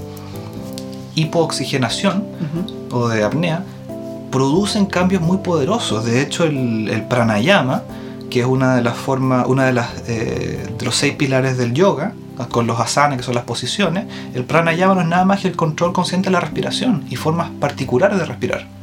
hipooxigenación 1.15 2.25
o 2.91 3.09
de 3.09 3.25
apnea 3.25 3.65
producen 4.31 4.87
cambios 4.87 5.23
muy 5.23 5.39
poderosos. 5.39 6.05
De 6.05 6.21
hecho, 6.21 6.45
el, 6.45 6.89
el 6.89 7.03
pranayama, 7.05 7.83
que 8.31 8.41
es 8.41 8.47
una 8.47 8.75
de 8.75 8.83
las 8.83 8.97
formas, 8.97 9.47
una 9.47 9.67
de 9.67 9.73
las 9.73 9.91
eh, 10.09 10.67
de 10.77 10.85
los 10.85 10.97
seis 10.97 11.15
pilares 11.15 11.57
del 11.57 11.73
yoga, 11.73 12.15
con 12.51 12.67
los 12.67 12.81
asanas, 12.81 13.19
que 13.19 13.23
son 13.23 13.35
las 13.35 13.45
posiciones, 13.45 14.07
el 14.35 14.45
pranayama 14.45 14.95
no 14.97 15.03
es 15.03 15.07
nada 15.07 15.25
más 15.25 15.41
que 15.41 15.49
el 15.49 15.55
control 15.55 15.93
consciente 15.93 16.31
de 16.31 16.33
la 16.33 16.41
respiración 16.41 17.05
y 17.09 17.17
formas 17.17 17.51
particulares 17.61 18.19
de 18.19 18.25
respirar. 18.25 18.74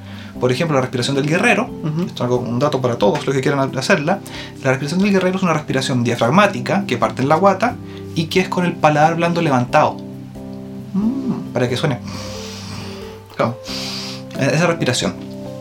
Por 0.42 0.52
ejemplo, 0.52 0.76
la 0.76 0.82
respiración 0.82 1.16
del 1.16 1.28
guerrero, 1.28 1.70
esto 2.06 2.26
es 2.26 2.32
un 2.32 2.60
dato 2.60 2.82
para 2.82 2.96
todos 2.98 3.26
los 3.26 3.34
que 3.34 3.40
quieran 3.42 3.78
hacerla, 3.78 4.20
la 4.64 4.72
respiración 4.72 5.00
del 5.02 5.12
guerrero 5.12 5.38
es 5.38 5.44
una 5.44 5.54
respiración 5.54 6.04
diafragmática 6.04 6.84
que 6.88 6.98
parte 6.98 7.22
en 7.22 7.30
la 7.30 7.36
guata 7.36 7.76
y 8.16 8.26
que 8.26 8.40
es 8.42 8.50
con 8.50 8.66
el 8.66 8.74
paladar 8.74 9.16
blando 9.16 9.40
levantado, 9.42 9.98
Mm, 10.94 11.54
para 11.54 11.70
que 11.70 11.78
suene. 11.78 12.00
claro. 13.38 13.58
Esa 14.38 14.68
respiración. 14.68 15.14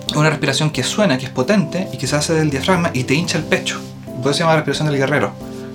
Es 0.08 0.16
una 0.16 0.30
respiración 0.30 0.70
que 0.70 0.82
suena, 0.82 1.18
que 1.18 1.26
es 1.26 1.30
potente 1.30 1.88
y 1.92 1.98
que 1.98 2.06
se 2.08 2.16
hace 2.16 2.32
del 2.34 2.50
diafragma 2.50 2.90
y 2.94 3.04
te 3.04 3.14
hincha 3.14 3.38
el 3.38 3.44
pecho. 3.44 3.78
Por 4.22 4.30
eso 4.30 4.38
se 4.38 4.38
llama 4.40 4.56
respiración 4.56 4.88
del 4.88 4.96
guerrero. 4.96 5.30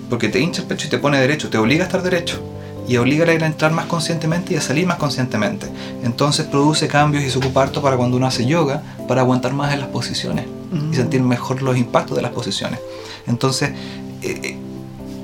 Porque 0.10 0.28
te 0.30 0.40
hincha 0.40 0.62
el 0.64 0.68
pecho 0.68 0.88
y 0.88 0.90
te 0.90 0.98
pone 0.98 1.20
derecho, 1.20 1.50
te 1.50 1.58
obliga 1.58 1.84
a 1.84 1.88
estar 1.88 2.02
derecho. 2.04 2.42
Y 2.88 2.98
obliga 2.98 3.26
a 3.26 3.32
entrar 3.46 3.72
más 3.72 3.86
conscientemente 3.86 4.54
y 4.54 4.58
a 4.58 4.62
salir 4.62 4.86
más 4.86 4.98
conscientemente. 4.98 5.68
Entonces 6.04 6.46
produce 6.46 6.88
cambios 6.88 7.24
y 7.24 7.30
se 7.32 7.38
ocupa 7.40 7.64
harto 7.64 7.82
para 7.82 7.98
cuando 7.98 8.18
uno 8.18 8.28
hace 8.28 8.46
yoga, 8.46 8.84
para 9.08 9.22
aguantar 9.22 9.54
más 9.54 9.74
en 9.74 9.80
las 9.80 9.90
posiciones 9.90 10.46
Mm. 10.72 10.94
y 10.94 10.96
sentir 10.96 11.22
mejor 11.22 11.62
los 11.62 11.78
impactos 11.78 12.16
de 12.16 12.22
las 12.22 12.32
posiciones. 12.32 12.80
Entonces, 13.28 13.70
eh, 14.22 14.40
eh, 14.44 14.58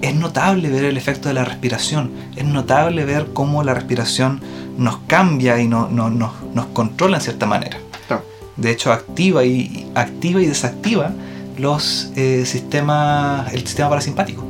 es 0.01 0.15
notable 0.15 0.70
ver 0.70 0.86
el 0.86 0.98
efecto 0.98 1.27
de 1.30 1.36
la 1.36 1.44
respiración, 1.46 2.12
es 2.36 2.46
notable 2.46 3.06
ver 3.06 3.27
cómo 3.34 3.63
la 3.63 3.74
respiración 3.75 4.41
nos 4.77 4.98
cambia 5.06 5.60
y 5.62 5.68
no- 5.68 5.88
no- 5.89 6.10
nos- 6.10 6.34
nos 6.56 6.65
controla 6.68 7.18
en 7.18 7.24
cierta 7.24 7.46
manera. 7.46 7.77
Claro. 8.08 8.24
De 8.58 8.72
hecho, 8.72 8.91
activa 8.91 9.44
y, 9.46 9.88
activa 9.94 10.41
y 10.41 10.46
desactiva 10.48 11.12
los 11.60 12.12
eh, 12.15 12.44
sistemas, 12.48 13.53
el 13.53 13.65
sistema 13.68 13.89
parasimpático. 13.89 14.44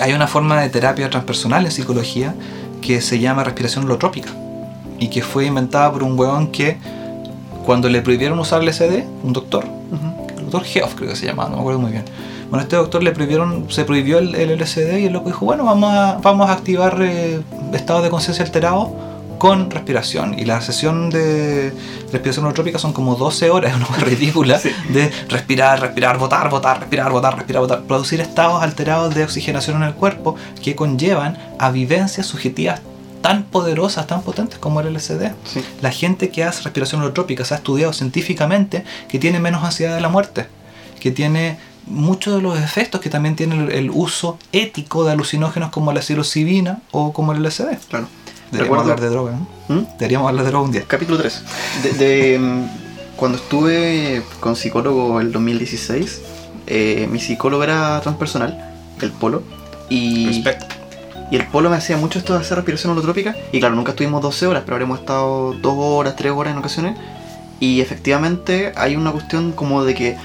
Hay 0.00 0.12
una 0.12 0.26
forma 0.26 0.60
de 0.60 0.68
terapia 0.68 1.10
transpersonal 1.10 1.64
en 1.64 1.72
psicología 1.72 2.34
que 2.80 3.00
se 3.00 3.18
llama 3.18 3.44
respiración 3.44 3.84
holotrópica 3.84 4.30
y 4.98 5.08
que 5.08 5.22
fue 5.22 5.46
inventada 5.46 5.92
por 5.92 6.02
un 6.02 6.18
huevón 6.18 6.48
que 6.48 6.78
cuando 7.66 7.88
le 7.88 8.00
prohibieron 8.00 8.38
usar 8.38 8.62
el 8.62 8.68
LSD, 8.68 9.04
un 9.22 9.32
doctor, 9.32 9.64
el 10.36 10.42
doctor 10.44 10.64
Geoff 10.64 10.94
creo 10.94 11.10
que 11.10 11.16
se 11.16 11.26
llamaba, 11.26 11.50
no 11.50 11.56
me 11.56 11.62
acuerdo 11.62 11.80
muy 11.80 11.92
bien. 11.92 12.04
Bueno, 12.48 12.60
a 12.60 12.62
este 12.62 12.76
doctor 12.76 13.02
le 13.02 13.12
prohibieron, 13.12 13.70
se 13.70 13.84
prohibió 13.84 14.18
el, 14.18 14.34
el 14.34 14.58
LSD 14.58 14.98
y 14.98 15.06
el 15.06 15.12
loco 15.12 15.26
dijo, 15.26 15.44
bueno, 15.44 15.64
vamos 15.64 15.92
a, 15.92 16.18
vamos 16.22 16.48
a 16.48 16.52
activar 16.52 16.98
eh, 17.02 17.40
estados 17.74 18.02
de 18.02 18.10
conciencia 18.10 18.44
alterados 18.44 18.88
con 19.38 19.70
respiración. 19.70 20.38
Y 20.38 20.44
la 20.44 20.60
sesión 20.60 21.10
de 21.10 21.72
respiración 22.12 22.44
holotrópica 22.44 22.78
son 22.78 22.92
como 22.92 23.14
12 23.14 23.50
horas, 23.50 23.70
es 23.72 23.76
una 23.76 23.86
cosa 23.86 24.00
ridícula, 24.00 24.58
Sí. 24.58 24.70
de 24.90 25.10
respirar, 25.28 25.80
respirar, 25.80 26.18
botar, 26.18 26.50
botar, 26.50 26.80
respirar, 26.80 27.10
botar, 27.10 27.36
respirar, 27.36 27.62
botar, 27.62 27.82
producir 27.82 28.20
estados 28.20 28.62
alterados 28.62 29.14
de 29.14 29.24
oxigenación 29.24 29.76
en 29.78 29.84
el 29.84 29.94
cuerpo 29.94 30.36
que 30.62 30.74
conllevan 30.74 31.38
a 31.58 31.70
vivencias 31.70 32.26
subjetivas 32.26 32.80
tan 33.22 33.42
poderosas, 33.44 34.06
tan 34.06 34.22
potentes 34.22 34.58
como 34.58 34.80
el 34.80 34.92
LSD. 34.94 35.32
Sí. 35.44 35.64
La 35.82 35.90
gente 35.90 36.30
que 36.30 36.44
hace 36.44 36.62
respiración 36.62 37.00
holotrópica 37.00 37.44
se 37.44 37.54
ha 37.54 37.56
estudiado 37.56 37.92
científicamente 37.92 38.84
que 39.08 39.18
tiene 39.18 39.40
menos 39.40 39.64
ansiedad 39.64 39.94
de 39.94 40.00
la 40.00 40.08
muerte, 40.08 40.46
que 41.00 41.10
tiene 41.10 41.58
muchos 41.86 42.34
de 42.36 42.42
los 42.42 42.58
efectos 42.60 43.00
que 43.00 43.08
también 43.10 43.34
tiene 43.34 43.56
el, 43.64 43.72
el 43.72 43.90
uso 43.90 44.38
ético 44.52 45.04
de 45.04 45.12
alucinógenos 45.12 45.70
como 45.70 45.92
la 45.92 46.02
psilocibina 46.02 46.80
o 46.92 47.12
como 47.12 47.32
el 47.32 47.42
LSD. 47.42 47.76
Claro. 47.88 48.06
Deberíamos 48.50 48.60
Recuerdo- 48.78 48.80
hablar 48.82 49.00
de 49.00 49.08
droga, 49.10 49.32
¿no? 49.68 49.74
¿Mm? 49.74 49.86
Deberíamos 49.98 50.28
hablar 50.28 50.44
de 50.44 50.50
droga 50.50 50.64
un 50.64 50.72
día. 50.72 50.84
Capítulo 50.86 51.18
3. 51.18 51.42
De, 51.82 51.92
de, 51.92 52.38
mm, 52.38 52.62
cuando 53.16 53.38
estuve 53.38 54.22
con 54.40 54.56
psicólogo 54.56 55.20
el 55.20 55.32
2016, 55.32 56.22
eh, 56.66 57.08
mi 57.10 57.18
psicólogo 57.20 57.62
era 57.64 58.00
transpersonal, 58.00 58.72
el 59.02 59.10
Polo, 59.12 59.42
y, 59.90 60.42
y 61.30 61.36
el 61.36 61.46
Polo 61.46 61.68
me 61.70 61.76
hacía 61.76 61.96
mucho 61.96 62.18
esto 62.18 62.32
de 62.34 62.40
hacer 62.40 62.56
respiración 62.56 62.92
holotrópica, 62.92 63.36
y 63.52 63.60
claro, 63.60 63.74
nunca 63.74 63.90
estuvimos 63.92 64.22
12 64.22 64.46
horas, 64.46 64.62
pero 64.64 64.76
habremos 64.76 65.00
estado 65.00 65.54
2 65.60 65.74
horas, 65.76 66.16
3 66.16 66.32
horas 66.32 66.52
en 66.52 66.58
ocasiones, 66.58 66.96
y 67.60 67.80
efectivamente 67.80 68.72
hay 68.76 68.96
una 68.96 69.12
cuestión 69.12 69.52
como 69.52 69.84
de 69.84 69.94
que 69.94 70.16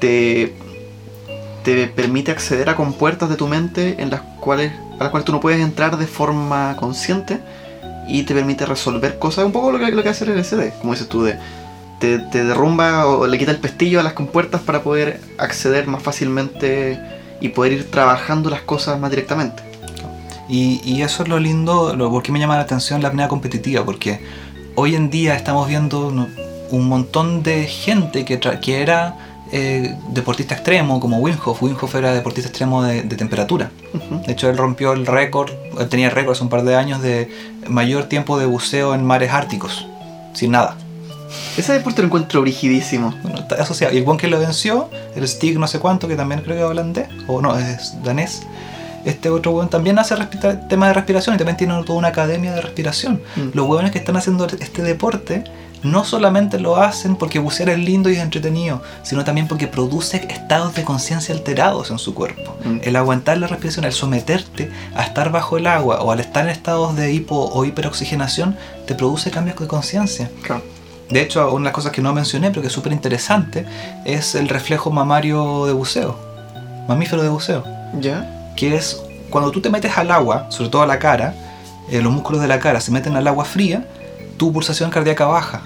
te, 0.00 0.54
te 1.62 1.86
permite 1.88 2.30
acceder 2.32 2.68
a 2.70 2.74
compuertas 2.76 3.28
de 3.28 3.36
tu 3.36 3.46
mente 3.46 3.96
en 4.02 4.10
las 4.10 4.22
cuales, 4.40 4.72
a 4.98 5.04
las 5.04 5.10
cuales 5.10 5.24
tú 5.26 5.32
no 5.32 5.40
puedes 5.40 5.60
entrar 5.60 5.98
de 5.98 6.06
forma 6.06 6.74
consciente, 6.78 7.38
y 8.10 8.24
te 8.24 8.34
permite 8.34 8.66
resolver 8.66 9.18
cosas, 9.18 9.44
un 9.44 9.52
poco 9.52 9.72
lo 9.72 9.78
que, 9.78 9.90
lo 9.92 10.02
que 10.02 10.08
hace 10.08 10.24
el 10.24 10.32
LCD, 10.32 10.78
como 10.80 10.92
dices 10.92 11.08
tú, 11.08 11.22
de, 11.22 11.38
te, 12.00 12.18
derrumba 12.44 13.06
o 13.06 13.26
le 13.26 13.38
quita 13.38 13.52
el 13.52 13.58
pestillo 13.58 14.00
a 14.00 14.02
las 14.02 14.14
compuertas 14.14 14.60
para 14.62 14.82
poder 14.82 15.20
acceder 15.38 15.86
más 15.86 16.02
fácilmente 16.02 16.98
y 17.40 17.50
poder 17.50 17.72
ir 17.72 17.90
trabajando 17.90 18.50
las 18.50 18.62
cosas 18.62 18.98
más 18.98 19.10
directamente. 19.10 19.62
Y, 20.48 20.80
y 20.84 21.02
eso 21.02 21.22
es 21.22 21.28
lo 21.28 21.38
lindo, 21.38 21.94
lo, 21.94 22.10
por 22.10 22.22
qué 22.22 22.32
me 22.32 22.40
llama 22.40 22.56
la 22.56 22.62
atención 22.62 23.02
la 23.02 23.08
apnea 23.08 23.28
competitiva, 23.28 23.84
porque 23.84 24.20
hoy 24.74 24.96
en 24.96 25.10
día 25.10 25.36
estamos 25.36 25.68
viendo 25.68 26.08
un 26.08 26.88
montón 26.88 27.42
de 27.42 27.66
gente 27.66 28.24
que, 28.24 28.40
que 28.40 28.82
era 28.82 29.29
eh, 29.52 29.96
deportista 30.08 30.54
extremo, 30.54 31.00
como 31.00 31.18
Wim 31.18 31.36
Hof. 31.44 31.62
Wim 31.62 31.76
Hof 31.80 31.94
era 31.94 32.12
deportista 32.12 32.48
extremo 32.48 32.82
de, 32.82 33.02
de 33.02 33.16
temperatura. 33.16 33.70
De 34.26 34.32
hecho, 34.32 34.48
él 34.48 34.56
rompió 34.56 34.92
el 34.92 35.06
récord, 35.06 35.50
él 35.78 35.88
tenía 35.88 36.08
el 36.08 36.12
récord 36.12 36.32
hace 36.32 36.42
un 36.42 36.50
par 36.50 36.64
de 36.64 36.76
años 36.76 37.02
de 37.02 37.30
mayor 37.68 38.04
tiempo 38.04 38.38
de 38.38 38.46
buceo 38.46 38.94
en 38.94 39.04
mares 39.04 39.32
árticos, 39.32 39.86
sin 40.34 40.52
nada. 40.52 40.76
Ese 41.56 41.72
deporte 41.72 42.02
lo 42.02 42.06
encuentro 42.06 42.42
rigidísimo. 42.42 43.14
Bueno, 43.22 43.38
está 43.38 43.56
asociado. 43.56 43.94
Y 43.94 43.98
el 43.98 44.04
buen 44.04 44.18
que 44.18 44.28
lo 44.28 44.38
venció, 44.38 44.88
el 45.14 45.26
Stig 45.26 45.58
no 45.58 45.66
sé 45.66 45.78
cuánto, 45.78 46.08
que 46.08 46.16
también 46.16 46.42
creo 46.42 46.56
que 46.56 46.62
es 46.62 46.68
holandés, 46.68 47.08
o 47.26 47.40
no, 47.40 47.56
es 47.56 48.02
danés. 48.02 48.42
Este 49.04 49.30
otro 49.30 49.52
weón 49.52 49.68
también 49.70 49.98
hace 49.98 50.14
respira- 50.16 50.68
tema 50.68 50.88
de 50.88 50.92
respiración 50.94 51.34
y 51.34 51.38
también 51.38 51.56
tiene 51.56 51.82
toda 51.84 51.98
una 51.98 52.08
academia 52.08 52.52
de 52.54 52.60
respiración. 52.60 53.20
Mm. 53.36 53.48
Los 53.54 53.66
weones 53.66 53.90
que 53.92 53.98
están 53.98 54.16
haciendo 54.16 54.46
este 54.46 54.82
deporte 54.82 55.44
no 55.82 56.04
solamente 56.04 56.60
lo 56.60 56.76
hacen 56.76 57.16
porque 57.16 57.38
bucear 57.38 57.70
es 57.70 57.78
lindo 57.78 58.10
y 58.10 58.16
es 58.16 58.20
entretenido, 58.20 58.82
sino 59.02 59.24
también 59.24 59.48
porque 59.48 59.66
produce 59.66 60.18
estados 60.28 60.74
de 60.74 60.84
conciencia 60.84 61.34
alterados 61.34 61.90
en 61.90 61.98
su 61.98 62.14
cuerpo. 62.14 62.54
Mm. 62.64 62.78
El 62.82 62.96
aguantar 62.96 63.38
la 63.38 63.46
respiración, 63.46 63.86
el 63.86 63.92
someterte 63.92 64.70
a 64.94 65.02
estar 65.02 65.32
bajo 65.32 65.56
el 65.56 65.66
agua 65.66 66.02
o 66.02 66.12
al 66.12 66.20
estar 66.20 66.44
en 66.44 66.50
estados 66.50 66.96
de 66.96 67.12
hipo 67.14 67.34
o 67.54 67.64
hiperoxigenación, 67.64 68.56
te 68.86 68.94
produce 68.94 69.30
cambios 69.30 69.58
de 69.58 69.66
conciencia. 69.66 70.30
Claro. 70.42 70.62
De 71.08 71.22
hecho, 71.22 71.48
una 71.50 71.60
de 71.62 71.64
las 71.64 71.72
cosas 71.74 71.90
que 71.92 72.02
no 72.02 72.12
mencioné, 72.12 72.50
pero 72.50 72.60
que 72.60 72.68
es 72.68 72.72
súper 72.74 72.92
interesante, 72.92 73.64
es 74.04 74.34
el 74.34 74.48
reflejo 74.48 74.90
mamario 74.92 75.64
de 75.66 75.72
buceo, 75.72 76.16
mamífero 76.88 77.22
de 77.22 77.30
buceo, 77.30 77.64
¿Ya? 77.98 78.39
Que 78.60 78.76
es 78.76 79.00
cuando 79.30 79.50
tú 79.50 79.62
te 79.62 79.70
metes 79.70 79.96
al 79.96 80.10
agua, 80.10 80.50
sobre 80.50 80.68
todo 80.68 80.82
a 80.82 80.86
la 80.86 80.98
cara, 80.98 81.34
eh, 81.90 82.02
los 82.02 82.12
músculos 82.12 82.42
de 82.42 82.48
la 82.48 82.58
cara 82.58 82.78
se 82.82 82.90
meten 82.92 83.16
al 83.16 83.26
agua 83.26 83.46
fría, 83.46 83.86
tu 84.36 84.52
pulsación 84.52 84.90
cardíaca 84.90 85.24
baja, 85.24 85.62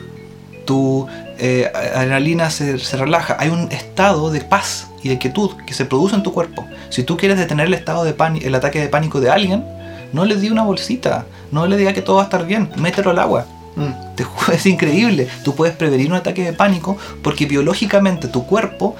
tu 0.64 1.08
eh, 1.38 1.72
adrenalina 1.74 2.50
se, 2.50 2.78
se 2.78 2.96
relaja, 2.96 3.36
hay 3.40 3.48
un 3.48 3.72
estado 3.72 4.30
de 4.30 4.42
paz 4.42 4.86
y 5.02 5.08
de 5.08 5.18
quietud 5.18 5.50
que 5.66 5.74
se 5.74 5.86
produce 5.86 6.14
en 6.14 6.22
tu 6.22 6.32
cuerpo. 6.32 6.64
Si 6.88 7.02
tú 7.02 7.16
quieres 7.16 7.36
detener 7.36 7.66
el 7.66 7.74
estado 7.74 8.04
de 8.04 8.12
pánico, 8.12 8.46
el 8.46 8.54
ataque 8.54 8.80
de 8.80 8.88
pánico 8.88 9.20
de 9.20 9.28
alguien, 9.28 9.64
no 10.12 10.24
le 10.24 10.36
di 10.36 10.48
una 10.48 10.62
bolsita, 10.62 11.26
no 11.50 11.66
le 11.66 11.76
diga 11.76 11.94
que 11.94 12.02
todo 12.02 12.16
va 12.16 12.22
a 12.22 12.26
estar 12.26 12.46
bien, 12.46 12.70
mételo 12.76 13.10
al 13.10 13.18
agua. 13.18 13.44
Mm. 13.74 14.14
Te 14.14 14.24
es 14.52 14.66
increíble. 14.66 15.26
Tú 15.42 15.56
puedes 15.56 15.74
prevenir 15.74 16.06
un 16.06 16.14
ataque 16.14 16.44
de 16.44 16.52
pánico 16.52 16.96
porque 17.24 17.46
biológicamente 17.46 18.28
tu 18.28 18.46
cuerpo 18.46 18.94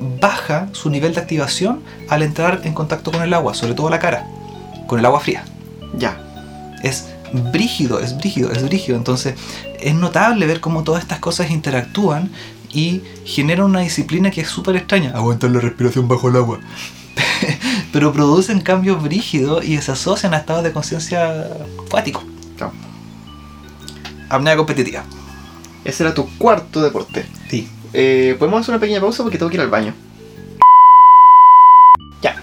baja 0.00 0.68
su 0.72 0.90
nivel 0.90 1.14
de 1.14 1.20
activación 1.20 1.82
al 2.08 2.22
entrar 2.22 2.62
en 2.64 2.74
contacto 2.74 3.12
con 3.12 3.22
el 3.22 3.32
agua, 3.34 3.54
sobre 3.54 3.74
todo 3.74 3.90
la 3.90 3.98
cara. 3.98 4.26
con 4.86 4.98
el 4.98 5.04
agua 5.04 5.20
fría. 5.20 5.44
Ya. 5.96 6.18
Es 6.82 7.06
brígido, 7.52 8.00
es 8.00 8.16
brígido, 8.16 8.50
es 8.50 8.62
brígido. 8.64 8.96
Entonces, 8.96 9.34
es 9.78 9.94
notable 9.94 10.46
ver 10.46 10.60
cómo 10.60 10.82
todas 10.82 11.02
estas 11.02 11.20
cosas 11.20 11.50
interactúan 11.50 12.30
y 12.72 13.02
generan 13.24 13.66
una 13.66 13.80
disciplina 13.80 14.30
que 14.30 14.40
es 14.40 14.48
súper 14.48 14.76
extraña. 14.76 15.12
Aguantar 15.14 15.50
la 15.50 15.60
respiración 15.60 16.08
bajo 16.08 16.28
el 16.28 16.36
agua. 16.36 16.60
Pero 17.92 18.12
producen 18.12 18.60
cambios 18.60 19.02
brígidos 19.02 19.64
y 19.64 19.78
se 19.78 19.92
asocian 19.92 20.34
a 20.34 20.38
estados 20.38 20.64
de 20.64 20.72
conciencia 20.72 21.46
acuáticos. 21.86 22.24
Apnea 24.28 24.56
competitiva. 24.56 25.04
Ese 25.84 26.04
era 26.04 26.14
tu 26.14 26.28
cuarto 26.38 26.82
deporte. 26.82 27.26
Sí. 27.48 27.68
Eh, 27.92 28.36
Podemos 28.38 28.60
hacer 28.60 28.74
una 28.74 28.80
pequeña 28.80 29.00
pausa 29.00 29.22
porque 29.22 29.38
tengo 29.38 29.50
que 29.50 29.56
ir 29.56 29.60
al 29.60 29.70
baño. 29.70 29.94
Ya. 32.22 32.36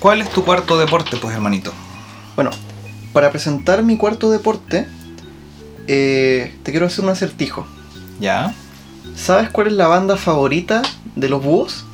¿Cuál 0.00 0.20
es 0.22 0.30
tu 0.30 0.44
cuarto 0.44 0.78
deporte, 0.78 1.16
pues, 1.16 1.34
hermanito? 1.34 1.72
Bueno, 2.34 2.50
para 3.12 3.30
presentar 3.30 3.82
mi 3.82 3.96
cuarto 3.96 4.30
deporte, 4.30 4.86
eh, 5.86 6.54
te 6.62 6.70
quiero 6.70 6.86
hacer 6.86 7.04
un 7.04 7.10
acertijo. 7.10 7.66
¿Ya? 8.20 8.54
¿Sabes 9.16 9.50
cuál 9.50 9.68
es 9.68 9.72
la 9.74 9.88
banda 9.88 10.16
favorita 10.16 10.82
de 11.16 11.28
los 11.28 11.42
búhos? 11.42 11.84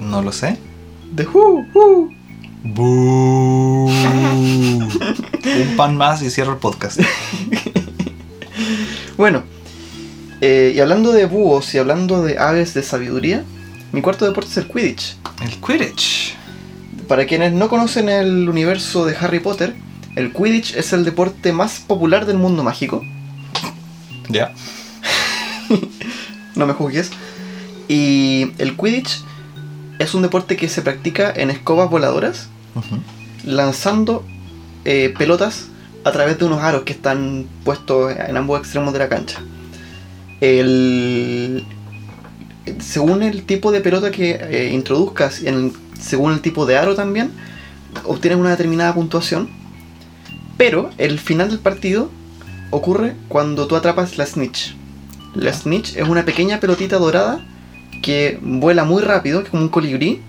No 0.00 0.22
lo 0.22 0.32
sé. 0.32 0.58
The 1.14 1.26
Who, 1.26 1.64
Who. 1.74 2.10
Un 5.54 5.76
pan 5.76 5.96
más 5.96 6.20
y 6.22 6.30
cierro 6.30 6.52
el 6.52 6.58
podcast. 6.58 7.00
Bueno, 9.16 9.42
eh, 10.40 10.72
y 10.74 10.80
hablando 10.80 11.12
de 11.12 11.26
búhos 11.26 11.74
y 11.74 11.78
hablando 11.78 12.22
de 12.22 12.38
aves 12.38 12.74
de 12.74 12.82
sabiduría, 12.82 13.44
mi 13.92 14.02
cuarto 14.02 14.24
deporte 14.24 14.50
es 14.50 14.56
el 14.58 14.68
Quidditch. 14.68 15.16
El 15.42 15.50
Quidditch. 15.60 16.36
Para 17.08 17.26
quienes 17.26 17.52
no 17.52 17.68
conocen 17.68 18.08
el 18.08 18.48
universo 18.48 19.04
de 19.06 19.16
Harry 19.16 19.40
Potter, 19.40 19.74
el 20.14 20.32
Quidditch 20.32 20.74
es 20.74 20.92
el 20.92 21.04
deporte 21.04 21.52
más 21.52 21.80
popular 21.80 22.26
del 22.26 22.36
mundo 22.38 22.62
mágico. 22.62 23.02
Ya. 24.28 24.52
no 26.54 26.66
me 26.66 26.72
juzgues. 26.72 27.10
Y 27.88 28.52
el 28.58 28.76
Quidditch 28.76 29.22
es 29.98 30.14
un 30.14 30.22
deporte 30.22 30.56
que 30.56 30.68
se 30.68 30.82
practica 30.82 31.32
en 31.34 31.50
escobas 31.50 31.90
voladoras, 31.90 32.48
lanzando 33.44 34.24
eh, 34.84 35.12
pelotas 35.18 35.68
a 36.04 36.12
través 36.12 36.38
de 36.38 36.44
unos 36.44 36.62
aros 36.62 36.82
que 36.82 36.92
están 36.92 37.46
puestos 37.64 38.14
en 38.16 38.36
ambos 38.36 38.60
extremos 38.60 38.92
de 38.92 38.98
la 39.00 39.08
cancha. 39.08 39.40
El- 40.40 41.64
según 42.80 43.22
el 43.22 43.44
tipo 43.44 43.72
de 43.72 43.80
pelota 43.80 44.10
que 44.10 44.38
eh, 44.40 44.70
introduzcas, 44.72 45.42
en- 45.42 45.72
según 45.98 46.32
el 46.32 46.40
tipo 46.40 46.66
de 46.66 46.76
aro 46.76 46.94
también, 46.94 47.30
obtienes 48.04 48.38
una 48.38 48.50
determinada 48.50 48.94
puntuación. 48.94 49.48
Pero 50.56 50.90
el 50.98 51.18
final 51.18 51.48
del 51.48 51.58
partido 51.60 52.10
ocurre 52.70 53.14
cuando 53.28 53.66
tú 53.66 53.76
atrapas 53.76 54.18
la 54.18 54.26
snitch. 54.26 54.74
La 55.34 55.52
snitch 55.52 55.96
es 55.96 56.08
una 56.08 56.24
pequeña 56.24 56.60
pelotita 56.60 56.98
dorada 56.98 57.44
que 58.02 58.38
vuela 58.42 58.84
muy 58.84 59.02
rápido, 59.02 59.40
que 59.40 59.46
es 59.46 59.50
como 59.50 59.62
un 59.62 59.68
colibrí, 59.68 60.20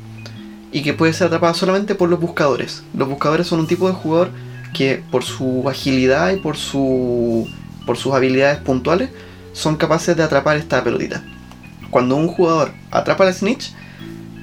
y 0.72 0.82
que 0.84 0.94
puede 0.94 1.14
ser 1.14 1.28
atrapada 1.28 1.54
solamente 1.56 1.96
por 1.96 2.10
los 2.10 2.20
buscadores. 2.20 2.84
Los 2.96 3.10
buscadores 3.10 3.48
son 3.48 3.60
un 3.60 3.68
tipo 3.68 3.88
de 3.88 3.94
jugador 3.96 4.30
que 4.74 5.02
por 5.12 5.24
su 5.24 5.68
agilidad 5.68 6.32
y 6.32 6.38
por, 6.38 6.58
su, 6.58 7.48
por 7.88 7.98
sus 7.98 8.14
habilidades 8.14 8.60
puntuales 8.60 9.10
son 9.54 9.76
capaces 9.78 10.16
de 10.16 10.24
atrapar 10.24 10.58
esta 10.58 10.84
pelotita. 10.84 11.24
Cuando 11.90 12.16
un 12.16 12.28
jugador 12.28 12.72
atrapa 12.92 13.26
la 13.26 13.34
snitch, 13.34 13.72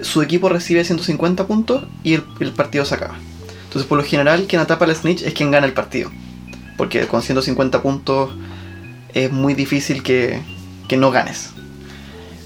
su 0.02 0.22
equipo 0.22 0.48
recibe 0.48 0.84
150 0.84 1.46
puntos 1.46 1.84
y 2.02 2.14
el, 2.14 2.52
partido 2.52 2.84
se 2.84 2.94
acaba. 2.94 3.16
Entonces, 3.64 3.88
por 3.88 3.98
lo 3.98 4.04
general, 4.04 4.46
quien 4.48 4.60
atrapa 4.60 4.86
la 4.86 4.94
snitch 4.94 5.22
es 5.22 5.34
quien 5.34 5.50
gana 5.50 5.66
el 5.66 5.72
partido. 5.72 6.10
Porque 6.76 7.06
con 7.06 7.22
150 7.22 7.82
puntos 7.82 8.30
es 9.14 9.32
muy 9.32 9.54
difícil 9.54 10.02
que, 10.02 10.42
que 10.88 10.96
no 10.96 11.10
ganes. 11.10 11.50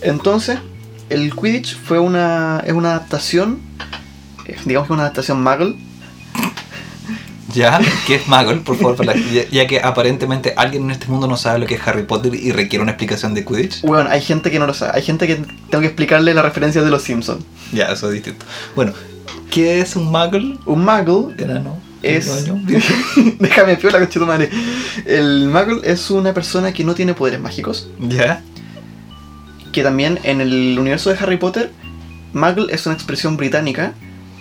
Entonces, 0.03 0.59
el 1.09 1.35
Quidditch 1.35 1.77
fue 1.77 1.99
una, 1.99 2.63
es 2.65 2.73
una 2.73 2.91
adaptación, 2.91 3.61
eh, 4.47 4.57
digamos 4.65 4.87
que 4.87 4.93
una 4.93 5.03
adaptación 5.03 5.43
Muggle, 5.43 5.77
¿Ya? 7.53 7.81
¿Qué 8.07 8.17
es 8.17 8.27
Muggle, 8.29 8.57
por 8.61 8.77
favor? 8.77 8.97
para 8.97 9.15
la- 9.15 9.21
ya, 9.21 9.49
ya 9.51 9.67
que 9.67 9.81
aparentemente 9.81 10.55
alguien 10.57 10.85
en 10.85 10.91
este 10.91 11.07
mundo 11.09 11.27
no 11.27 11.37
sabe 11.37 11.59
lo 11.59 11.67
que 11.67 11.75
es 11.75 11.87
Harry 11.87 12.03
Potter 12.05 12.35
y 12.35 12.53
requiere 12.53 12.83
una 12.83 12.93
explicación 12.93 13.35
de 13.35 13.45
Quidditch. 13.45 13.83
Bueno, 13.83 14.09
hay 14.11 14.21
gente 14.21 14.51
que 14.51 14.59
no 14.59 14.67
lo 14.67 14.75
sabe. 14.75 14.93
Hay 14.97 15.03
gente 15.03 15.27
que 15.27 15.37
tengo 15.37 15.81
que 15.81 15.87
explicarle 15.87 16.35
la 16.35 16.43
referencia 16.43 16.83
de 16.83 16.91
los 16.91 17.03
Simpsons. 17.03 17.45
Ya, 17.73 17.87
eso 17.87 18.09
es 18.09 18.15
distinto. 18.15 18.45
Bueno, 18.77 18.93
¿qué 19.51 19.81
es 19.81 19.97
un 19.97 20.05
Muggle? 20.11 20.59
Un 20.67 20.85
Muggle 20.85 21.35
Enano. 21.43 21.79
Es- 22.03 22.47
Dueño. 22.47 22.63
Déjame 23.39 23.77
piola, 23.77 23.99
coche 24.01 24.21
madre. 24.21 24.49
El 25.07 25.49
Muggle 25.49 25.81
es 25.85 26.11
una 26.11 26.33
persona 26.33 26.73
que 26.73 26.85
no 26.85 26.95
tiene 26.95 27.15
poderes 27.15 27.41
mágicos. 27.41 27.89
¿Ya? 28.01 28.43
Que 29.73 29.83
también 29.83 30.19
en 30.25 30.41
el 30.41 30.77
universo 30.79 31.11
de 31.11 31.19
Harry 31.19 31.37
Potter, 31.37 31.71
Muggle 32.33 32.73
es 32.75 32.87
una 32.87 32.95
expresión 32.95 33.37
británica. 33.37 33.93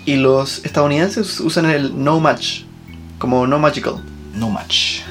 Y 0.05 0.15
los 0.15 0.63
estadounidenses 0.65 1.39
usan 1.41 1.65
el 1.69 2.03
no 2.03 2.19
match. 2.19 2.61
Como 3.19 3.45
no 3.45 3.59
magical. 3.59 3.95
No 4.33 4.49
match. 4.49 5.01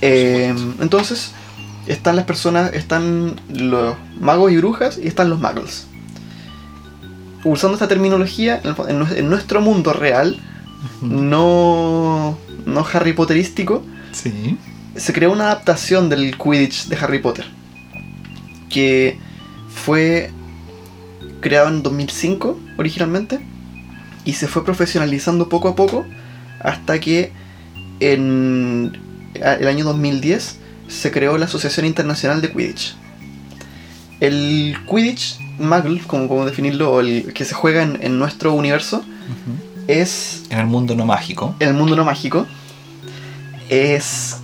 Eh, 0.00 0.52
entonces, 0.80 1.32
están 1.86 2.16
las 2.16 2.24
personas, 2.24 2.72
están 2.74 3.40
los 3.48 3.96
magos 4.20 4.50
y 4.50 4.56
brujas 4.56 4.98
y 4.98 5.06
están 5.06 5.30
los 5.30 5.38
muggles. 5.40 5.86
Usando 7.44 7.74
esta 7.74 7.88
terminología, 7.88 8.60
en 8.88 9.28
nuestro 9.28 9.60
mundo 9.60 9.92
real, 9.92 10.40
no, 11.00 12.38
no 12.66 12.86
Harry 12.92 13.12
Potterístico, 13.12 13.82
Sí. 14.12 14.58
se 14.94 15.12
creó 15.12 15.32
una 15.32 15.44
adaptación 15.44 16.08
del 16.08 16.36
Quidditch 16.36 16.86
de 16.86 16.96
Harry 16.96 17.18
Potter. 17.20 17.46
Que 18.68 19.18
fue 19.74 20.30
creado 21.40 21.68
en 21.68 21.82
2005 21.82 22.58
originalmente. 22.78 23.40
Y 24.24 24.34
se 24.34 24.46
fue 24.46 24.64
profesionalizando 24.64 25.48
poco 25.48 25.68
a 25.68 25.74
poco 25.74 26.06
hasta 26.60 27.00
que 27.00 27.32
en 28.02 28.98
el 29.34 29.68
año 29.68 29.84
2010 29.84 30.58
se 30.88 31.10
creó 31.10 31.38
la 31.38 31.46
Asociación 31.46 31.86
Internacional 31.86 32.42
de 32.42 32.52
Quidditch. 32.52 32.96
El 34.20 34.76
Quidditch 34.88 35.38
Muggle, 35.58 36.00
como, 36.06 36.28
como 36.28 36.44
definirlo, 36.44 37.00
el 37.00 37.32
que 37.32 37.44
se 37.44 37.54
juega 37.54 37.82
en, 37.82 37.98
en 38.02 38.18
nuestro 38.18 38.52
universo, 38.52 39.04
es 39.88 40.44
En 40.50 40.58
el 40.58 40.66
mundo 40.66 40.94
no 40.94 41.06
mágico. 41.06 41.56
en 41.60 41.68
el 41.68 41.74
mundo 41.74 41.96
no 41.96 42.04
mágico 42.04 42.46
es 43.68 44.36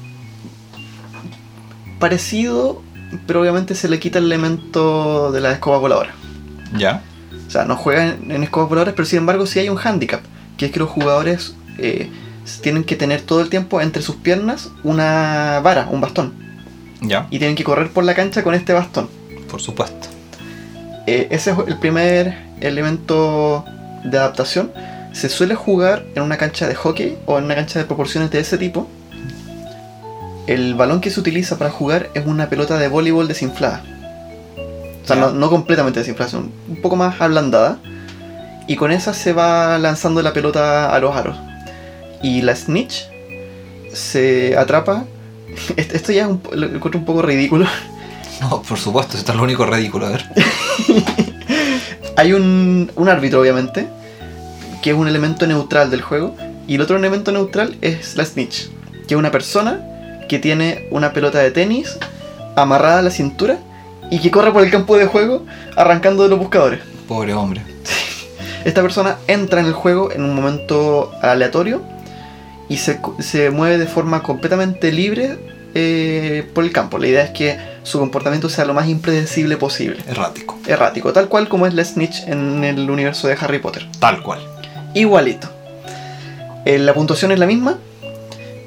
parecido, 1.99 2.83
pero 3.27 3.43
obviamente 3.43 3.75
se 3.75 3.89
le 3.89 3.99
quita 3.99 4.19
el 4.19 4.25
elemento 4.27 5.31
de 5.33 5.41
la 5.41 5.53
escoba 5.53 5.79
voladora. 5.79 6.15
¿Ya? 6.77 7.03
O 7.47 7.51
sea, 7.51 7.65
no 7.65 7.77
juegan 7.77 8.31
en 8.31 8.43
escobas 8.43 8.69
voladoras, 8.69 8.95
pero 8.95 9.07
sin 9.07 9.19
embargo 9.19 9.47
sí 9.47 9.59
hay 9.59 9.69
un 9.69 9.79
handicap, 9.79 10.21
que 10.57 10.67
es 10.67 10.73
que 10.73 10.79
los 10.79 10.89
jugadores 10.89 11.55
eh, 11.79 12.11
tienen 12.63 12.85
que 12.85 12.97
tener 12.97 13.23
todo 13.23 13.41
el 13.41 13.51
tiempo 13.51 13.81
entre 13.81 14.03
sus 14.03 14.17
piernas 14.17 14.71
una 14.85 15.61
vara, 15.63 15.89
un 15.91 16.01
bastón, 16.01 16.35
¿Ya? 17.01 17.27
y 17.31 17.39
tienen 17.39 17.57
que 17.57 17.65
correr 17.65 17.91
por 17.91 18.05
la 18.05 18.15
cancha 18.15 18.43
con 18.43 18.55
este 18.55 18.73
bastón. 18.73 19.09
Por 19.51 19.61
supuesto. 19.61 20.09
Eh, 21.07 21.29
ese 21.31 21.53
es 21.53 21.59
el 21.67 21.79
primer 21.79 22.37
elemento 22.61 23.65
de 24.05 24.19
adaptación. 24.19 24.73
Se 25.13 25.29
suele 25.29 25.55
jugar 25.55 26.05
en 26.15 26.23
una 26.23 26.37
cancha 26.37 26.69
de 26.69 26.75
hockey 26.75 27.17
o 27.27 27.39
en 27.39 27.45
una 27.45 27.55
cancha 27.55 27.79
de 27.79 27.87
proporciones 27.87 28.31
de 28.31 28.41
ese 28.41 28.59
tipo. 28.59 28.87
El 30.47 30.75
balón 30.75 31.01
que 31.01 31.11
se 31.11 31.21
utiliza 31.21 31.57
para 31.57 31.71
jugar 31.71 32.11
es 32.15 32.27
una 32.27 32.49
pelota 32.49 32.79
de 32.79 32.89
voleibol 32.89 33.29
desinflada. 33.29 33.83
O 35.03 35.07
sea, 35.07 35.17
no, 35.17 35.31
no 35.31 35.49
completamente 35.49 36.01
desinflada, 36.01 36.31
sino 36.31 36.51
un 36.69 36.83
poco 36.83 36.97
más 36.97 37.21
ablandada. 37.21 37.79
Y 38.67 38.77
con 38.77 38.93
esa 38.93 39.15
se 39.15 39.33
va 39.33 39.79
lanzando 39.79 40.21
la 40.21 40.35
pelota 40.35 40.95
a 40.95 40.99
los 40.99 41.17
aros. 41.17 41.39
Y 42.23 42.43
la 42.43 42.55
snitch 42.55 43.09
se 43.93 44.57
atrapa. 44.57 45.05
Esto 45.77 46.13
ya 46.13 46.23
es 46.23 46.29
un, 46.29 46.41
lo 46.53 46.67
encuentro 46.67 46.99
un 46.99 47.05
poco 47.05 47.23
ridículo. 47.23 47.67
No, 48.41 48.63
por 48.63 48.79
supuesto, 48.79 49.17
esto 49.17 49.33
es 49.33 49.37
lo 49.37 49.43
único 49.43 49.67
ridículo. 49.67 50.07
A 50.07 50.11
ver. 50.11 50.25
Hay 52.17 52.33
un, 52.33 52.89
un 52.95 53.09
árbitro, 53.09 53.41
obviamente, 53.41 53.89
que 54.81 54.91
es 54.91 54.97
un 54.97 55.09
elemento 55.09 55.45
neutral 55.49 55.91
del 55.91 56.03
juego. 56.03 56.37
Y 56.69 56.77
el 56.77 56.81
otro 56.81 56.97
elemento 56.97 57.33
neutral 57.33 57.77
es 57.81 58.17
la 58.17 58.25
snitch, 58.25 58.69
que 59.09 59.15
es 59.15 59.19
una 59.19 59.33
persona 59.33 59.81
que 60.29 60.39
tiene 60.39 60.87
una 60.93 61.13
pelota 61.13 61.41
de 61.41 61.51
tenis 61.51 61.99
amarrada 62.55 63.01
a 63.01 63.03
la 63.03 63.11
cintura 63.11 63.59
y 64.11 64.21
que 64.21 64.31
corre 64.31 64.53
por 64.53 64.63
el 64.63 64.71
campo 64.71 64.97
de 64.97 65.07
juego 65.07 65.45
arrancando 65.77 66.23
de 66.23 66.29
los 66.29 66.39
buscadores. 66.39 66.81
Pobre 67.07 67.35
hombre. 67.35 67.63
Esta 68.65 68.83
persona 68.83 69.17
entra 69.27 69.61
en 69.61 69.67
el 69.67 69.73
juego 69.73 70.13
en 70.13 70.23
un 70.23 70.35
momento 70.35 71.13
aleatorio 71.23 71.83
y 72.69 72.77
se, 72.77 73.01
se 73.21 73.51
mueve 73.51 73.79
de 73.79 73.87
forma 73.87 74.23
completamente 74.23 74.93
libre 74.93 75.39
eh, 75.75 76.47
por 76.55 76.65
el 76.65 76.73
campo. 76.73 76.99
La 76.99 77.07
idea 77.09 77.25
es 77.25 77.31
que 77.31 77.59
su 77.83 77.99
comportamiento 77.99 78.49
sea 78.49 78.65
lo 78.65 78.75
más 78.75 78.89
impredecible 78.89 79.57
posible. 79.57 79.99
Errático. 80.09 80.59
Errático, 80.67 81.13
tal 81.13 81.29
cual 81.29 81.49
como 81.49 81.67
es 81.67 81.75
la 81.75 81.85
snitch 81.85 82.27
en 82.27 82.65
el 82.65 82.91
universo 82.91 83.29
de 83.29 83.35
Harry 83.41 83.59
Potter. 83.59 83.87
Tal 83.99 84.23
cual. 84.23 84.41
Igualito. 84.95 85.49
Eh, 86.65 86.79
la 86.79 86.95
puntuación 86.95 87.33
es 87.33 87.39
la 87.39 87.47
misma. 87.47 87.79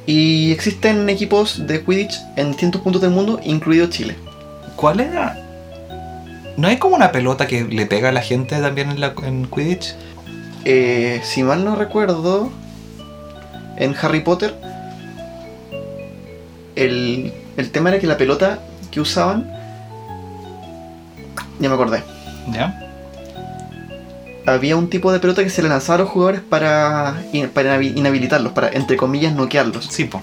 Y 0.05 0.51
existen 0.51 1.07
equipos 1.09 1.67
de 1.67 1.83
Quidditch 1.83 2.19
en 2.35 2.47
distintos 2.47 2.81
puntos 2.81 3.01
del 3.01 3.11
mundo, 3.11 3.39
incluido 3.43 3.87
Chile. 3.87 4.15
¿Cuál 4.75 4.99
era? 4.99 5.37
¿No 6.57 6.67
hay 6.67 6.77
como 6.77 6.95
una 6.95 7.11
pelota 7.11 7.45
que 7.47 7.63
le 7.63 7.85
pega 7.85 8.09
a 8.09 8.11
la 8.11 8.21
gente 8.21 8.59
también 8.59 8.89
en, 8.89 8.99
la, 8.99 9.13
en 9.23 9.45
Quidditch? 9.45 9.93
Eh, 10.65 11.21
si 11.23 11.43
mal 11.43 11.63
no 11.63 11.75
recuerdo, 11.75 12.51
en 13.81 13.95
Harry 13.99 14.21
Potter, 14.21 14.53
el, 16.75 17.33
el 17.57 17.71
tema 17.71 17.89
era 17.89 17.99
que 17.99 18.07
la 18.07 18.17
pelota 18.17 18.59
que 18.91 19.01
usaban. 19.01 19.51
Ya 21.59 21.67
me 21.67 21.75
acordé. 21.75 22.03
¿Ya? 22.51 22.87
Había 24.45 24.75
un 24.75 24.89
tipo 24.89 25.11
de 25.11 25.19
pelota 25.19 25.43
que 25.43 25.49
se 25.49 25.61
le 25.61 25.69
lanzaba 25.69 25.95
a 25.95 25.99
los 25.99 26.09
jugadores 26.09 26.41
para, 26.41 27.21
para 27.53 27.81
inhabilitarlos, 27.83 28.53
para 28.53 28.69
entre 28.69 28.97
comillas 28.97 29.33
noquearlos. 29.33 29.85
Sí, 29.85 30.05
po. 30.05 30.21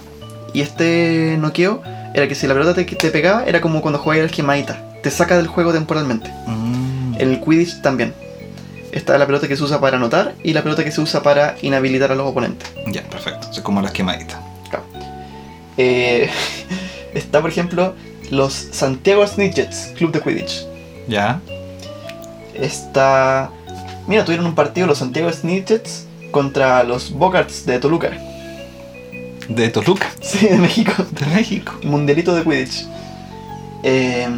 Y 0.54 0.60
este 0.60 1.36
noqueo 1.38 1.82
era 2.14 2.26
que 2.26 2.34
si 2.34 2.46
la 2.46 2.54
pelota 2.54 2.74
te, 2.74 2.84
te 2.84 3.10
pegaba, 3.10 3.44
era 3.44 3.60
como 3.60 3.82
cuando 3.82 3.98
jugabas 3.98 4.20
al 4.20 4.26
esquemadita. 4.30 4.78
Te 5.02 5.10
saca 5.10 5.36
del 5.36 5.46
juego 5.48 5.72
temporalmente. 5.72 6.30
Mm. 6.46 7.14
El 7.18 7.40
Quidditch 7.40 7.82
también. 7.82 8.14
Está 8.92 9.18
la 9.18 9.26
pelota 9.26 9.48
que 9.48 9.56
se 9.56 9.62
usa 9.62 9.80
para 9.80 9.96
anotar 9.96 10.34
y 10.42 10.52
la 10.52 10.62
pelota 10.62 10.82
que 10.82 10.90
se 10.90 11.00
usa 11.00 11.22
para 11.22 11.56
inhabilitar 11.62 12.10
a 12.10 12.14
los 12.14 12.26
oponentes. 12.26 12.68
Ya, 12.86 13.02
perfecto. 13.02 13.48
Es 13.52 13.60
como 13.60 13.82
las 13.82 13.92
quemaditas. 13.92 14.38
Eh, 15.76 16.28
está, 17.14 17.40
por 17.40 17.50
ejemplo, 17.50 17.94
los 18.30 18.52
Santiago 18.52 19.26
Snitchets, 19.26 19.92
Club 19.96 20.12
de 20.12 20.20
Quidditch. 20.20 20.66
¿Ya? 21.08 21.40
Está. 22.54 23.50
Mira, 24.06 24.24
tuvieron 24.24 24.46
un 24.46 24.54
partido 24.54 24.86
los 24.86 24.98
Santiago 24.98 25.32
Snitchets 25.32 26.06
contra 26.30 26.82
los 26.82 27.12
Bocarts 27.12 27.64
de 27.64 27.78
Toluca. 27.78 28.10
De 29.48 29.68
Toluca. 29.68 30.10
Sí, 30.20 30.46
de 30.46 30.58
México. 30.58 30.92
De 31.10 31.26
México. 31.26 31.72
Mundialito 31.82 32.34
de 32.34 32.42
Quidditch. 32.42 32.86
Eh, 33.84 34.28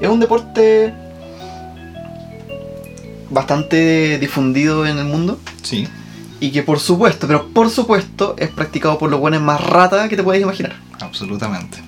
es 0.00 0.08
un 0.08 0.18
deporte 0.18 0.92
bastante 3.32 4.18
difundido 4.18 4.86
en 4.86 4.98
el 4.98 5.04
mundo 5.06 5.38
Sí. 5.62 5.86
y 6.40 6.50
que 6.50 6.62
por 6.62 6.78
supuesto, 6.80 7.26
pero 7.26 7.48
por 7.48 7.70
supuesto, 7.70 8.34
es 8.38 8.50
practicado 8.50 8.98
por 8.98 9.10
los 9.10 9.20
buenos 9.20 9.40
más 9.42 9.60
rata 9.60 10.08
que 10.08 10.16
te 10.16 10.22
puedes 10.22 10.42
imaginar. 10.42 10.74
Absolutamente. 11.00 11.78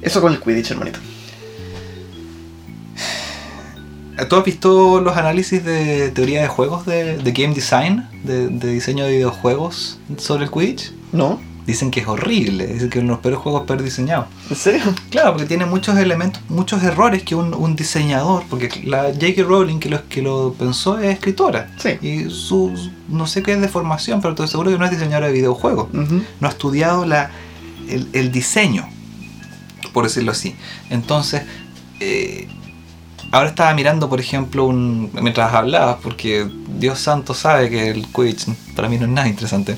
Eso 0.00 0.20
con 0.20 0.32
el 0.32 0.40
Quidditch, 0.40 0.72
hermanito. 0.72 0.98
¿Tú 4.28 4.36
has 4.36 4.44
visto 4.44 5.00
los 5.00 5.16
análisis 5.16 5.64
de 5.64 6.10
teoría 6.10 6.42
de 6.42 6.48
juegos 6.48 6.86
de, 6.86 7.16
de 7.18 7.32
game 7.32 7.54
design, 7.54 8.06
de, 8.24 8.48
de 8.48 8.72
diseño 8.72 9.04
de 9.04 9.12
videojuegos 9.12 9.98
sobre 10.18 10.44
el 10.44 10.50
Quidditch? 10.50 10.92
¿No? 11.12 11.40
Dicen 11.66 11.90
que 11.92 12.00
es 12.00 12.08
horrible, 12.08 12.66
dicen 12.66 12.90
que 12.90 12.98
es 12.98 13.02
uno 13.04 13.12
de 13.12 13.16
los 13.16 13.22
peores 13.22 13.38
juegos 13.38 13.62
peor 13.62 13.82
diseñados. 13.82 14.26
¿En 14.50 14.56
serio? 14.56 14.82
Claro, 15.10 15.32
porque 15.32 15.46
tiene 15.46 15.64
muchos 15.64 15.96
elementos, 15.96 16.42
muchos 16.48 16.82
errores 16.82 17.22
que 17.22 17.36
un, 17.36 17.54
un 17.54 17.76
diseñador, 17.76 18.42
porque 18.50 18.68
la 18.84 19.04
J.K. 19.12 19.42
Rowling 19.44 19.78
que 19.78 19.88
lo, 19.88 20.08
que 20.08 20.22
lo 20.22 20.54
pensó 20.58 20.98
es 20.98 21.14
escritora. 21.14 21.70
Sí. 21.78 21.90
Y 22.02 22.30
su, 22.30 22.72
no 23.08 23.26
sé 23.26 23.42
qué 23.42 23.52
es 23.52 23.60
de 23.60 23.68
formación, 23.68 24.20
pero 24.20 24.32
estoy 24.32 24.48
seguro 24.48 24.70
que 24.70 24.78
no 24.78 24.84
es 24.84 24.90
diseñadora 24.90 25.28
de 25.28 25.32
videojuegos. 25.34 25.92
No 25.92 26.48
ha 26.48 26.50
estudiado 26.50 27.06
la, 27.06 27.30
el, 27.88 28.08
el 28.12 28.32
diseño, 28.32 28.88
por 29.92 30.04
decirlo 30.04 30.32
así. 30.32 30.56
Entonces, 30.90 31.42
eh, 32.00 32.48
ahora 33.30 33.48
estaba 33.48 33.74
mirando, 33.74 34.08
por 34.08 34.20
ejemplo, 34.20 34.64
un, 34.64 35.10
mientras 35.20 35.52
hablabas, 35.54 35.98
porque 36.02 36.48
Dios 36.78 36.98
santo 36.98 37.34
sabe 37.34 37.70
que 37.70 37.90
el 37.90 38.06
Quidditch 38.06 38.46
para 38.74 38.88
mí 38.88 38.98
no 38.98 39.04
es 39.04 39.10
nada 39.10 39.28
interesante. 39.28 39.76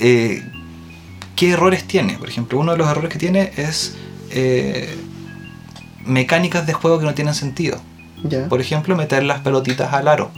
Eh, 0.00 0.44
¿Qué 1.40 1.52
errores 1.52 1.84
tiene? 1.84 2.18
Por 2.18 2.28
ejemplo, 2.28 2.58
uno 2.58 2.72
de 2.72 2.76
los 2.76 2.86
errores 2.86 3.10
que 3.10 3.18
tiene 3.18 3.50
es 3.56 3.96
eh, 4.30 4.94
mecánicas 6.04 6.66
de 6.66 6.74
juego 6.74 6.98
que 6.98 7.06
no 7.06 7.14
tienen 7.14 7.32
sentido. 7.32 7.80
Por 8.50 8.60
ejemplo, 8.60 8.94
meter 8.94 9.22
las 9.22 9.40
pelotitas 9.40 9.94
al 9.94 10.08
aro. 10.08 10.30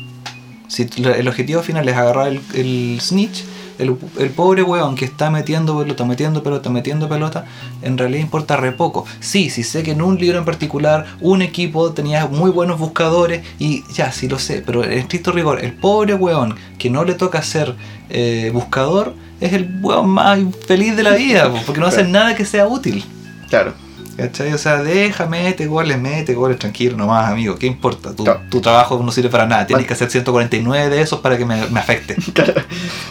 Si 0.69 0.89
el 0.97 1.27
objetivo 1.27 1.61
final 1.63 1.89
es 1.89 1.97
agarrar 1.97 2.29
el, 2.29 2.41
el 2.55 3.01
snitch, 3.01 3.43
el, 3.81 3.97
el 4.21 4.31
pobre 4.31 4.63
weón 4.63 4.95
que 4.95 5.05
está 5.05 5.29
metiendo 5.29 5.77
pelota, 5.77 6.05
metiendo 6.05 6.41
pelota, 6.45 6.71
metiendo 6.71 7.09
pelota, 7.09 7.47
en 7.83 7.99
realidad 7.99 8.21
importa 8.21 8.57
re 8.57 8.71
poco. 8.71 9.05
Sí, 9.19 9.51
sí 9.51 9.65
sé 9.65 9.83
que 9.83 9.91
en 9.91 10.03
un 10.03 10.21
libro 10.21 10.39
en 10.39 10.45
particular 10.45 11.07
un 11.21 11.43
equipo 11.43 11.91
tenía 11.91 12.29
muy 12.29 12.53
buenos 12.53 12.79
buscadores 12.79 13.45
y 13.59 13.83
ya, 13.93 14.13
sí 14.13 14.29
lo 14.29 14.39
sé, 14.39 14.63
pero 14.65 14.85
en 14.85 14.93
estricto 14.93 15.33
rigor, 15.33 15.65
el 15.65 15.73
pobre 15.73 16.15
weón 16.15 16.55
que 16.79 16.91
no 16.91 17.03
le 17.03 17.15
toca 17.15 17.43
ser 17.43 17.75
eh, 18.09 18.53
buscador 18.55 19.17
es 19.43 19.53
el 19.53 19.69
weón 19.81 20.09
más 20.09 20.39
infeliz 20.39 20.97
de 20.97 21.03
la 21.03 21.11
vida, 21.13 21.51
po, 21.51 21.59
porque 21.67 21.81
no 21.81 21.87
hace 21.87 22.05
nada 22.05 22.35
que 22.35 22.45
sea 22.45 22.67
útil. 22.67 23.05
Claro. 23.49 23.75
¿Cachai? 24.17 24.53
O 24.53 24.59
sea, 24.59 24.83
déjame, 24.83 25.43
mete 25.43 25.67
goles, 25.67 25.99
mete 25.99 26.35
goles, 26.35 26.59
tranquilo 26.59 26.97
nomás, 26.97 27.31
amigo. 27.31 27.57
¿Qué 27.57 27.67
importa? 27.67 28.15
Tu, 28.15 28.25
Claro. 28.25 28.41
tu 28.51 28.61
trabajo 28.61 29.03
no 29.03 29.11
sirve 29.11 29.31
para 29.31 29.47
nada. 29.47 29.67
Tienes 29.67 29.87
que 29.87 29.95
hacer 29.95 30.11
149 30.11 30.91
de 30.91 31.01
esos 31.01 31.21
para 31.21 31.39
que 31.39 31.45
me, 31.47 31.67
me 31.69 31.81
afecte. 31.81 32.17
Claro. 32.35 32.63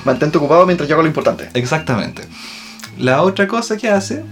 Mantente 0.05 0.37
ocupado 0.37 0.65
mientras 0.65 0.87
yo 0.87 0.95
hago 0.95 1.01
lo 1.01 1.07
importante. 1.07 1.49
Exactamente. 1.53 2.23
La 2.97 3.23
otra 3.23 3.47
cosa 3.47 3.77
que 3.77 3.89
hace, 3.89 4.23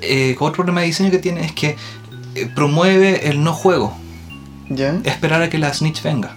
eh, 0.00 0.36
otro 0.38 0.52
problema 0.56 0.80
de 0.80 0.86
diseño 0.86 1.10
que 1.10 1.18
tiene 1.18 1.44
es 1.44 1.52
que 1.52 1.76
eh, 2.36 2.48
promueve 2.54 3.28
el 3.28 3.42
no 3.42 3.52
juego. 3.52 3.96
Ya. 4.68 4.96
Esperar 5.04 5.42
a 5.42 5.50
que 5.50 5.58
la 5.58 5.74
snitch 5.74 6.02
venga. 6.02 6.36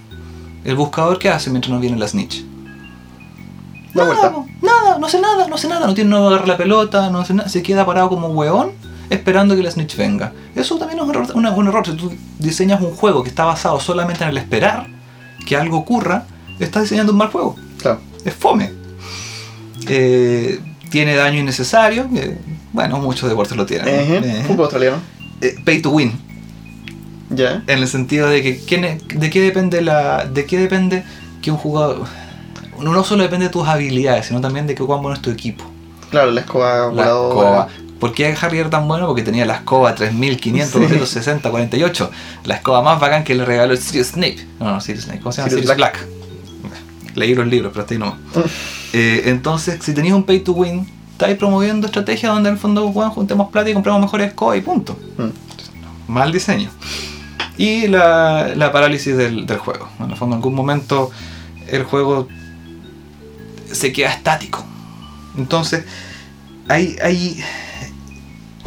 El 0.66 0.76
buscador, 0.76 1.20
¿qué 1.20 1.30
hace 1.30 1.52
mientras 1.52 1.72
no 1.72 1.80
viene 1.80 1.98
la 1.98 2.08
snitch? 2.08 2.44
Da 3.94 4.06
Nada, 4.06 4.30
vuelta. 4.30 4.52
nada, 4.62 4.98
no 5.00 5.06
hace 5.08 5.20
nada, 5.22 5.48
no 5.48 5.56
hace 5.56 5.68
nada, 5.68 5.86
no 5.88 5.94
tiene 5.94 6.10
no 6.10 6.28
agarra 6.28 6.48
la 6.48 6.58
pelota, 6.58 7.10
no 7.10 7.20
hace 7.20 7.34
nada, 7.34 7.48
se 7.50 7.62
queda 7.62 7.86
parado 7.86 8.10
como 8.10 8.28
hueón 8.30 8.72
esperando 9.10 9.56
que 9.56 9.62
la 9.62 9.70
snitch 9.70 9.96
venga. 9.98 10.32
Eso 10.56 10.78
también 10.78 11.00
es 11.00 11.04
un 11.06 11.12
error, 11.12 11.28
una- 11.36 11.52
un 11.52 11.68
error. 11.68 11.86
Si 11.86 11.94
tú 11.94 12.12
diseñas 12.40 12.82
un 12.82 12.96
juego 12.96 13.22
que 13.22 13.30
está 13.30 13.46
basado 13.46 13.80
solamente 13.80 14.24
en 14.24 14.30
el 14.32 14.38
esperar 14.38 14.88
que 15.46 15.56
algo 15.56 15.78
ocurra, 15.78 16.26
estás 16.60 16.84
diseñando 16.84 17.12
un 17.12 17.20
mal 17.20 17.28
juego. 17.30 17.56
Claro. 17.80 18.00
Es 18.26 18.34
fome. 18.34 18.72
Eh, 19.88 20.60
tiene 20.90 21.16
daño 21.16 21.40
innecesario, 21.40 22.08
bueno, 22.72 23.00
muchos 23.00 23.30
deportes 23.30 23.58
lo 23.58 23.66
tienen. 23.66 23.88
Eh, 23.90 24.44
Fútbol 24.48 24.62
australiano. 24.66 24.98
eh, 25.42 25.56
pay 25.64 25.82
to 25.82 25.90
win. 25.92 26.14
Ya. 27.30 27.64
En 27.68 27.80
el 27.80 27.88
sentido 27.88 28.28
de 28.30 28.42
que 28.42 28.60
¿quién 28.60 28.86
es- 28.86 29.02
de 29.08 29.30
qué 29.30 29.42
depende 29.42 29.82
la. 29.82 30.26
de 30.26 30.46
qué 30.46 30.58
depende 30.60 31.04
que 31.42 31.52
un 31.52 31.58
jugador. 31.58 32.06
No 32.80 33.04
solo 33.04 33.24
depende 33.24 33.48
de 33.48 33.52
tus 33.52 33.68
habilidades, 33.68 34.28
sino 34.28 34.42
también 34.42 34.68
de 34.68 34.76
que 34.76 34.84
cuán 34.84 35.02
bueno 35.02 35.16
es 35.16 35.22
tu 35.22 35.30
equipo. 35.30 35.64
Claro, 36.10 36.32
la 36.32 36.42
escoba 36.42 36.92
La 36.92 37.04
escoba. 37.04 37.68
¿Por 38.00 38.14
qué 38.14 38.36
Harry 38.42 38.60
era 38.60 38.70
tan 38.70 38.88
bueno? 38.88 39.08
Porque 39.08 39.22
tenía 39.24 39.46
la 39.46 39.56
escoba 39.56 39.96
3500, 39.96 40.72
Sí. 40.74 40.80
260, 40.80 41.50
48. 41.50 42.12
La 42.44 42.56
escoba 42.56 42.82
más 42.82 43.00
bacán 43.00 43.24
que 43.24 43.34
le 43.34 43.46
regaló 43.46 43.72
el 43.72 43.80
Sirius 43.80 44.08
Snape. 44.08 44.46
No, 44.60 44.74
no, 44.74 44.82
Sirius 44.82 45.06
Snape. 45.06 45.20
¿Cómo 45.22 45.32
se 45.32 45.38
llama? 45.38 45.50
Sirius 45.50 45.70
Sirius 45.70 45.78
Black. 45.78 46.06
Leí 47.16 47.34
los 47.36 47.48
libros, 47.48 47.72
pero 47.72 47.82
hasta 47.82 47.94
ahí 47.94 48.00
no. 48.00 48.16
Eh, 48.96 49.24
entonces, 49.32 49.84
si 49.84 49.92
tenías 49.96 50.14
un 50.14 50.24
pay 50.24 50.42
to 50.42 50.52
win, 50.52 50.88
estáis 51.14 51.36
promoviendo 51.36 51.88
estrategias 51.88 52.32
donde 52.32 52.50
en 52.50 52.56
el 52.56 52.62
fondo, 52.62 52.90
bueno, 52.90 53.10
juntemos 53.10 53.50
plata 53.50 53.68
y 53.72 53.74
compramos 53.74 54.02
mejores 54.04 54.28
escobas 54.28 54.56
y 54.60 54.62
punto. 54.62 54.96
Mm. 55.18 56.12
Mal 56.12 56.32
diseño. 56.32 56.70
Y 57.58 57.88
la, 57.88 58.52
la 58.56 58.72
parálisis 58.72 59.18
del, 59.18 59.48
del 59.48 59.58
juego. 59.58 59.90
En 60.00 60.12
el 60.12 60.16
fondo, 60.16 60.36
en 60.36 60.42
algún 60.42 60.54
momento 60.54 61.10
el 61.70 61.86
juego 61.86 62.28
se 63.74 63.92
queda 63.94 64.12
estático. 64.12 64.64
Entonces, 65.38 65.84
hay, 66.68 66.96
hay, 67.04 67.44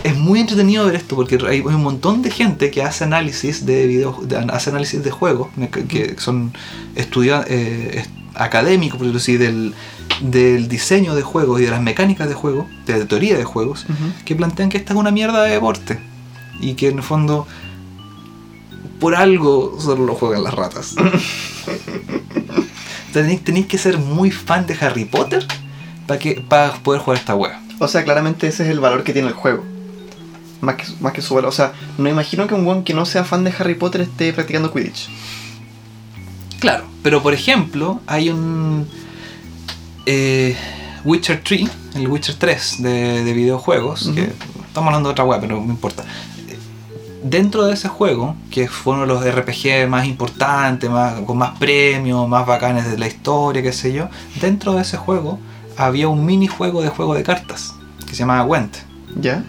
es 0.04 0.16
muy 0.16 0.40
entretenido 0.40 0.86
ver 0.86 0.96
esto 0.96 1.16
porque 1.16 1.38
hay, 1.48 1.60
un 1.60 1.82
montón 1.82 2.22
de 2.22 2.30
gente 2.30 2.70
que 2.70 2.82
hace 2.82 3.04
análisis 3.04 3.64
de 3.66 3.86
video, 3.86 4.20
de- 4.22 4.36
hace 4.36 4.70
análisis 4.70 5.02
de 5.02 5.10
juegos, 5.10 5.48
que, 5.88 6.16
son 6.18 6.52
estudiantes 6.94 8.08
académicos, 8.34 8.98
por 8.98 9.06
decirlo 9.06 9.18
así, 9.20 9.36
del, 9.38 9.74
del 10.20 10.68
diseño 10.68 11.14
de 11.14 11.22
juegos 11.22 11.60
y 11.60 11.64
de 11.64 11.70
las 11.70 11.80
mecánicas 11.80 12.28
de 12.28 12.34
juegos, 12.34 12.66
de 12.86 12.98
la 12.98 13.06
teoría 13.06 13.36
de 13.38 13.44
juegos, 13.44 13.86
que 14.24 14.34
plantean 14.34 14.68
que 14.68 14.76
esta 14.78 14.92
es 14.92 14.98
una 14.98 15.10
mierda 15.10 15.42
de 15.42 15.52
deporte 15.52 15.98
y 16.60 16.74
que 16.74 16.88
en 16.88 16.98
el 16.98 17.02
fondo 17.02 17.46
por 19.00 19.14
algo 19.14 19.78
solo 19.80 20.04
lo 20.06 20.14
juegan 20.14 20.42
las 20.44 20.54
ratas. 20.54 20.94
tenéis, 23.22 23.42
tenéis 23.42 23.66
que 23.66 23.78
ser 23.78 23.98
muy 23.98 24.30
fan 24.30 24.66
de 24.66 24.76
Harry 24.80 25.04
Potter 25.04 25.46
para 26.06 26.18
que 26.18 26.40
para 26.40 26.72
poder 26.74 27.00
jugar 27.00 27.18
esta 27.18 27.34
wea. 27.34 27.60
O 27.78 27.88
sea, 27.88 28.04
claramente 28.04 28.46
ese 28.46 28.64
es 28.64 28.70
el 28.70 28.80
valor 28.80 29.04
que 29.04 29.12
tiene 29.12 29.28
el 29.28 29.34
juego. 29.34 29.64
Más 30.60 30.76
que, 30.76 30.84
más 31.00 31.12
que 31.12 31.22
su 31.22 31.34
valor. 31.34 31.48
O 31.48 31.52
sea, 31.52 31.72
no 31.98 32.08
imagino 32.08 32.46
que 32.46 32.54
un 32.54 32.66
weón 32.66 32.84
que 32.84 32.94
no 32.94 33.06
sea 33.06 33.24
fan 33.24 33.44
de 33.44 33.52
Harry 33.58 33.74
Potter 33.74 34.02
esté 34.02 34.32
practicando 34.32 34.72
Quidditch. 34.72 35.08
Claro, 36.60 36.84
pero 37.02 37.22
por 37.22 37.34
ejemplo, 37.34 38.00
hay 38.06 38.30
un 38.30 38.86
eh, 40.06 40.56
Witcher 41.04 41.42
3, 41.42 41.70
el 41.96 42.08
Witcher 42.08 42.34
3 42.34 42.82
de, 42.82 43.24
de 43.24 43.32
videojuegos, 43.32 44.10
que 44.14 44.32
estamos 44.66 44.88
hablando 44.88 45.08
de 45.10 45.12
otra 45.12 45.24
web, 45.24 45.40
pero 45.40 45.60
no 45.60 45.72
importa. 45.72 46.04
Dentro 47.28 47.66
de 47.66 47.74
ese 47.74 47.88
juego, 47.88 48.36
que 48.52 48.68
fue 48.68 48.94
uno 48.94 49.02
de 49.02 49.08
los 49.08 49.24
RPG 49.24 49.88
más 49.88 50.06
importantes, 50.06 50.88
más, 50.88 51.20
con 51.22 51.36
más 51.36 51.58
premios, 51.58 52.28
más 52.28 52.46
bacanes 52.46 52.88
de 52.88 52.96
la 52.96 53.08
historia, 53.08 53.62
qué 53.62 53.72
sé 53.72 53.92
yo, 53.92 54.08
dentro 54.40 54.74
de 54.74 54.82
ese 54.82 54.96
juego 54.96 55.40
había 55.76 56.06
un 56.06 56.24
minijuego 56.24 56.82
de 56.82 56.88
juego 56.88 57.14
de 57.14 57.24
cartas 57.24 57.74
que 58.06 58.12
se 58.12 58.20
llamaba 58.20 58.44
Went. 58.44 58.76
¿Ya? 59.20 59.44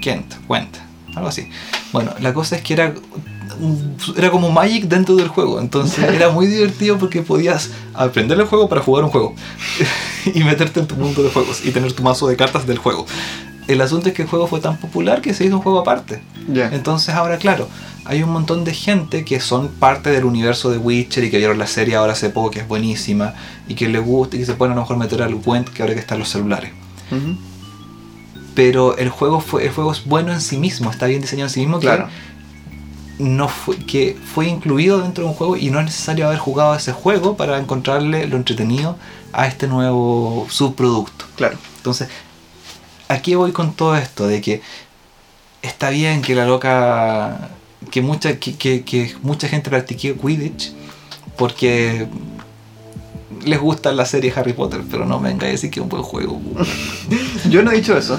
Gent, 0.00 0.34
Went, 0.48 0.76
algo 1.14 1.28
así. 1.28 1.48
Bueno, 1.94 2.12
la 2.20 2.34
cosa 2.34 2.56
es 2.56 2.62
que 2.62 2.74
era, 2.74 2.92
era 4.14 4.30
como 4.30 4.50
Magic 4.50 4.84
dentro 4.84 5.16
del 5.16 5.28
juego, 5.28 5.60
entonces 5.60 6.04
era 6.14 6.28
muy 6.28 6.46
divertido 6.46 6.98
porque 6.98 7.22
podías 7.22 7.70
aprender 7.94 8.38
el 8.38 8.44
juego 8.46 8.68
para 8.68 8.82
jugar 8.82 9.04
un 9.04 9.10
juego 9.10 9.34
y 10.34 10.44
meterte 10.44 10.80
en 10.80 10.86
tu 10.86 10.94
mundo 10.96 11.22
de 11.22 11.30
juegos 11.30 11.64
y 11.64 11.70
tener 11.70 11.94
tu 11.94 12.02
mazo 12.02 12.28
de 12.28 12.36
cartas 12.36 12.66
del 12.66 12.76
juego. 12.76 13.06
El 13.68 13.80
asunto 13.82 14.08
es 14.08 14.14
que 14.14 14.22
el 14.22 14.28
juego 14.28 14.46
fue 14.48 14.60
tan 14.60 14.76
popular 14.78 15.20
que 15.20 15.32
se 15.34 15.44
hizo 15.44 15.56
un 15.56 15.62
juego 15.62 15.78
aparte. 15.80 16.20
Ya. 16.52 16.68
Entonces 16.72 17.14
ahora, 17.14 17.36
claro, 17.36 17.68
hay 18.06 18.22
un 18.22 18.30
montón 18.30 18.64
de 18.64 18.72
gente 18.74 19.24
que 19.24 19.38
son 19.40 19.68
parte 19.68 20.10
del 20.10 20.24
universo 20.24 20.70
de 20.70 20.78
Witcher 20.78 21.22
y 21.24 21.30
que 21.30 21.36
vieron 21.38 21.58
la 21.58 21.66
serie 21.66 21.94
ahora 21.96 22.14
hace 22.14 22.30
poco, 22.30 22.50
que 22.50 22.60
es 22.60 22.66
buenísima, 22.68 23.34
y 23.68 23.74
que 23.74 23.88
les 23.88 24.02
gusta 24.02 24.36
y 24.36 24.40
que 24.40 24.46
se 24.46 24.54
pueden 24.54 24.72
a 24.72 24.74
lo 24.76 24.80
mejor 24.82 24.96
meter 24.96 25.22
al 25.22 25.34
Went 25.44 25.68
que 25.68 25.82
ahora 25.82 25.94
que 25.94 26.00
está 26.00 26.14
en 26.14 26.20
los 26.20 26.30
celulares. 26.30 26.72
Pero 28.54 28.96
el 28.96 29.08
juego 29.10 29.40
fue, 29.40 29.64
el 29.66 29.70
juego 29.70 29.92
es 29.92 30.04
bueno 30.04 30.32
en 30.32 30.40
sí 30.40 30.56
mismo, 30.56 30.90
está 30.90 31.06
bien 31.06 31.20
diseñado 31.20 31.46
en 31.48 31.52
sí 31.54 31.60
mismo, 31.60 31.78
que 31.78 31.86
Claro. 31.86 32.08
no 33.18 33.48
fue, 33.48 33.76
que 33.76 34.16
fue 34.34 34.48
incluido 34.48 35.00
dentro 35.00 35.24
de 35.24 35.30
un 35.30 35.36
juego 35.36 35.56
y 35.56 35.70
no 35.70 35.78
es 35.78 35.84
necesario 35.84 36.26
haber 36.26 36.38
jugado 36.38 36.74
ese 36.74 36.92
juego 36.92 37.36
para 37.36 37.58
encontrarle 37.58 38.26
lo 38.26 38.36
entretenido 38.36 38.96
a 39.32 39.46
este 39.46 39.68
nuevo 39.68 40.46
subproducto. 40.50 41.26
Claro. 41.36 41.56
Entonces, 41.76 42.08
aquí 43.08 43.34
voy 43.34 43.52
con 43.52 43.72
todo 43.74 43.96
esto 43.96 44.26
de 44.26 44.40
que 44.40 44.60
está 45.62 45.90
bien 45.90 46.22
que 46.22 46.34
la 46.34 46.44
loca, 46.46 47.50
que 47.90 48.02
mucha, 48.02 48.38
que, 48.38 48.56
que- 48.56 48.84
que 48.84 49.14
mucha 49.22 49.48
gente 49.48 49.70
practique 49.70 50.14
Quidditch 50.14 50.72
porque 51.36 52.06
les 53.44 53.60
gusta 53.60 53.92
la 53.92 54.04
serie 54.04 54.32
Harry 54.34 54.52
Potter, 54.52 54.82
pero 54.90 55.04
no 55.06 55.20
me 55.20 55.28
venga 55.30 55.46
a 55.46 55.50
decir 55.50 55.70
que 55.70 55.80
es 55.80 55.82
un 55.82 55.88
buen 55.88 56.02
juego. 56.02 56.40
Yo 57.50 57.62
no 57.62 57.70
he 57.70 57.76
dicho 57.76 57.96
eso. 57.96 58.18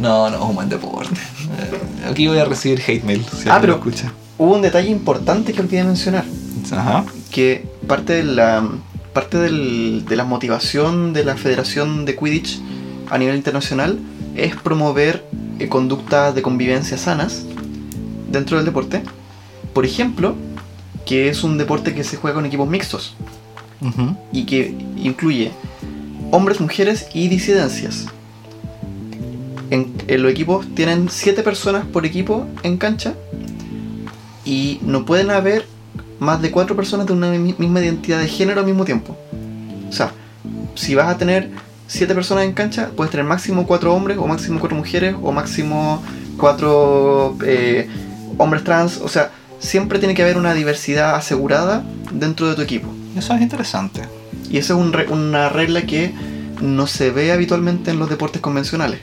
No, 0.00 0.28
no, 0.30 0.36
es 0.36 0.42
un 0.42 0.54
buen 0.54 0.68
deporte. 0.68 1.14
Eh, 1.14 2.10
Aquí 2.10 2.26
voy 2.26 2.38
a 2.38 2.44
recibir 2.44 2.80
hate 2.86 3.02
mail. 3.04 3.24
Si 3.40 3.48
Ah, 3.48 3.58
pero- 3.60 3.74
escucha. 3.76 4.12
Hubo 4.38 4.54
un 4.54 4.60
detalle 4.62 4.90
importante 4.90 5.52
que 5.54 5.60
olvidé 5.60 5.82
mencionar. 5.84 6.24
Ajá. 6.72 7.04
que 7.30 7.64
parte 7.86 8.14
de 8.14 8.24
la 8.24 8.68
parte 9.16 9.38
del- 9.38 10.04
de 10.06 10.14
la 10.14 10.24
motivación 10.24 11.12
de 11.14 11.24
la 11.24 11.36
Federación 11.36 12.04
de 12.04 12.14
Quidditch 12.16 12.60
a 13.10 13.16
nivel 13.16 13.34
internacional 13.36 13.98
es 14.36 14.54
promover 14.56 15.24
eh, 15.58 15.68
conductas 15.68 16.34
de 16.34 16.42
convivencia 16.42 16.98
sanas 16.98 17.46
dentro 18.30 18.58
del 18.58 18.66
deporte. 18.66 19.02
Por 19.72 19.86
ejemplo, 19.86 20.34
que 21.06 21.30
es 21.30 21.44
un 21.44 21.56
deporte 21.56 21.94
que 21.94 22.04
se 22.04 22.16
juega 22.18 22.34
con 22.34 22.44
equipos 22.46 22.68
mixtos 22.68 23.14
y 24.32 24.44
que 24.44 24.74
incluye 24.96 25.50
hombres, 26.30 26.60
mujeres 26.60 27.06
y 27.14 27.28
disidencias. 27.28 28.06
En, 29.70 29.92
en 30.08 30.22
los 30.22 30.30
equipos 30.30 30.66
tienen 30.74 31.08
7 31.08 31.42
personas 31.42 31.84
por 31.86 32.04
equipo 32.06 32.46
en 32.62 32.76
cancha 32.76 33.14
y 34.44 34.78
no 34.82 35.04
pueden 35.06 35.30
haber 35.30 35.64
más 36.18 36.40
de 36.42 36.50
4 36.50 36.74
personas 36.76 37.06
de 37.06 37.12
una 37.12 37.30
mi- 37.32 37.54
misma 37.58 37.80
identidad 37.80 38.18
de 38.18 38.28
género 38.28 38.60
al 38.60 38.66
mismo 38.66 38.84
tiempo. 38.84 39.16
O 39.88 39.92
sea, 39.92 40.12
si 40.74 40.94
vas 40.94 41.08
a 41.08 41.18
tener 41.18 41.50
7 41.86 42.14
personas 42.14 42.44
en 42.44 42.52
cancha, 42.52 42.90
puedes 42.96 43.10
tener 43.10 43.24
máximo 43.26 43.66
4 43.66 43.94
hombres 43.94 44.18
o 44.18 44.26
máximo 44.26 44.58
4 44.60 44.76
mujeres 44.76 45.14
o 45.22 45.32
máximo 45.32 46.02
4 46.38 47.36
hombres 48.38 48.64
trans. 48.64 48.98
O 48.98 49.08
sea, 49.08 49.30
siempre 49.58 49.98
tiene 49.98 50.14
que 50.14 50.22
haber 50.22 50.36
una 50.36 50.54
diversidad 50.54 51.14
asegurada 51.14 51.84
dentro 52.12 52.48
de 52.48 52.54
tu 52.54 52.62
equipo. 52.62 52.88
Eso 53.16 53.34
es 53.34 53.40
interesante. 53.40 54.02
Y 54.50 54.58
esa 54.58 54.74
es 54.74 54.78
un 54.78 54.92
re- 54.92 55.08
una 55.08 55.48
regla 55.48 55.82
que 55.82 56.12
no 56.60 56.86
se 56.86 57.10
ve 57.10 57.32
habitualmente 57.32 57.90
en 57.90 57.98
los 57.98 58.08
deportes 58.08 58.40
convencionales. 58.42 59.00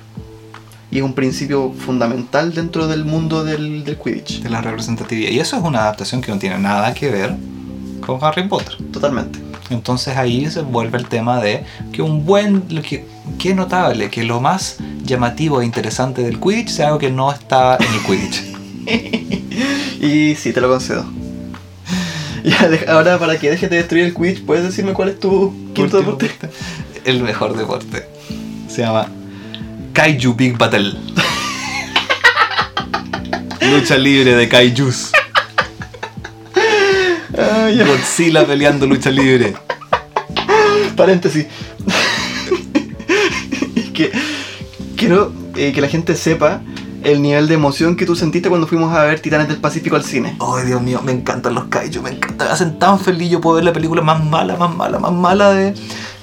Y 0.93 0.97
es 0.97 1.03
un 1.03 1.13
principio 1.13 1.71
fundamental 1.71 2.53
dentro 2.53 2.87
del 2.87 3.03
mundo 3.03 3.43
del, 3.43 3.83
del 3.83 3.97
Quidditch. 3.97 4.43
De 4.43 4.49
la 4.51 4.61
representatividad. 4.61 5.31
Y 5.31 5.39
eso 5.39 5.57
es 5.57 5.63
una 5.63 5.79
adaptación 5.79 6.21
que 6.21 6.31
no 6.31 6.37
tiene 6.37 6.59
nada 6.59 6.93
que 6.93 7.09
ver 7.09 7.35
con 8.05 8.23
Harry 8.23 8.47
Potter. 8.47 8.77
Totalmente. 8.91 9.39
Entonces 9.71 10.15
ahí 10.15 10.47
se 10.51 10.61
vuelve 10.61 10.99
el 10.99 11.07
tema 11.07 11.41
de 11.41 11.63
que 11.91 12.03
un 12.03 12.23
buen, 12.27 12.61
que, 12.83 13.07
que 13.39 13.55
notable, 13.55 14.11
que 14.11 14.23
lo 14.23 14.39
más 14.39 14.77
llamativo 15.03 15.61
e 15.61 15.65
interesante 15.65 16.21
del 16.21 16.39
Quidditch 16.39 16.69
sea 16.69 16.87
algo 16.89 16.99
que 16.99 17.09
no 17.09 17.31
está 17.31 17.77
en 17.77 17.91
el 17.91 18.01
Quidditch. 18.01 18.53
Y 19.99 20.35
sí, 20.35 20.53
te 20.53 20.61
lo 20.61 20.69
concedo. 20.69 21.05
Ya, 22.43 22.69
ahora 22.89 23.17
para 23.17 23.39
que 23.39 23.49
dejes 23.49 23.69
de 23.69 23.77
destruir 23.77 24.03
el 24.03 24.13
Quidditch, 24.13 24.45
¿puedes 24.45 24.63
decirme 24.63 24.93
cuál 24.93 25.09
es 25.09 25.19
tu 25.19 25.71
quinto 25.73 25.97
deporte. 25.97 26.29
El 27.03 27.23
mejor 27.23 27.57
deporte. 27.57 28.05
Se 28.67 28.81
llama 28.81 29.07
Kaiju 29.93 30.33
Big 30.33 30.57
Battle. 30.57 30.95
Lucha 33.61 33.97
libre 33.97 34.35
de 34.35 34.49
Kaijus. 34.49 35.11
Ya. 37.35 37.85
Godzilla 37.85 38.45
peleando 38.45 38.85
lucha 38.85 39.09
libre. 39.09 39.53
Paréntesis. 40.95 41.45
es 43.75 43.89
que 43.91 44.11
quiero 44.95 45.31
eh, 45.55 45.71
que 45.73 45.81
la 45.81 45.87
gente 45.87 46.15
sepa 46.15 46.61
el 47.03 47.21
nivel 47.21 47.47
de 47.47 47.55
emoción 47.55 47.95
que 47.95 48.05
tú 48.05 48.15
sentiste 48.15 48.49
cuando 48.49 48.67
fuimos 48.67 48.95
a 48.95 49.03
ver 49.03 49.19
Titanes 49.19 49.47
del 49.47 49.57
Pacífico 49.57 49.95
al 49.95 50.03
cine. 50.03 50.37
Ay, 50.39 50.65
Dios 50.65 50.81
mío, 50.81 51.01
me 51.03 51.11
encantan 51.11 51.53
los 51.53 51.65
kaiju, 51.65 52.01
me 52.01 52.11
encantan. 52.11 52.47
Me 52.47 52.53
hacen 52.53 52.79
tan 52.79 52.99
feliz. 52.99 53.29
Yo 53.29 53.41
puedo 53.41 53.55
ver 53.55 53.65
la 53.65 53.73
película 53.73 54.01
más 54.01 54.23
mala, 54.23 54.55
más 54.55 54.75
mala, 54.75 54.99
más 54.99 55.11
mala 55.11 55.51
de, 55.51 55.73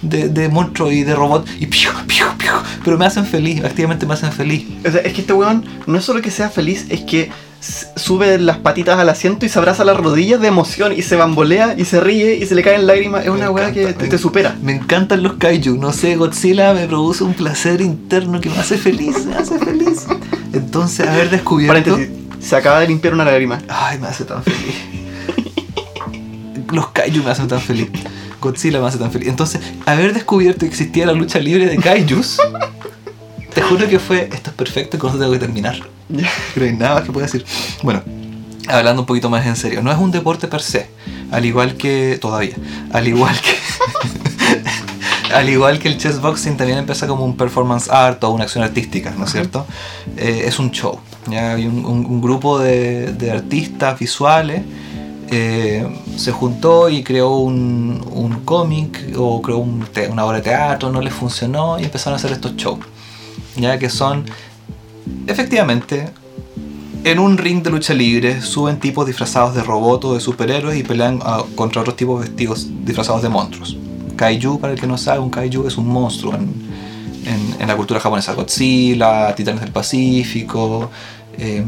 de, 0.02 0.28
de 0.28 0.48
monstruos 0.48 0.92
y 0.92 1.04
de 1.04 1.14
robots. 1.14 1.50
Y 1.58 1.66
piu, 1.66 1.90
piu, 2.06 2.26
piu. 2.38 2.52
Pero 2.84 2.98
me 2.98 3.06
hacen 3.06 3.26
feliz, 3.26 3.64
activamente 3.64 4.06
me 4.06 4.14
hacen 4.14 4.32
feliz. 4.32 4.66
O 4.86 4.90
sea, 4.90 5.00
es 5.00 5.12
que 5.12 5.20
este 5.20 5.32
weón 5.32 5.64
no 5.86 5.98
es 5.98 6.04
solo 6.04 6.20
que 6.20 6.30
sea 6.30 6.50
feliz, 6.50 6.86
es 6.88 7.00
que 7.02 7.30
sube 7.60 8.38
las 8.38 8.58
patitas 8.58 8.98
al 8.98 9.08
asiento 9.08 9.44
y 9.44 9.48
se 9.48 9.58
abraza 9.58 9.84
las 9.84 9.96
rodillas 9.96 10.40
de 10.40 10.48
emoción 10.48 10.92
y 10.96 11.02
se 11.02 11.16
bambolea 11.16 11.74
y 11.76 11.84
se 11.84 12.00
ríe 12.00 12.36
y 12.36 12.46
se 12.46 12.54
le 12.54 12.62
caen 12.62 12.86
lágrimas. 12.86 13.20
Es 13.20 13.26
Me 13.26 13.32
una 13.32 13.50
weá 13.50 13.72
que 13.72 13.92
te, 13.92 14.08
te 14.08 14.18
supera. 14.18 14.56
Me 14.62 14.72
encantan 14.72 15.22
los 15.22 15.34
kaiju. 15.34 15.76
No 15.76 15.92
sé, 15.92 16.16
Godzilla 16.16 16.72
me 16.72 16.86
produce 16.86 17.22
un 17.24 17.34
placer 17.34 17.80
interno 17.80 18.40
que 18.40 18.48
me 18.48 18.58
hace 18.58 18.78
feliz, 18.78 19.26
me 19.26 19.34
hace 19.34 19.58
feliz. 19.58 20.06
Entonces, 20.52 21.06
haber 21.06 21.30
descubierto. 21.30 21.90
Paréntesis, 21.90 22.16
se 22.40 22.56
acaba 22.56 22.80
de 22.80 22.88
limpiar 22.88 23.14
una 23.14 23.24
lágrima. 23.24 23.60
Ay, 23.68 23.98
me 23.98 24.06
hace 24.06 24.24
tan 24.24 24.42
feliz. 24.42 24.74
Los 26.72 26.88
kaiju 26.88 27.22
me 27.22 27.30
hacen 27.30 27.48
tan 27.48 27.60
feliz. 27.60 27.88
Godzilla 28.40 28.80
me 28.80 28.86
hace 28.86 28.98
tan 28.98 29.10
feliz. 29.12 29.28
Entonces, 29.28 29.60
haber 29.86 30.12
descubierto 30.14 30.60
que 30.60 30.66
existía 30.66 31.06
la 31.06 31.12
lucha 31.12 31.38
libre 31.38 31.66
de 31.66 31.76
kaijus, 31.76 32.38
te 33.54 33.62
juro 33.62 33.88
que 33.88 33.98
fue, 33.98 34.28
esto 34.32 34.50
es 34.50 34.56
perfecto 34.56 34.96
y 34.96 35.00
con 35.00 35.10
esto 35.10 35.18
tengo 35.20 35.32
que 35.32 35.38
terminar. 35.38 35.78
Pero 36.54 36.66
hay 36.66 36.72
nada 36.72 36.94
más 36.96 37.04
que 37.04 37.12
pueda 37.12 37.26
decir. 37.26 37.44
Bueno, 37.82 38.02
hablando 38.68 39.02
un 39.02 39.06
poquito 39.06 39.28
más 39.30 39.46
en 39.46 39.56
serio, 39.56 39.82
no 39.82 39.90
es 39.92 39.98
un 39.98 40.10
deporte 40.10 40.48
per 40.48 40.62
se, 40.62 40.88
al 41.30 41.44
igual 41.44 41.76
que 41.76 42.18
todavía, 42.20 42.54
al 42.92 43.06
igual 43.08 43.34
que 43.40 45.34
al 45.34 45.48
igual 45.48 45.78
que 45.78 45.88
el 45.88 45.96
chess 45.98 46.20
boxing 46.20 46.56
también 46.56 46.78
empieza 46.78 47.06
como 47.06 47.24
un 47.24 47.36
performance 47.36 47.88
art 47.88 48.22
o 48.24 48.30
una 48.30 48.44
acción 48.44 48.64
artística, 48.64 49.10
¿no 49.16 49.24
es 49.24 49.32
cierto? 49.32 49.66
Eh, 50.16 50.44
es 50.46 50.58
un 50.58 50.70
show. 50.72 50.98
Ya 51.28 51.52
hay 51.54 51.66
un, 51.66 51.84
un- 51.84 52.04
un 52.06 52.20
grupo 52.20 52.58
de, 52.58 53.12
de 53.12 53.30
artistas 53.30 53.98
visuales 53.98 54.62
se 55.30 56.32
juntó 56.32 56.88
y 56.88 57.02
creó 57.04 57.36
un, 57.36 58.04
un 58.12 58.40
cómic 58.44 59.14
o 59.16 59.40
creó 59.40 59.58
un 59.58 59.80
te- 59.92 60.08
una 60.08 60.24
obra 60.24 60.38
de 60.38 60.42
teatro, 60.42 60.90
no 60.90 61.00
les 61.00 61.12
funcionó 61.14 61.78
y 61.78 61.84
empezaron 61.84 62.14
a 62.14 62.16
hacer 62.16 62.32
estos 62.32 62.56
shows. 62.56 62.80
Ya 63.56 63.78
que 63.78 63.88
son 63.90 64.24
efectivamente 65.26 66.08
en 67.04 67.18
un 67.18 67.38
ring 67.38 67.62
de 67.62 67.70
lucha 67.70 67.94
libre 67.94 68.42
suben 68.42 68.78
tipos 68.78 69.06
disfrazados 69.06 69.54
de 69.54 69.62
robots 69.62 70.04
o 70.04 70.14
de 70.14 70.20
superhéroes 70.20 70.78
y 70.78 70.82
pelean 70.82 71.20
ah, 71.22 71.42
contra 71.54 71.80
otros 71.80 71.96
tipos 71.96 72.20
vestidos 72.20 72.66
disfrazados 72.84 73.22
de 73.22 73.28
monstruos. 73.28 73.76
Kaiju, 74.16 74.60
para 74.60 74.74
el 74.74 74.80
que 74.80 74.86
no 74.86 74.98
sabe, 74.98 75.20
un 75.20 75.30
kaiju 75.30 75.66
es 75.66 75.78
un 75.78 75.86
monstruo 75.88 76.34
en, 76.34 76.52
en- 77.58 77.68
la 77.68 77.76
cultura 77.76 78.00
japonesa. 78.00 78.34
Godzilla, 78.34 79.34
Titanes 79.34 79.60
del 79.62 79.70
Pacífico, 79.72 80.90
eh, 81.38 81.64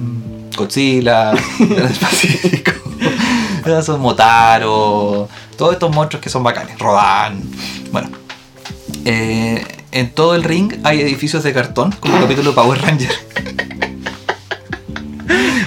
Godzilla, 0.57 1.33
Titanes 1.59 1.89
del 1.91 1.99
Pacífico. 1.99 2.73
Esos 3.65 3.99
Motaro, 3.99 5.29
todos 5.57 5.73
estos 5.73 5.95
monstruos 5.95 6.23
que 6.23 6.29
son 6.29 6.43
bacanes, 6.43 6.79
Rodan. 6.79 7.41
Bueno, 7.91 8.09
eh, 9.05 9.65
en 9.93 10.11
todo 10.11 10.35
el 10.35 10.43
ring 10.43 10.75
hay 10.85 11.01
edificios 11.01 11.43
de 11.43 11.53
cartón, 11.53 11.93
como 12.01 12.17
el 12.17 12.23
capítulo 12.23 12.51
de 12.51 12.55
Power 12.57 12.81
Ranger. 12.81 13.11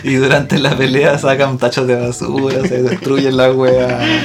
Y 0.04 0.14
durante 0.16 0.60
la 0.60 0.78
pelea 0.78 1.18
sacan 1.18 1.58
tachos 1.58 1.88
de 1.88 1.96
basura, 1.96 2.62
se 2.68 2.84
destruyen 2.84 3.38
la 3.38 3.52
wea. 3.52 4.06
eh, 4.06 4.22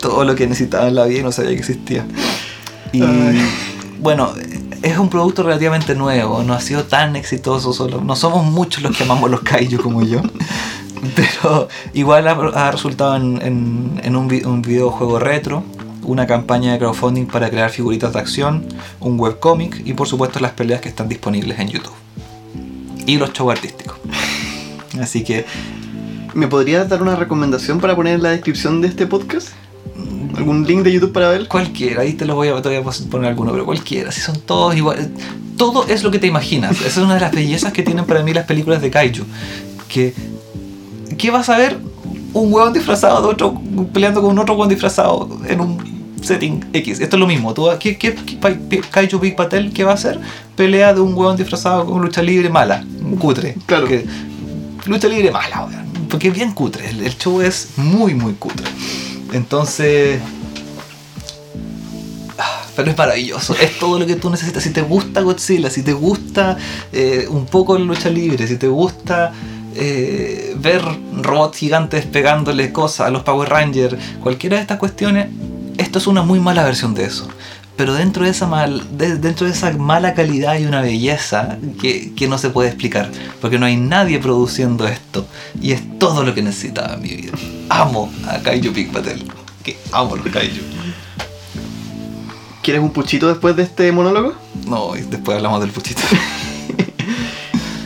todo 0.00 0.24
lo 0.24 0.34
que 0.34 0.46
necesitaban 0.46 0.94
la 0.94 1.04
vida 1.04 1.20
y 1.20 1.22
no 1.22 1.30
sabía 1.30 1.50
que 1.50 1.56
existía. 1.58 2.06
Y 2.92 3.02
Ay. 3.02 3.38
bueno, 4.00 4.32
es 4.82 4.96
un 4.96 5.10
producto 5.10 5.42
relativamente 5.42 5.94
nuevo, 5.94 6.42
no 6.42 6.54
ha 6.54 6.60
sido 6.62 6.84
tan 6.84 7.16
exitoso, 7.16 7.74
solo, 7.74 8.00
no 8.00 8.16
somos 8.16 8.46
muchos 8.46 8.82
los 8.82 8.96
que 8.96 9.02
amamos 9.04 9.30
los 9.30 9.42
kaiju 9.42 9.78
como 9.82 10.02
yo. 10.02 10.22
Pero 11.16 11.68
igual 11.94 12.26
ha, 12.28 12.32
ha 12.32 12.70
resultado 12.70 13.16
en, 13.16 13.40
en- 13.42 14.00
en 14.02 14.16
un, 14.16 14.28
vi- 14.28 14.44
un 14.44 14.62
videojuego 14.62 15.18
retro, 15.18 15.62
una 16.02 16.26
campaña 16.26 16.72
de 16.72 16.78
crowdfunding 16.78 17.26
para 17.26 17.50
crear 17.50 17.70
figuritas 17.70 18.12
de 18.12 18.18
acción, 18.18 18.64
un 19.00 19.18
webcómic 19.20 19.82
y 19.84 19.92
por 19.94 20.06
supuesto 20.08 20.40
las 20.40 20.52
peleas 20.52 20.80
que 20.80 20.88
están 20.88 21.08
disponibles 21.08 21.58
en 21.58 21.68
YouTube. 21.68 21.92
Y 23.06 23.16
los 23.18 23.32
shows 23.32 23.52
artísticos. 23.52 23.96
Así 25.00 25.24
que 25.24 25.44
¿Me 26.34 26.46
podrías 26.46 26.88
dar 26.88 27.02
una 27.02 27.16
recomendación 27.16 27.80
para 27.80 27.96
poner 27.96 28.14
en 28.16 28.22
la 28.22 28.30
descripción 28.30 28.80
de 28.80 28.88
este 28.88 29.06
podcast? 29.06 29.48
¿Algún 30.36 30.64
link 30.66 30.82
de 30.82 30.92
YouTube 30.92 31.12
para 31.12 31.30
ver? 31.30 31.48
cualquiera, 31.48 32.02
ahí 32.02 32.12
te 32.12 32.26
lo 32.26 32.34
voy 32.36 32.48
a, 32.48 32.62
te 32.62 32.68
voy 32.68 32.76
a 32.76 33.10
poner 33.10 33.30
alguno, 33.30 33.50
pero 33.50 33.64
cualquiera, 33.64 34.12
si 34.12 34.20
son 34.20 34.38
todos 34.40 34.76
iguales. 34.76 35.08
Todo 35.56 35.86
es 35.88 36.04
lo 36.04 36.10
que 36.12 36.18
te 36.20 36.26
imaginas. 36.28 36.76
Esa 36.80 36.86
es 36.86 36.96
una 36.98 37.14
de 37.14 37.20
las 37.20 37.32
bellezas 37.32 37.72
que 37.72 37.82
tienen 37.82 38.04
para 38.04 38.22
mí 38.22 38.32
las 38.32 38.44
películas 38.44 38.80
de 38.82 38.90
Kaiju. 38.90 39.24
Que, 39.88 40.14
¿Qué 41.18 41.30
vas 41.30 41.48
a 41.48 41.58
ver? 41.58 41.78
Un 42.32 42.52
huevón 42.52 42.72
disfrazado 42.72 43.20
de 43.22 43.28
otro, 43.28 43.60
peleando 43.92 44.20
con 44.22 44.30
un 44.30 44.38
otro 44.38 44.54
huevón 44.54 44.68
disfrazado 44.68 45.28
en 45.48 45.60
un 45.60 46.16
setting 46.22 46.64
X. 46.72 47.00
Esto 47.00 47.16
es 47.16 47.20
lo 47.20 47.26
mismo. 47.26 47.52
¿Tú, 47.54 47.68
¿qué, 47.80 47.96
qué, 47.98 48.14
qué 48.14 48.80
Kaiju 48.90 49.18
Big 49.18 49.34
Patel 49.36 49.72
qué 49.72 49.84
va 49.84 49.92
a 49.92 49.94
hacer? 49.94 50.20
Pelea 50.56 50.94
de 50.94 51.00
un 51.00 51.14
huevón 51.14 51.36
disfrazado 51.36 51.86
con 51.86 52.00
lucha 52.02 52.22
libre 52.22 52.48
mala, 52.50 52.84
cutre. 53.18 53.56
Claro. 53.66 53.86
Que- 53.88 54.04
lucha 54.86 55.08
libre 55.08 55.30
mala, 55.30 55.64
weón. 55.66 55.88
Porque 56.08 56.28
es 56.28 56.34
bien 56.34 56.52
cutre. 56.52 56.88
El, 56.90 57.02
el 57.02 57.16
show 57.18 57.40
es 57.42 57.70
muy, 57.76 58.14
muy 58.14 58.32
cutre. 58.34 58.66
Entonces. 59.32 60.20
ah, 62.38 62.62
Pero 62.76 62.90
es 62.90 62.96
maravilloso, 62.96 63.54
es 63.60 63.78
todo 63.78 63.98
lo 63.98 64.06
que 64.06 64.16
tú 64.16 64.30
necesitas. 64.30 64.62
Si 64.62 64.70
te 64.70 64.82
gusta 64.82 65.20
Godzilla, 65.22 65.70
si 65.70 65.82
te 65.82 65.92
gusta 65.92 66.56
eh, 66.92 67.26
un 67.28 67.46
poco 67.46 67.76
la 67.78 67.84
lucha 67.84 68.08
libre, 68.10 68.46
si 68.46 68.56
te 68.56 68.68
gusta 68.68 69.32
eh, 69.74 70.54
ver 70.58 70.82
robots 71.22 71.58
gigantes 71.58 72.04
pegándole 72.06 72.72
cosas 72.72 73.06
a 73.06 73.10
los 73.10 73.22
Power 73.22 73.48
Rangers, 73.48 73.96
cualquiera 74.20 74.56
de 74.56 74.62
estas 74.62 74.78
cuestiones, 74.78 75.28
esto 75.76 75.98
es 75.98 76.06
una 76.06 76.22
muy 76.22 76.40
mala 76.40 76.64
versión 76.64 76.94
de 76.94 77.04
eso. 77.04 77.28
Pero 77.76 77.94
dentro 77.94 78.24
de 78.24 78.30
esa, 78.30 78.48
mal, 78.48 78.98
de- 78.98 79.18
dentro 79.18 79.46
de 79.46 79.52
esa 79.52 79.70
mala 79.72 80.12
calidad 80.14 80.52
hay 80.54 80.66
una 80.66 80.80
belleza 80.80 81.58
que, 81.80 82.12
que 82.14 82.26
no 82.26 82.36
se 82.36 82.50
puede 82.50 82.68
explicar. 82.70 83.08
Porque 83.40 83.56
no 83.60 83.66
hay 83.66 83.76
nadie 83.76 84.18
produciendo 84.18 84.88
esto. 84.88 85.24
Y 85.62 85.70
es 85.70 85.82
todo 86.00 86.24
lo 86.24 86.34
que 86.34 86.42
necesitaba 86.42 86.94
en 86.94 87.02
mi 87.02 87.08
vida. 87.10 87.32
Amo 87.68 88.12
a 88.26 88.38
Kaiju 88.38 88.72
Big 88.72 88.90
Patel. 88.90 89.22
Que 89.62 89.78
amo 89.92 90.16
los 90.16 90.26
Kaiju. 90.26 90.60
¿Quieres 92.62 92.82
un 92.82 92.90
puchito 92.90 93.28
después 93.28 93.54
de 93.54 93.62
este 93.62 93.92
monólogo? 93.92 94.34
No, 94.66 94.96
y 94.96 95.02
después 95.02 95.36
hablamos 95.36 95.60
del 95.60 95.70
puchito. 95.70 96.02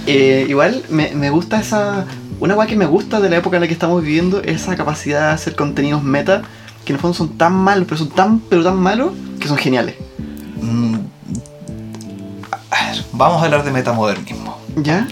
Eh, 0.07 0.47
igual 0.49 0.83
me, 0.91 1.11
me 1.15 1.31
gusta 1.31 1.61
esa. 1.61 2.07
Una 2.41 2.55
cosa 2.57 2.67
que 2.67 2.77
me 2.77 2.87
gusta 2.87 3.21
de 3.21 3.31
la 3.31 3.37
época 3.37 3.57
en 3.57 3.61
la 3.63 3.67
que 3.69 3.73
estamos 3.75 4.03
viviendo 4.03 4.41
es 4.43 4.63
esa 4.63 4.75
capacidad 4.77 5.29
de 5.29 5.33
hacer 5.35 5.55
contenidos 5.55 6.03
meta 6.03 6.43
que 6.85 6.93
en 6.93 6.97
el 6.97 7.01
fondo 7.01 7.15
son 7.15 7.39
tan 7.39 7.53
malos, 7.55 7.85
pero 7.89 7.99
son 7.99 8.09
tan, 8.11 8.41
pero 8.41 8.65
tan 8.65 8.77
malos 8.77 9.13
que 9.39 9.47
son 9.47 9.57
geniales. 9.57 9.95
Mm, 10.61 10.95
a 12.71 12.87
ver, 12.93 13.05
vamos 13.13 13.41
a 13.41 13.45
hablar 13.45 13.65
de 13.65 13.71
metamodernismo. 13.71 14.59
¿Ya? 14.77 15.07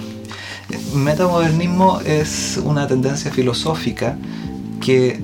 Metamodernismo 0.95 2.01
es 2.05 2.59
una 2.65 2.89
tendencia 2.89 3.31
filosófica 3.31 4.17
que 4.81 5.21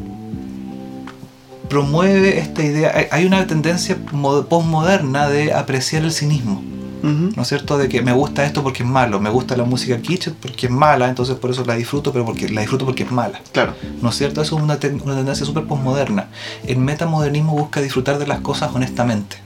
promueve 1.69 2.39
esta 2.39 2.63
idea. 2.63 2.93
hay- 3.11 3.25
una 3.27 3.45
tendencia 3.49 3.97
mo- 4.13 4.45
postmoderna 4.47 5.29
de 5.29 5.53
apreciar 5.53 6.05
el 6.05 6.13
cinismo. 6.13 6.63
¿No 7.07 7.43
es 7.43 7.49
cierto? 7.49 7.79
De 7.79 7.89
que 7.89 8.03
me 8.03 8.13
gusta 8.13 8.45
esto 8.45 8.63
porque 8.63 8.83
es 8.83 8.89
malo, 8.89 9.21
me 9.21 9.31
gusta 9.31 9.57
la 9.57 9.65
música 9.65 9.99
kitsch 10.01 10.31
porque 10.41 10.67
es 10.67 10.73
mala, 10.73 11.09
entonces 11.09 11.37
por 11.37 11.51
eso 11.51 11.65
la 11.65 11.75
disfruto, 11.75 12.13
pero 12.13 12.25
porque 12.25 12.49
la 12.49 12.61
disfruto 12.63 12.85
porque 12.85 13.05
es 13.05 13.11
mala, 13.13 13.41
Claro. 13.53 13.75
¿no 14.03 14.09
es 14.11 14.17
cierto? 14.17 14.43
Eso 14.43 14.57
es 14.57 14.63
una, 14.63 14.79
ten- 14.79 15.01
una 15.05 15.15
tendencia 15.17 15.47
súper 15.47 15.65
postmoderna. 15.65 16.27
El 16.67 16.79
metamodernismo 16.79 17.53
busca 17.53 17.81
disfrutar 17.81 18.19
de 18.19 18.27
las 18.27 18.41
cosas 18.41 18.71
honestamente. 18.75 19.37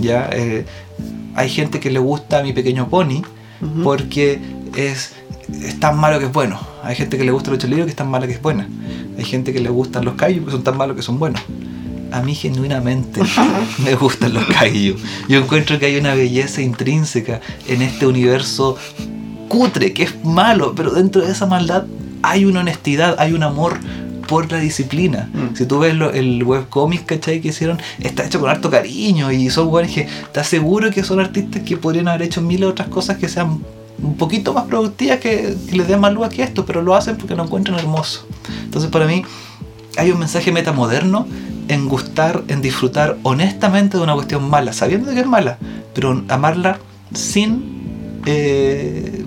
Ya 0.00 0.28
Eh, 0.32 0.64
hay 1.34 1.48
gente 1.48 1.80
que 1.80 1.90
le 1.90 1.98
gusta 1.98 2.42
mi 2.42 2.52
pequeño 2.52 2.88
pony 2.88 3.22
porque 3.84 4.40
es, 4.76 5.12
es 5.62 5.78
tan 5.80 5.96
malo 5.98 6.18
que 6.18 6.26
es 6.26 6.32
bueno. 6.32 6.58
Hay 6.82 6.96
gente 6.96 7.16
que 7.16 7.24
le 7.24 7.30
gusta 7.30 7.50
los 7.50 7.62
libro 7.64 7.84
que 7.84 7.90
es 7.90 7.96
tan 7.96 8.10
mala 8.10 8.26
que 8.26 8.32
es 8.32 8.42
buena. 8.42 8.68
Hay 9.16 9.24
gente 9.24 9.52
que 9.52 9.60
le 9.60 9.70
gustan 9.70 10.04
los 10.04 10.14
kaiju 10.14 10.44
que 10.44 10.50
son 10.50 10.62
tan 10.64 10.76
malos 10.76 10.96
que 10.96 11.02
son 11.02 11.18
buenos. 11.18 11.40
A 12.12 12.22
mí 12.22 12.34
genuinamente 12.34 13.20
me 13.84 13.94
gustan 13.94 14.34
los 14.34 14.44
kaiju. 14.46 14.96
Yo 15.28 15.38
encuentro 15.38 15.78
que 15.78 15.86
hay 15.86 15.96
una 15.96 16.14
belleza 16.14 16.60
intrínseca 16.62 17.40
en 17.68 17.82
este 17.82 18.06
universo 18.06 18.76
cutre, 19.48 19.92
que 19.92 20.04
es 20.04 20.24
malo, 20.24 20.74
pero 20.74 20.90
dentro 20.92 21.22
de 21.24 21.32
esa 21.32 21.46
maldad 21.46 21.84
hay 22.22 22.44
una 22.44 22.60
honestidad, 22.60 23.16
hay 23.18 23.32
un 23.32 23.42
amor 23.42 23.78
por 24.28 24.50
la 24.50 24.58
disciplina. 24.58 25.28
Mm. 25.34 25.56
Si 25.56 25.66
tú 25.66 25.78
ves 25.80 25.94
lo- 25.94 26.12
el 26.12 26.42
webcomic, 26.44 27.04
¿cachai? 27.04 27.40
Que 27.40 27.48
hicieron, 27.48 27.78
está 28.00 28.24
hecho 28.24 28.40
con 28.40 28.48
harto 28.48 28.70
cariño 28.70 29.30
y 29.32 29.50
son 29.50 29.68
buenos 29.68 29.92
que 29.92 30.08
te 30.32 30.40
aseguro 30.40 30.90
que 30.90 31.02
son 31.02 31.20
artistas 31.20 31.62
que 31.62 31.76
podrían 31.76 32.08
haber 32.08 32.22
hecho 32.22 32.40
mil 32.40 32.64
otras 32.64 32.88
cosas 32.88 33.18
que 33.18 33.28
sean 33.28 33.60
un 34.02 34.16
poquito 34.16 34.52
más 34.54 34.64
productivas 34.64 35.18
que, 35.18 35.54
que 35.68 35.76
les 35.76 35.86
den 35.86 36.00
más 36.00 36.12
luz 36.14 36.28
que 36.28 36.42
esto, 36.42 36.64
pero 36.64 36.80
lo 36.82 36.94
hacen 36.94 37.16
porque 37.18 37.34
lo 37.36 37.44
encuentran 37.44 37.78
hermoso. 37.78 38.26
Entonces 38.64 38.90
para 38.90 39.06
mí 39.06 39.22
hay 39.98 40.10
un 40.10 40.18
mensaje 40.18 40.50
metamoderno 40.50 41.26
en 41.68 41.88
gustar, 41.88 42.42
en 42.48 42.60
disfrutar 42.62 43.16
honestamente 43.22 43.96
de 43.96 44.02
una 44.02 44.14
cuestión 44.14 44.48
mala, 44.48 44.72
sabiendo 44.72 45.08
de 45.08 45.14
que 45.14 45.20
es 45.20 45.26
mala, 45.26 45.58
pero 45.94 46.22
amarla 46.28 46.78
sin 47.14 48.20
eh, 48.26 49.24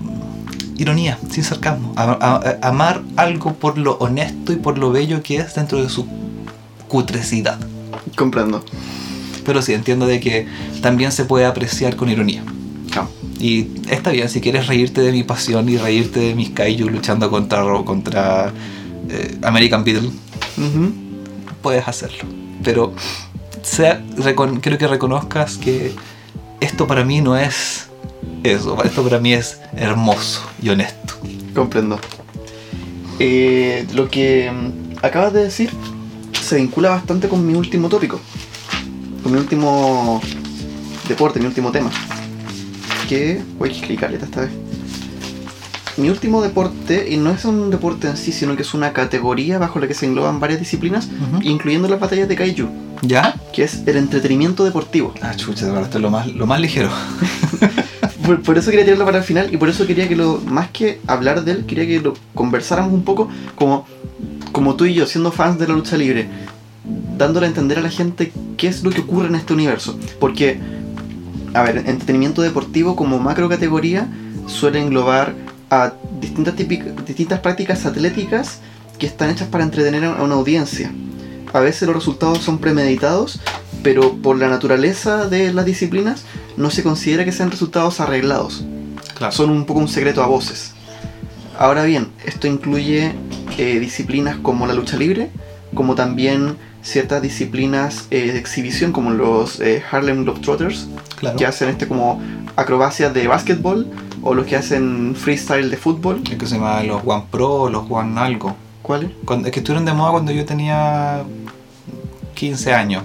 ironía, 0.76 1.18
sin 1.30 1.44
sarcasmo. 1.44 1.92
A- 1.96 2.56
amar 2.62 3.02
algo 3.16 3.54
por 3.54 3.78
lo 3.78 3.92
honesto 3.98 4.52
y 4.52 4.56
por 4.56 4.78
lo 4.78 4.90
bello 4.92 5.22
que 5.22 5.36
es 5.38 5.54
dentro 5.54 5.82
de 5.82 5.88
su 5.88 6.06
cutrecidad. 6.88 7.58
Comprendo. 8.16 8.64
Pero 9.44 9.62
sí, 9.62 9.72
entiendo 9.74 10.06
de 10.06 10.20
que 10.20 10.46
también 10.82 11.12
se 11.12 11.24
puede 11.24 11.46
apreciar 11.46 11.96
con 11.96 12.08
ironía. 12.08 12.42
Claro. 12.90 13.08
Y 13.38 13.68
está 13.88 14.10
bien, 14.10 14.28
si 14.28 14.40
quieres 14.40 14.66
reírte 14.66 15.00
de 15.02 15.12
mi 15.12 15.22
pasión 15.22 15.68
y 15.68 15.76
reírte 15.76 16.20
de 16.20 16.34
mis 16.34 16.50
kaiju 16.50 16.88
luchando 16.88 17.30
contra, 17.30 17.62
contra 17.84 18.52
eh, 19.10 19.36
American 19.42 19.84
Beetle. 19.84 20.10
Puedes 21.66 21.88
hacerlo. 21.88 22.22
Pero 22.62 22.92
sea, 23.60 24.00
quiero 24.62 24.78
que 24.78 24.86
reconozcas 24.86 25.56
que 25.56 25.92
esto 26.60 26.86
para 26.86 27.04
mí 27.04 27.20
no 27.20 27.36
es 27.36 27.88
eso, 28.44 28.80
esto 28.84 29.02
para 29.02 29.18
mí 29.18 29.32
es 29.32 29.60
hermoso 29.74 30.42
y 30.62 30.68
honesto. 30.68 31.14
Comprendo. 31.56 31.98
Eh, 33.18 33.84
lo 33.94 34.08
que 34.08 34.48
mm, 34.48 35.04
acabas 35.04 35.32
de 35.32 35.42
decir 35.42 35.70
se 36.40 36.54
vincula 36.54 36.90
bastante 36.90 37.28
con 37.28 37.44
mi 37.44 37.54
último 37.54 37.88
tópico. 37.88 38.20
Con 39.24 39.32
mi 39.32 39.38
último 39.38 40.20
deporte, 41.08 41.40
mi 41.40 41.46
último 41.46 41.72
tema. 41.72 41.90
Que 43.08 43.42
voy 43.58 43.72
a 43.72 43.96
caleta 43.96 44.24
esta 44.24 44.42
vez. 44.42 44.65
Mi 45.96 46.10
último 46.10 46.42
deporte, 46.42 47.08
y 47.10 47.16
no 47.16 47.30
es 47.30 47.44
un 47.46 47.70
deporte 47.70 48.08
en 48.08 48.16
sí, 48.16 48.30
sino 48.30 48.54
que 48.54 48.62
es 48.62 48.74
una 48.74 48.92
categoría 48.92 49.58
bajo 49.58 49.78
la 49.78 49.88
que 49.88 49.94
se 49.94 50.04
engloban 50.04 50.40
varias 50.40 50.60
disciplinas, 50.60 51.08
incluyendo 51.42 51.88
las 51.88 51.98
batallas 51.98 52.28
de 52.28 52.36
Kaiju, 52.36 52.68
¿Ya? 53.00 53.34
que 53.54 53.64
es 53.64 53.82
el 53.86 53.96
entretenimiento 53.96 54.64
deportivo. 54.64 55.14
Ah, 55.22 55.34
chucha, 55.34 55.68
ahora 55.68 55.82
esto 55.82 55.96
es 55.96 56.02
lo 56.02 56.10
más, 56.10 56.26
lo 56.26 56.46
más 56.46 56.60
ligero. 56.60 56.90
Por, 58.24 58.42
por 58.42 58.58
eso 58.58 58.70
quería 58.72 58.84
tirarlo 58.84 59.04
para 59.04 59.18
el 59.18 59.24
final 59.24 59.54
y 59.54 59.56
por 59.56 59.68
eso 59.68 59.86
quería 59.86 60.08
que 60.08 60.16
lo, 60.16 60.40
más 60.48 60.70
que 60.70 61.00
hablar 61.06 61.44
de 61.44 61.52
él, 61.52 61.64
quería 61.64 61.86
que 61.86 62.00
lo 62.00 62.14
conversáramos 62.34 62.92
un 62.92 63.04
poco 63.04 63.28
como, 63.54 63.86
como 64.50 64.74
tú 64.74 64.84
y 64.84 64.94
yo, 64.94 65.06
siendo 65.06 65.30
fans 65.30 65.60
de 65.60 65.68
la 65.68 65.74
lucha 65.74 65.96
libre, 65.96 66.26
dándole 67.16 67.46
a 67.46 67.48
entender 67.48 67.78
a 67.78 67.82
la 67.82 67.88
gente 67.88 68.32
qué 68.56 68.66
es 68.66 68.82
lo 68.82 68.90
que 68.90 69.02
ocurre 69.02 69.28
en 69.28 69.36
este 69.36 69.52
universo. 69.52 69.96
Porque, 70.18 70.58
a 71.54 71.62
ver, 71.62 71.78
entretenimiento 71.78 72.42
deportivo 72.42 72.96
como 72.96 73.20
macro 73.20 73.48
categoría 73.48 74.08
suele 74.48 74.80
englobar 74.82 75.45
a 75.70 75.92
distintas, 76.20 76.54
distintas 76.56 77.40
prácticas 77.40 77.86
atléticas 77.86 78.60
que 78.98 79.06
están 79.06 79.30
hechas 79.30 79.48
para 79.48 79.64
entretener 79.64 80.04
a 80.04 80.22
una 80.22 80.34
audiencia. 80.34 80.92
A 81.52 81.60
veces 81.60 81.86
los 81.86 81.96
resultados 81.96 82.38
son 82.38 82.58
premeditados, 82.58 83.40
pero 83.82 84.14
por 84.16 84.38
la 84.38 84.48
naturaleza 84.48 85.28
de 85.28 85.52
las 85.52 85.64
disciplinas 85.64 86.24
no 86.56 86.70
se 86.70 86.82
considera 86.82 87.24
que 87.24 87.32
sean 87.32 87.50
resultados 87.50 88.00
arreglados. 88.00 88.64
Claro. 89.14 89.32
Son 89.32 89.50
un 89.50 89.64
poco 89.64 89.80
un 89.80 89.88
secreto 89.88 90.22
a 90.22 90.26
voces. 90.26 90.72
Ahora 91.58 91.84
bien, 91.84 92.08
esto 92.24 92.46
incluye 92.46 93.14
eh, 93.56 93.78
disciplinas 93.80 94.36
como 94.36 94.66
la 94.66 94.74
lucha 94.74 94.96
libre, 94.96 95.30
como 95.74 95.94
también 95.94 96.56
ciertas 96.82 97.22
disciplinas 97.22 98.06
eh, 98.10 98.32
de 98.32 98.38
exhibición 98.38 98.92
como 98.92 99.10
los 99.10 99.60
eh, 99.60 99.82
Harlem 99.90 100.24
Globetrotters, 100.24 100.88
claro. 101.16 101.36
que 101.36 101.46
hacen 101.46 101.68
este 101.68 101.88
como 101.88 102.20
acrobacias 102.56 103.14
de 103.14 103.26
básquetbol, 103.26 103.86
o 104.26 104.34
los 104.34 104.46
que 104.46 104.56
hacen 104.56 105.14
freestyle 105.16 105.70
de 105.70 105.76
fútbol. 105.76 106.22
Es 106.30 106.36
que 106.36 106.46
se 106.46 106.56
llama 106.56 106.82
los 106.82 107.02
One 107.04 107.24
Pro, 107.30 107.70
los 107.70 107.84
One 107.88 108.18
algo. 108.20 108.56
¿Cuáles? 108.82 109.10
Es 109.44 109.50
que 109.50 109.60
estuvieron 109.60 109.84
de 109.84 109.92
moda 109.92 110.12
cuando 110.12 110.32
yo 110.32 110.44
tenía 110.44 111.22
15 112.34 112.72
años. 112.74 113.02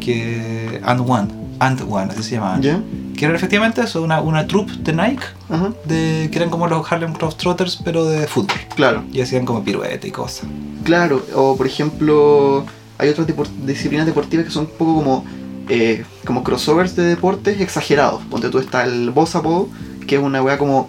Que 0.00 0.80
And 0.84 1.00
One, 1.08 1.28
And 1.58 1.80
One, 1.88 2.12
así 2.12 2.22
se 2.22 2.34
llamaban. 2.36 2.62
¿Ya? 2.62 2.80
Que 3.16 3.24
era 3.24 3.34
efectivamente 3.34 3.80
eso, 3.80 4.02
una, 4.02 4.20
una 4.20 4.46
troupe 4.46 4.72
de 4.80 4.92
Nike, 4.92 5.24
Ajá, 5.48 5.72
de, 5.84 6.28
que 6.30 6.38
eran 6.38 6.50
como 6.50 6.66
los 6.66 6.90
Harlem 6.90 7.14
Globetrotters, 7.14 7.80
pero 7.82 8.04
de 8.04 8.26
fútbol. 8.26 8.58
claro. 8.74 9.04
Y 9.12 9.20
hacían 9.22 9.46
como 9.46 9.64
pirueta 9.64 10.06
y 10.06 10.10
cosas. 10.10 10.48
Claro, 10.84 11.24
o 11.34 11.56
por 11.56 11.66
ejemplo, 11.66 12.66
hay 12.98 13.08
otras 13.08 13.26
disciplinas 13.64 14.06
deportivas 14.06 14.44
que 14.44 14.52
son 14.52 14.64
un 14.66 14.70
poco 14.72 14.96
como, 14.96 15.24
eh, 15.68 16.04
como 16.26 16.44
crossovers 16.44 16.94
de 16.94 17.04
deportes 17.04 17.60
exagerados. 17.60 18.22
Ponte 18.24 18.50
tú 18.50 18.58
está 18.58 18.84
el 18.84 19.10
Bossa 19.10 19.40
Ball, 19.40 19.68
que 20.06 20.16
es 20.16 20.22
una 20.22 20.42
weá 20.42 20.58
como 20.58 20.88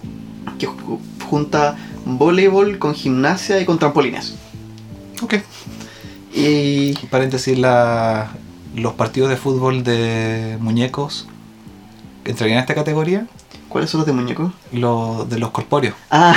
que 0.59 0.67
ju- 0.67 0.99
junta 1.29 1.75
voleibol 2.05 2.79
con 2.79 2.93
gimnasia 2.95 3.59
y 3.59 3.65
con 3.65 3.79
trampolines. 3.79 4.35
Ok. 5.21 5.35
Y 6.33 6.93
Paréntesis, 7.07 7.57
la, 7.57 8.31
los 8.75 8.93
partidos 8.93 9.29
de 9.29 9.37
fútbol 9.37 9.83
de 9.83 10.57
muñecos 10.59 11.27
entrarían 12.25 12.57
en 12.57 12.61
esta 12.61 12.75
categoría. 12.75 13.25
¿cuáles 13.69 13.89
son 13.89 13.99
los 13.99 14.05
de 14.07 14.13
muñecos? 14.13 14.53
Los 14.71 15.29
de 15.29 15.39
los 15.39 15.51
corpóreos. 15.51 15.95
Ah, 16.09 16.35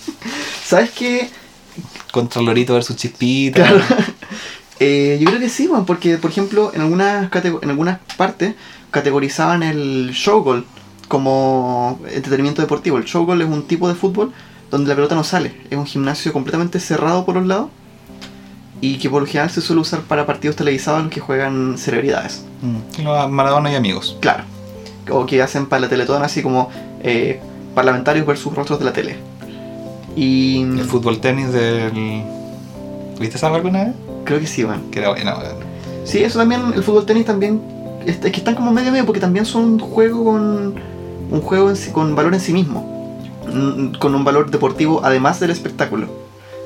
¿sabes 0.64 0.90
qué? 0.90 1.28
Contra 2.12 2.42
Lorito 2.42 2.74
versus 2.74 2.96
Chispita. 2.96 3.62
Claro. 3.66 3.80
Eh, 4.82 5.18
yo 5.20 5.26
creo 5.28 5.38
que 5.40 5.50
sí, 5.50 5.66
weón, 5.68 5.84
porque 5.84 6.16
por 6.16 6.30
ejemplo 6.30 6.72
en 6.74 6.80
algunas, 6.80 7.30
en 7.44 7.68
algunas 7.68 7.98
partes 8.16 8.54
categorizaban 8.90 9.62
el 9.62 10.12
showgoal 10.14 10.64
como 11.10 11.98
entretenimiento 12.14 12.62
deportivo. 12.62 12.96
El 12.96 13.04
showgoal 13.04 13.42
es 13.42 13.48
un 13.48 13.64
tipo 13.64 13.88
de 13.88 13.96
fútbol 13.96 14.32
donde 14.70 14.90
la 14.90 14.94
pelota 14.94 15.16
no 15.16 15.24
sale. 15.24 15.52
Es 15.68 15.76
un 15.76 15.84
gimnasio 15.84 16.32
completamente 16.32 16.78
cerrado 16.78 17.24
por 17.24 17.34
los 17.34 17.46
lados 17.48 17.68
y 18.80 18.96
que 18.98 19.10
por 19.10 19.22
lo 19.22 19.26
general 19.26 19.50
se 19.50 19.60
suele 19.60 19.82
usar 19.82 20.02
para 20.02 20.24
partidos 20.24 20.54
televisados 20.54 21.00
en 21.00 21.06
los 21.06 21.12
que 21.12 21.18
juegan 21.18 21.76
celebridades. 21.78 22.44
Mm, 22.62 23.02
los 23.02 23.28
Maradona 23.28 23.72
y 23.72 23.74
amigos. 23.74 24.18
Claro. 24.20 24.44
O 25.10 25.26
que 25.26 25.42
hacen 25.42 25.66
para 25.66 25.80
la 25.80 25.88
teletón 25.88 26.22
así 26.22 26.42
como 26.42 26.70
eh, 27.02 27.40
parlamentarios 27.74 28.24
versus 28.24 28.54
rostros 28.54 28.78
de 28.78 28.84
la 28.84 28.92
tele. 28.92 29.16
Y 30.14 30.62
El 30.62 30.84
fútbol 30.84 31.18
tenis 31.18 31.52
del. 31.52 32.22
¿Viste 33.18 33.36
esa 33.36 33.48
alguna 33.48 33.84
vez? 33.86 33.94
creo 34.24 34.38
que 34.38 34.46
sí, 34.46 34.64
weón. 34.64 34.92
Que 34.92 35.00
era 35.00 35.08
bueno. 35.08 35.32
Sí, 36.04 36.22
eso 36.22 36.38
también, 36.38 36.60
el 36.72 36.84
fútbol 36.84 37.04
tenis 37.04 37.26
también, 37.26 37.60
es, 38.06 38.24
es 38.24 38.30
que 38.30 38.38
están 38.38 38.54
como 38.54 38.70
medio 38.70 38.92
medio 38.92 39.04
porque 39.06 39.20
también 39.20 39.44
son 39.44 39.64
un 39.64 39.78
juego 39.80 40.24
con 40.24 40.99
un 41.30 41.40
juego 41.40 41.70
en 41.70 41.76
sí- 41.76 41.90
con 41.92 42.14
valor 42.14 42.34
en 42.34 42.40
sí 42.40 42.52
mismo, 42.52 42.98
Mm, 43.52 43.94
con 43.98 44.14
un 44.14 44.22
valor 44.22 44.50
deportivo 44.50 45.00
además 45.02 45.40
del 45.40 45.50
espectáculo. 45.50 46.06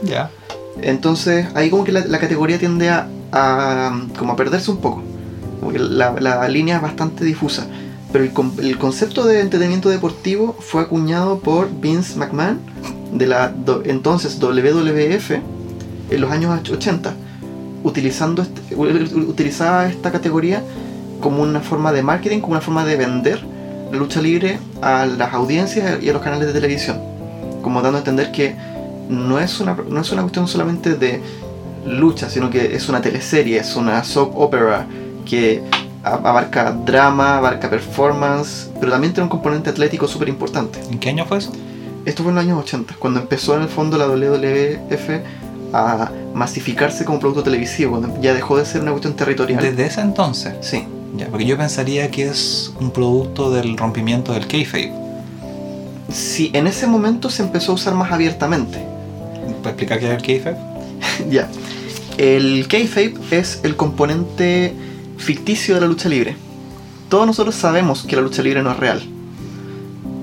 Ya. 0.02 0.30
Entonces 0.82 1.46
ahí 1.54 1.70
como 1.70 1.84
que 1.84 1.92
la, 1.92 2.04
la 2.04 2.18
categoría 2.18 2.58
tiende 2.58 2.90
a, 2.90 3.08
a, 3.32 3.98
como 4.18 4.32
a 4.32 4.36
perderse 4.36 4.70
un 4.70 4.78
poco, 4.78 5.02
como 5.60 5.72
que 5.72 5.78
la, 5.78 6.12
la 6.20 6.46
línea 6.48 6.76
es 6.76 6.82
bastante 6.82 7.24
difusa. 7.24 7.66
Pero 8.12 8.24
el, 8.24 8.32
el 8.66 8.78
concepto 8.78 9.24
de 9.24 9.40
entretenimiento 9.40 9.88
deportivo 9.88 10.56
fue 10.60 10.82
acuñado 10.82 11.38
por 11.38 11.68
Vince 11.80 12.16
McMahon 12.18 12.58
de 13.12 13.26
la 13.28 13.48
do- 13.48 13.82
entonces 13.84 14.38
WWF 14.40 15.30
en 16.10 16.20
los 16.20 16.30
años 16.30 16.68
80, 16.70 17.14
utilizando 17.82 18.42
este- 18.42 18.74
utilizaba 18.76 19.86
esta 19.88 20.10
categoría 20.12 20.62
como 21.20 21.42
una 21.42 21.60
forma 21.60 21.92
de 21.92 22.02
marketing, 22.02 22.40
como 22.40 22.52
una 22.52 22.60
forma 22.60 22.84
de 22.84 22.96
vender 22.96 23.53
la 23.94 24.00
lucha 24.00 24.20
libre 24.20 24.58
a 24.82 25.06
las 25.06 25.32
audiencias 25.32 26.02
y 26.02 26.08
a 26.08 26.12
los 26.12 26.22
canales 26.22 26.48
de 26.48 26.52
televisión, 26.52 27.00
como 27.62 27.80
dando 27.80 27.98
a 27.98 28.00
entender 28.00 28.32
que 28.32 28.54
no 29.08 29.38
es 29.38 29.60
una, 29.60 29.76
no 29.88 30.00
es 30.00 30.12
una 30.12 30.22
cuestión 30.22 30.48
solamente 30.48 30.94
de 30.94 31.20
lucha, 31.86 32.28
sino 32.28 32.50
que 32.50 32.74
es 32.74 32.88
una 32.88 33.00
teleserie, 33.00 33.58
es 33.58 33.76
una 33.76 34.02
soap 34.04 34.36
opera 34.36 34.86
que 35.24 35.62
abarca 36.02 36.72
drama, 36.72 37.38
abarca 37.38 37.70
performance, 37.70 38.70
pero 38.78 38.92
también 38.92 39.12
tiene 39.12 39.24
un 39.24 39.30
componente 39.30 39.70
atlético 39.70 40.06
súper 40.06 40.28
importante. 40.28 40.80
¿En 40.90 40.98
qué 40.98 41.10
año 41.10 41.24
fue 41.24 41.38
eso? 41.38 41.52
Esto 42.04 42.22
fue 42.22 42.30
en 42.30 42.36
los 42.36 42.44
años 42.44 42.58
80, 42.58 42.96
cuando 42.98 43.20
empezó 43.20 43.56
en 43.56 43.62
el 43.62 43.68
fondo 43.68 43.96
la 43.96 44.06
WWF 44.06 45.10
a 45.72 46.10
masificarse 46.34 47.04
como 47.04 47.18
producto 47.18 47.42
televisivo, 47.42 47.98
cuando 47.98 48.20
ya 48.20 48.34
dejó 48.34 48.58
de 48.58 48.66
ser 48.66 48.82
una 48.82 48.90
cuestión 48.90 49.14
territorial. 49.14 49.62
Desde 49.62 49.86
ese 49.86 50.00
entonces. 50.02 50.54
Sí, 50.60 50.86
Ya, 51.16 51.26
porque 51.28 51.44
yo 51.46 51.56
pensaría 51.56 52.10
que 52.10 52.26
es 52.28 52.72
un 52.80 52.90
producto 52.90 53.50
del 53.50 53.76
rompimiento 53.76 54.32
del 54.32 54.46
kayfabe. 54.48 54.92
sí, 56.10 56.50
en 56.54 56.66
ese 56.66 56.86
momento 56.86 57.30
se 57.30 57.42
empezó 57.42 57.72
a 57.72 57.74
usar 57.76 57.94
más 57.94 58.10
abiertamente. 58.12 58.78
¿Para 59.62 59.70
explicar 59.70 59.98
qué 60.00 60.06
es 60.10 60.16
el 60.16 60.22
kayfabe? 60.22 60.56
ya. 61.30 61.48
El 62.18 62.66
kayfabe 62.68 63.14
es 63.30 63.60
el 63.62 63.76
componente 63.76 64.74
ficticio 65.16 65.74
de 65.76 65.80
la 65.82 65.86
lucha 65.86 66.08
libre. 66.08 66.36
Todos 67.08 67.26
nosotros 67.26 67.54
sabemos 67.54 68.02
que 68.02 68.16
la 68.16 68.22
lucha 68.22 68.42
libre 68.42 68.62
no 68.62 68.70
es 68.72 68.76
real. 68.78 69.02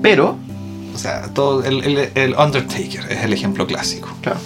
Pero, 0.02 0.36
O 0.94 0.98
sea, 0.98 1.28
todo 1.32 1.64
el, 1.64 1.82
el- 1.84 2.10
el 2.14 2.34
Undertaker 2.34 3.06
es 3.10 3.24
el 3.24 3.32
ejemplo 3.32 3.66
clásico. 3.66 4.08
claro, 4.20 4.40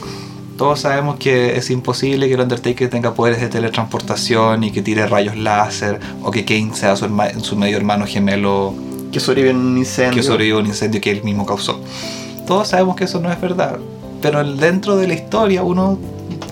Todos 0.57 0.81
sabemos 0.81 1.17
que 1.19 1.57
es 1.57 1.69
imposible 1.71 2.29
que 2.29 2.35
el 2.35 2.41
Undertaker 2.41 2.89
tenga 2.89 3.13
poderes 3.15 3.41
de 3.41 3.49
teletransportación 3.49 4.65
y 4.65 4.71
que 4.73 4.81
tire 4.83 5.07
rayos 5.07 5.37
láser 5.37 6.01
o 6.23 6.31
que 6.31 6.45
Kane 6.45 6.71
sea 6.75 6.97
su, 6.97 7.05
herma- 7.07 7.39
su 7.41 7.57
medio 7.57 7.77
hermano 7.77 8.07
gemelo 8.07 8.75
que 9.13 9.21
sobrevive 9.21 9.51
en 9.51 9.57
un 9.59 9.79
incendio. 9.79 10.17
que 10.17 10.23
sobrevivió 10.23 10.57
a 10.57 10.61
un 10.61 10.67
incendio 10.67 11.01
que 11.01 11.11
él 11.11 11.23
mismo 11.25 11.45
causó. 11.47 11.81
Todos 12.47 12.69
sabemos 12.69 12.97
que 12.97 13.05
eso 13.05 13.21
no 13.21 13.31
es 13.31 13.41
verdad, 13.41 13.77
pero 14.23 14.43
dentro 14.55 14.97
de 14.97 15.09
la 15.09 15.15
historia 15.15 15.63
uno 15.63 15.99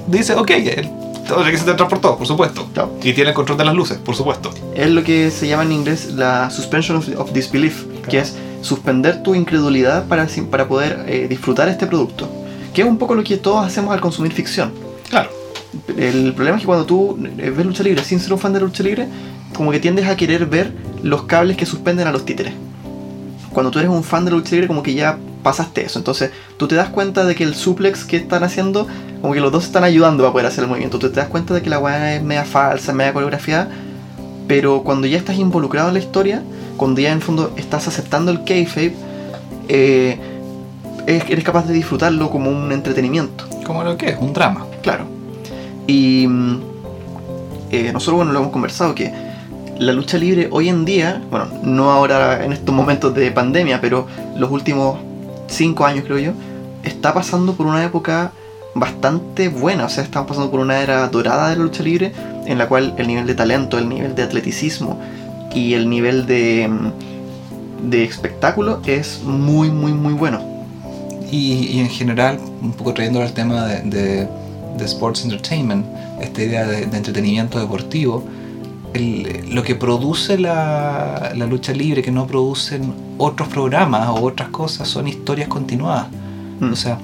dice, 0.07 0.35
ok, 0.35 0.51
él 0.51 0.91
todo 1.27 1.43
que 1.45 1.57
se 1.57 1.65
teletransportó, 1.65 2.19
por 2.19 2.27
supuesto. 2.27 2.67
Claro. 2.75 2.93
Y 3.03 3.15
tiene 3.15 3.31
el 3.31 3.35
control 3.35 3.57
de 3.57 3.65
las 3.65 3.75
luces, 3.75 3.97
por 3.97 4.15
supuesto. 4.15 4.51
Es 4.75 4.91
lo 4.91 5.03
que 5.03 5.31
se 5.31 5.49
llama 5.49 5.63
en 5.63 5.73
inglés 5.73 6.13
la 6.13 6.51
suspension 6.51 6.99
of, 6.99 7.09
of 7.17 7.33
disbelief, 7.33 7.85
que 8.11 8.19
es 8.19 8.37
suspender 8.61 9.23
tu 9.23 9.35
incredulidad 9.35 10.07
para, 10.07 10.27
para 10.51 10.69
poder 10.69 11.07
eh, 11.09 11.27
disfrutar 11.27 11.69
este 11.71 11.87
producto. 11.87 12.29
Que 12.75 12.83
es 12.83 12.89
un 12.89 12.99
poco 12.99 13.15
lo 13.15 13.25
que 13.25 13.37
todos 13.37 13.65
hacemos 13.65 13.95
al 13.95 14.01
consumir 14.01 14.33
ficción. 14.33 14.73
Claro. 15.09 15.31
El 15.97 16.35
problema 16.35 16.57
es 16.57 16.63
que 16.63 16.67
cuando 16.67 16.85
tú 16.85 17.19
eh, 17.39 17.51
ves 17.51 17.67
lucha 17.67 17.83
libre 17.83 18.03
sin 18.05 18.21
ser 18.21 18.33
un 18.33 18.39
fan 18.39 18.53
de 18.53 18.61
lucha 18.61 18.83
libre, 18.83 19.09
como 19.57 19.71
que 19.71 19.81
tiendes 19.81 20.07
a 20.07 20.17
querer 20.17 20.47
ver 20.47 20.73
los 21.03 21.23
cables 21.23 21.57
que 21.57 21.67
suspenden 21.67 22.07
a 22.07 22.13
los 22.13 22.25
títeres. 22.25 22.53
Cuando 23.53 23.71
tú 23.71 23.79
eres 23.79 23.91
un 23.91 24.03
fan 24.03 24.25
de 24.25 24.33
la 24.33 24.39
lucha 24.39 24.53
libre, 24.53 24.67
como 24.67 24.83
que 24.83 24.95
ya 24.95 25.19
pasaste 25.43 25.85
eso. 25.85 25.99
Entonces, 26.01 26.31
tú 26.57 26.67
te 26.67 26.75
das 26.75 26.89
cuenta 26.89 27.25
de 27.25 27.37
que 27.37 27.45
el 27.45 27.55
suplex 27.55 28.05
que 28.05 28.17
están 28.17 28.43
haciendo, 28.43 28.89
como 29.21 29.33
que 29.33 29.41
los 29.41 29.53
dos 29.53 29.65
están 29.65 29.85
ayudando 29.85 30.25
para 30.25 30.33
poder 30.33 30.47
hacer 30.47 30.65
el 30.65 30.71
movimiento. 30.71 30.99
Tú 30.99 31.11
te 31.11 31.21
das 31.21 31.29
cuenta 31.29 31.55
de 31.55 31.63
que 31.63 31.71
la 31.71 31.79
weá 31.79 32.17
es 32.17 32.23
media 32.23 32.45
falsa, 32.45 32.93
media 32.93 33.13
coreografiada. 33.13 33.69
Pero 34.49 34.83
cuando 34.83 35.07
ya 35.07 35.17
estás 35.17 35.37
involucrado 35.37 35.89
en 35.89 35.95
la 35.95 36.01
historia, 36.01 36.43
cuando 36.77 37.01
ya 37.01 37.11
en 37.11 37.19
el 37.19 37.23
fondo 37.23 37.53
estás 37.57 37.87
aceptando 37.87 38.33
el 38.33 38.43
kayfabe, 38.45 38.95
eh, 39.69 40.19
eres 41.07 41.45
capaz 41.45 41.67
de 41.67 41.75
disfrutarlo 41.75 42.31
como 42.31 42.51
un 42.51 42.73
entretenimiento. 42.73 43.45
Como 43.65 43.85
lo 43.85 43.97
que 43.97 44.11
es, 44.11 44.19
un 44.19 44.33
drama. 44.33 44.67
Claro. 44.83 45.07
Y 45.87 46.27
mm, 46.27 46.61
eh, 47.71 47.93
nosotros, 47.93 48.17
bueno, 48.17 48.33
lo 48.33 48.41
hemos 48.41 48.53
conversado, 48.53 48.95
que 48.95 49.13
la 49.79 49.93
lucha 49.93 50.19
libre 50.19 50.49
hoy 50.51 50.69
en 50.69 50.85
día, 50.85 51.23
bueno, 51.31 51.49
no 51.63 51.91
ahora 51.91 52.45
en 52.45 52.53
estos 52.53 52.75
momentos 52.75 53.15
de 53.15 53.31
pandemia, 53.31 53.81
pero 53.81 54.07
los 54.37 54.51
últimos 54.51 54.99
cinco 55.49 55.85
años 55.85 56.05
creo 56.05 56.19
yo, 56.19 56.33
está 56.83 57.13
pasando 57.13 57.55
por 57.55 57.67
una 57.67 57.85
época 57.85 58.33
bastante 58.75 59.49
buena, 59.49 59.87
o 59.87 59.89
sea, 59.89 60.03
estamos 60.03 60.29
pasando 60.29 60.51
por 60.51 60.61
una 60.61 60.81
era 60.81 61.09
dorada 61.09 61.51
de 61.51 61.57
la 61.57 61.65
lucha 61.65 61.83
libre, 61.83 62.13
en 62.47 62.59
la 62.59 62.69
cual 62.69 62.95
el 62.99 63.07
nivel 63.07 63.27
de 63.27 63.35
talento, 63.35 63.79
el 63.79 63.89
nivel 63.89 64.15
de 64.15 64.23
atleticismo 64.23 65.01
y 65.55 65.75
el 65.75 65.89
nivel 65.89 66.27
de, 66.27 66.69
mm, 66.69 67.91
de 67.91 68.05
espectáculo 68.05 68.81
es 68.87 69.23
muy, 69.23 69.71
muy, 69.71 69.93
muy 69.93 70.13
bueno. 70.13 70.54
Y, 71.35 71.67
y 71.75 71.81
en 71.81 71.89
general, 71.89 72.39
un 72.63 72.73
poco 72.73 72.95
trayéndolo 72.95 73.25
al 73.27 73.33
tema 73.33 73.67
de, 73.67 73.77
de- 73.95 74.29
de 74.79 74.85
sports 74.85 75.23
entertainment, 75.25 75.85
esta 76.21 76.43
idea 76.43 76.67
de, 76.67 76.87
de 76.87 76.97
entretenimiento 76.97 77.59
deportivo, 77.61 78.25
el- 78.93 79.47
lo 79.57 79.63
que 79.63 79.75
produce 79.75 80.39
la, 80.39 81.33
la 81.35 81.47
lucha 81.47 81.73
libre, 81.73 82.03
que 82.03 82.11
no 82.13 82.27
producen 82.27 82.93
otros 83.19 83.49
programas 83.49 84.09
o 84.09 84.15
otras 84.31 84.49
cosas, 84.51 84.89
son 84.89 85.09
historias 85.09 85.49
continuadas. 85.49 86.07
Mm. 86.61 86.73
O 86.73 86.77
sea, 86.77 86.99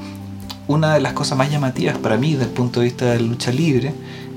una 0.69 0.95
de 0.95 1.01
las 1.01 1.13
cosas 1.13 1.37
más 1.37 1.51
llamativas 1.51 1.99
para 1.99 2.17
mí 2.17 2.33
desde 2.33 2.45
el 2.45 2.51
punto 2.61 2.81
de 2.81 2.87
vista 2.87 3.07
de 3.07 3.19
la 3.21 3.27
lucha 3.27 3.51
libre 3.51 3.93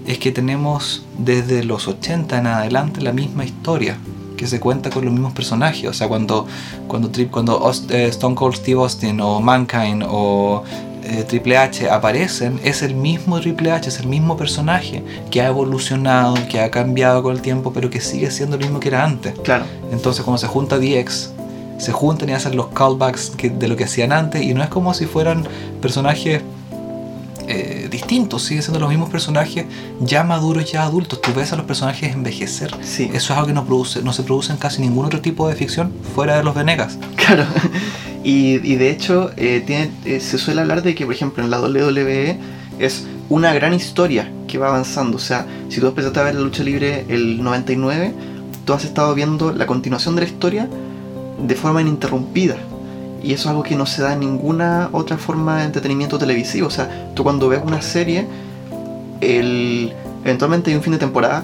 es 0.07 0.17
que 0.17 0.31
tenemos 0.31 1.05
desde 1.17 1.63
los 1.63 1.87
80 1.87 2.37
en 2.39 2.47
adelante 2.47 2.99
la 3.01 3.13
misma 3.13 3.45
historia 3.45 3.97
que 4.37 4.47
se 4.47 4.59
cuenta 4.59 4.89
con 4.89 5.05
los 5.05 5.13
mismos 5.13 5.33
personajes. 5.33 5.89
O 5.89 5.93
sea, 5.93 6.07
cuando, 6.07 6.45
cuando, 6.87 7.09
Tri- 7.11 7.29
cuando 7.29 7.71
eh, 7.89 8.07
Stone 8.07 8.35
Cold 8.35 8.55
Steve 8.55 8.79
Austin 8.79 9.19
o 9.21 9.39
Mankind 9.41 10.03
o 10.07 10.63
eh, 11.03 11.23
Triple 11.27 11.57
H 11.57 11.89
aparecen, 11.89 12.59
es 12.63 12.81
el 12.81 12.95
mismo 12.95 13.39
Triple 13.39 13.71
H, 13.71 13.89
es 13.89 13.99
el 13.99 14.07
mismo 14.07 14.37
personaje 14.37 15.03
que 15.29 15.41
ha 15.41 15.47
evolucionado, 15.47 16.35
que 16.49 16.61
ha 16.61 16.71
cambiado 16.71 17.21
con 17.23 17.33
el 17.35 17.41
tiempo, 17.41 17.71
pero 17.73 17.89
que 17.89 17.99
sigue 18.01 18.31
siendo 18.31 18.55
el 18.55 18.61
mismo 18.63 18.79
que 18.79 18.87
era 18.89 19.03
antes. 19.03 19.33
Claro, 19.43 19.65
Entonces 19.91 20.23
cuando 20.23 20.37
se 20.39 20.47
junta 20.47 20.77
DX, 20.77 21.31
se 21.77 21.91
juntan 21.91 22.29
y 22.29 22.31
hacen 22.33 22.55
los 22.55 22.67
callbacks 22.67 23.31
que- 23.35 23.49
de 23.49 23.67
lo 23.67 23.75
que 23.75 23.83
hacían 23.83 24.13
antes 24.13 24.41
y 24.43 24.53
no 24.53 24.63
es 24.63 24.69
como 24.69 24.93
si 24.93 25.05
fueran 25.05 25.45
personajes 25.81 26.41
eh, 27.47 27.87
distintos, 27.89 28.43
siguen 28.43 28.63
siendo 28.63 28.79
los 28.79 28.89
mismos 28.89 29.09
personajes 29.09 29.65
ya 29.99 30.23
maduros, 30.23 30.71
ya 30.71 30.83
adultos. 30.83 31.21
Tú 31.21 31.33
ves 31.33 31.51
a 31.53 31.55
los 31.55 31.65
personajes 31.65 32.13
envejecer. 32.13 32.75
Sí. 32.81 33.09
Eso 33.13 33.31
es 33.33 33.37
algo 33.37 33.47
que 33.47 33.53
no, 33.53 33.65
produce, 33.65 34.01
no 34.01 34.13
se 34.13 34.23
produce 34.23 34.51
en 34.51 34.57
casi 34.57 34.81
ningún 34.81 35.05
otro 35.05 35.21
tipo 35.21 35.47
de 35.47 35.55
ficción 35.55 35.91
fuera 36.15 36.37
de 36.37 36.43
los 36.43 36.55
Venegas. 36.55 36.97
Claro. 37.15 37.45
Y, 38.23 38.61
y 38.63 38.77
de 38.77 38.89
hecho, 38.89 39.31
eh, 39.35 39.61
tiene, 39.65 39.91
eh, 40.05 40.21
se 40.21 40.37
suele 40.37 40.61
hablar 40.61 40.81
de 40.81 40.95
que, 40.95 41.05
por 41.05 41.13
ejemplo, 41.13 41.43
en 41.43 41.51
la 41.51 41.59
WWE 41.59 42.37
es 42.79 43.05
una 43.29 43.53
gran 43.53 43.73
historia 43.73 44.31
que 44.47 44.57
va 44.57 44.69
avanzando. 44.69 45.17
O 45.17 45.19
sea, 45.19 45.45
si 45.67 45.81
tú 45.81 45.87
empezaste 45.87 46.19
a 46.21 46.23
ver 46.23 46.35
la 46.35 46.41
lucha 46.41 46.63
libre 46.63 47.05
el 47.09 47.43
99, 47.43 48.13
tú 48.65 48.73
has 48.73 48.85
estado 48.85 49.13
viendo 49.13 49.51
la 49.51 49.65
continuación 49.65 50.15
de 50.15 50.21
la 50.21 50.27
historia 50.27 50.69
de 51.45 51.55
forma 51.55 51.81
ininterrumpida. 51.81 52.55
Y 53.23 53.33
eso 53.33 53.43
es 53.43 53.47
algo 53.47 53.63
que 53.63 53.75
no 53.75 53.85
se 53.85 54.01
da 54.01 54.13
en 54.13 54.19
ninguna 54.19 54.89
otra 54.91 55.17
forma 55.17 55.59
de 55.59 55.65
entretenimiento 55.65 56.19
televisivo. 56.19 56.67
O 56.67 56.71
sea, 56.71 57.09
tú 57.15 57.23
cuando 57.23 57.47
ves 57.47 57.61
una 57.65 57.81
serie, 57.81 58.27
el, 59.21 59.93
eventualmente 60.25 60.69
hay 60.69 60.75
un 60.75 60.83
fin 60.83 60.93
de 60.93 60.99
temporada 60.99 61.43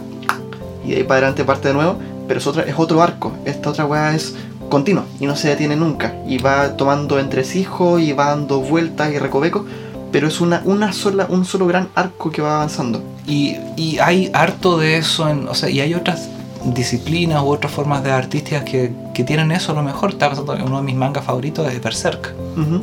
y 0.85 0.91
de 0.91 0.97
ahí 0.97 1.03
para 1.03 1.17
adelante 1.17 1.45
parte 1.45 1.69
de 1.69 1.73
nuevo, 1.73 1.97
pero 2.27 2.39
es, 2.39 2.47
otra, 2.47 2.63
es 2.63 2.75
otro 2.77 3.01
arco. 3.01 3.31
Esta 3.45 3.69
otra 3.69 3.85
weá 3.85 4.13
es 4.13 4.35
continua 4.69 5.05
y 5.19 5.25
no 5.25 5.35
se 5.35 5.47
detiene 5.47 5.77
nunca. 5.77 6.15
Y 6.27 6.37
va 6.37 6.75
tomando 6.75 7.17
entresijos 7.17 8.01
y 8.01 8.11
va 8.11 8.31
dando 8.31 8.59
vueltas 8.59 9.13
y 9.13 9.17
recovecos, 9.17 9.63
pero 10.11 10.27
es 10.27 10.41
una, 10.41 10.61
una 10.65 10.91
sola, 10.91 11.27
un 11.29 11.45
solo 11.45 11.65
gran 11.65 11.87
arco 11.95 12.29
que 12.29 12.41
va 12.41 12.55
avanzando. 12.55 13.01
Y, 13.25 13.55
y 13.77 13.99
hay 13.99 14.29
harto 14.33 14.77
de 14.77 14.97
eso, 14.97 15.29
en, 15.29 15.47
o 15.47 15.53
sea, 15.53 15.69
y 15.69 15.79
hay 15.79 15.93
otras 15.93 16.29
disciplinas 16.65 17.41
u 17.41 17.47
otras 17.47 17.71
formas 17.71 18.03
de 18.03 18.11
artísticas 18.11 18.63
que, 18.63 18.91
que 19.13 19.23
tienen 19.23 19.51
eso 19.51 19.71
a 19.71 19.75
lo 19.75 19.83
mejor. 19.83 20.11
Está 20.11 20.29
pasando 20.29 20.53
uno 20.65 20.77
de 20.77 20.83
mis 20.83 20.95
mangas 20.95 21.23
favoritos 21.25 21.71
de 21.71 21.79
Berserk, 21.79 22.33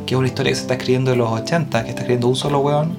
que 0.05 0.13
es 0.15 0.17
una 0.17 0.27
historia 0.27 0.51
que 0.51 0.55
se 0.55 0.61
está 0.61 0.73
escribiendo 0.75 1.11
en 1.11 1.19
los 1.19 1.29
80, 1.31 1.83
que 1.83 1.89
está 1.89 2.01
escribiendo 2.01 2.27
un 2.27 2.35
solo 2.35 2.59
weón. 2.59 2.91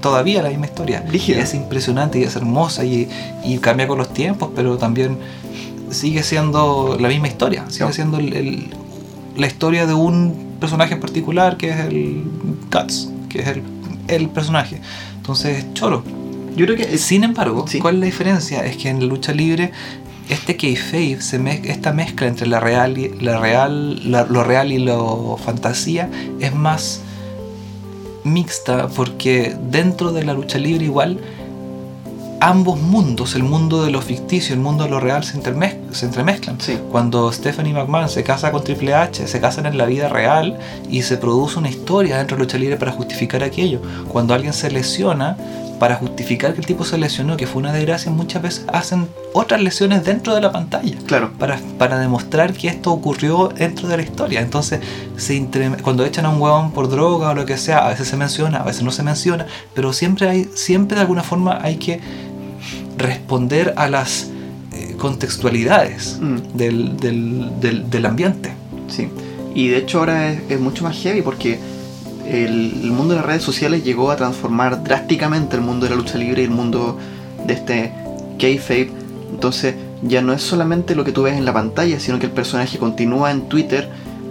Todavía 0.00 0.42
la 0.42 0.48
misma 0.50 0.66
historia. 0.66 1.04
Y 1.12 1.32
es 1.32 1.54
impresionante 1.54 2.18
y 2.20 2.22
es 2.22 2.36
hermosa 2.36 2.84
y, 2.84 3.08
y 3.44 3.58
cambia 3.58 3.88
con 3.88 3.98
los 3.98 4.12
tiempos, 4.12 4.50
pero 4.54 4.78
también 4.78 5.18
sigue 5.90 6.22
siendo 6.22 6.96
la 7.00 7.08
misma 7.08 7.28
historia. 7.28 7.64
Sigue 7.68 7.92
siendo 7.92 8.18
el- 8.18 8.32
el- 8.32 8.66
la 9.36 9.46
historia 9.46 9.86
de 9.86 9.94
un 9.94 10.34
personaje 10.60 10.94
en 10.94 11.00
particular 11.00 11.56
que 11.56 11.70
es 11.70 11.76
el 11.80 12.24
Guts, 12.72 13.10
que 13.28 13.40
es 13.40 13.48
el, 13.48 13.62
el 14.08 14.28
personaje. 14.28 14.80
Entonces, 15.16 15.66
choro. 15.74 16.02
Yo 16.58 16.66
creo 16.66 16.76
que 16.76 16.98
Sin 16.98 17.24
embargo, 17.24 17.64
Sí. 17.66 17.78
¿cuál 17.78 17.94
es 17.94 18.00
la 18.00 18.06
diferencia? 18.06 18.64
Es 18.66 18.76
que 18.76 18.88
en 18.90 19.00
la 19.00 19.06
lucha 19.06 19.32
libre 19.32 19.70
este 20.28 20.56
kayfabe, 20.56 21.22
se 21.22 21.40
mez- 21.40 21.64
esta 21.64 21.92
mezcla 21.94 22.26
entre 22.26 22.46
la 22.46 22.60
real 22.60 22.98
y, 22.98 23.08
la 23.20 23.38
real, 23.38 24.10
la- 24.10 24.24
lo 24.24 24.44
real 24.44 24.72
y 24.72 24.78
lo 24.78 25.38
fantasía 25.42 26.10
es 26.40 26.54
más 26.54 27.00
mixta 28.24 28.88
porque 28.88 29.56
dentro 29.70 30.12
de 30.12 30.24
la 30.24 30.34
lucha 30.34 30.58
libre 30.58 30.84
igual 30.84 31.18
ambos 32.40 32.78
mundos, 32.80 33.34
el 33.34 33.42
mundo 33.42 33.82
de 33.84 33.90
lo 33.90 34.00
ficticio 34.00 34.54
y 34.54 34.58
el 34.58 34.62
mundo 34.62 34.84
de 34.84 34.90
lo 34.90 35.00
real 35.00 35.24
se, 35.24 35.36
entremezclan. 35.36 36.60
Sí. 36.60 36.78
Cuando 36.92 37.32
Stephanie 37.32 37.72
McMahon 37.72 38.08
se 38.08 38.22
casa 38.22 38.52
con 38.52 38.62
Triple 38.62 38.94
H, 38.94 39.26
se 39.26 39.40
casan 39.40 39.66
en 39.66 39.76
la 39.76 39.86
vida 39.86 40.08
real 40.08 40.56
y 40.88 41.02
se 41.02 41.16
produce 41.16 41.58
una 41.58 41.68
historia 41.68 42.18
dentro 42.18 42.36
de 42.36 42.44
lucha 42.44 42.58
libre 42.58 42.76
para 42.76 42.92
justificar 42.92 43.42
aquello. 43.42 43.80
Cuando 44.08 44.34
alguien 44.34 44.52
se 44.52 44.70
lesiona, 44.70 45.36
para 45.78 45.94
justificar 45.96 46.52
que 46.54 46.60
el 46.60 46.66
tipo 46.66 46.84
se 46.84 46.98
lesionó, 46.98 47.36
que 47.36 47.46
fue 47.46 47.60
una 47.60 47.72
desgracia, 47.72 48.10
muchas 48.10 48.42
veces 48.42 48.64
hacen 48.72 49.06
otras 49.32 49.60
lesiones 49.62 50.04
dentro 50.04 50.34
de 50.34 50.40
la 50.40 50.50
pantalla. 50.50 50.96
claro. 51.06 51.30
Para, 51.38 51.58
para 51.78 51.98
demostrar 51.98 52.52
que 52.52 52.68
esto 52.68 52.90
ocurrió 52.92 53.48
dentro 53.48 53.86
de 53.88 53.96
la 53.96 54.02
historia. 54.02 54.40
Entonces, 54.40 54.80
se 55.16 55.46
cuando 55.82 56.04
echan 56.04 56.24
a 56.26 56.30
un 56.30 56.40
huevón 56.40 56.72
por 56.72 56.88
droga 56.88 57.30
o 57.30 57.34
lo 57.34 57.46
que 57.46 57.56
sea, 57.56 57.86
a 57.86 57.90
veces 57.90 58.08
se 58.08 58.16
menciona, 58.16 58.58
a 58.58 58.64
veces 58.64 58.82
no 58.82 58.90
se 58.90 59.02
menciona, 59.02 59.46
pero 59.74 59.92
siempre 59.92 60.28
hay, 60.28 60.48
siempre 60.54 60.96
de 60.96 61.02
alguna 61.02 61.22
forma 61.22 61.58
hay 61.62 61.76
que 61.76 62.00
responder 62.96 63.74
a 63.76 63.88
las 63.88 64.30
eh, 64.72 64.96
contextualidades 64.98 66.18
Mm. 66.20 66.36
del, 66.54 66.96
del, 66.96 67.50
del, 67.60 67.90
del 67.90 68.06
ambiente. 68.06 68.52
Sí, 68.88 69.08
y 69.54 69.68
de 69.68 69.78
hecho 69.78 69.98
ahora 70.00 70.30
es, 70.32 70.40
es 70.48 70.58
mucho 70.60 70.82
más 70.84 70.96
heavy 70.96 71.22
porque 71.22 71.58
el, 72.28 72.90
mundo 72.90 73.14
de 73.14 73.20
las 73.20 73.26
redes 73.26 73.42
sociales 73.42 73.84
llegó 73.84 74.10
a 74.10 74.16
transformar 74.16 74.84
drásticamente 74.84 75.56
el 75.56 75.62
mundo 75.62 75.84
de 75.86 75.90
la 75.90 75.96
lucha 75.96 76.18
libre 76.18 76.42
y 76.42 76.44
el 76.44 76.50
mundo 76.50 76.98
de 77.46 77.54
este 77.54 77.92
kayfabe. 78.38 78.90
Entonces 79.30 79.74
ya 80.02 80.20
no 80.22 80.32
es 80.32 80.42
solamente 80.42 80.94
lo 80.94 81.04
que 81.04 81.12
tú 81.12 81.22
ves 81.22 81.36
en 81.36 81.44
la 81.44 81.52
pantalla, 81.52 81.98
sino 82.00 82.18
que 82.18 82.26
el 82.26 82.32
personaje 82.32 82.78
continúa 82.78 83.30
en 83.30 83.48
Twitter 83.48 83.88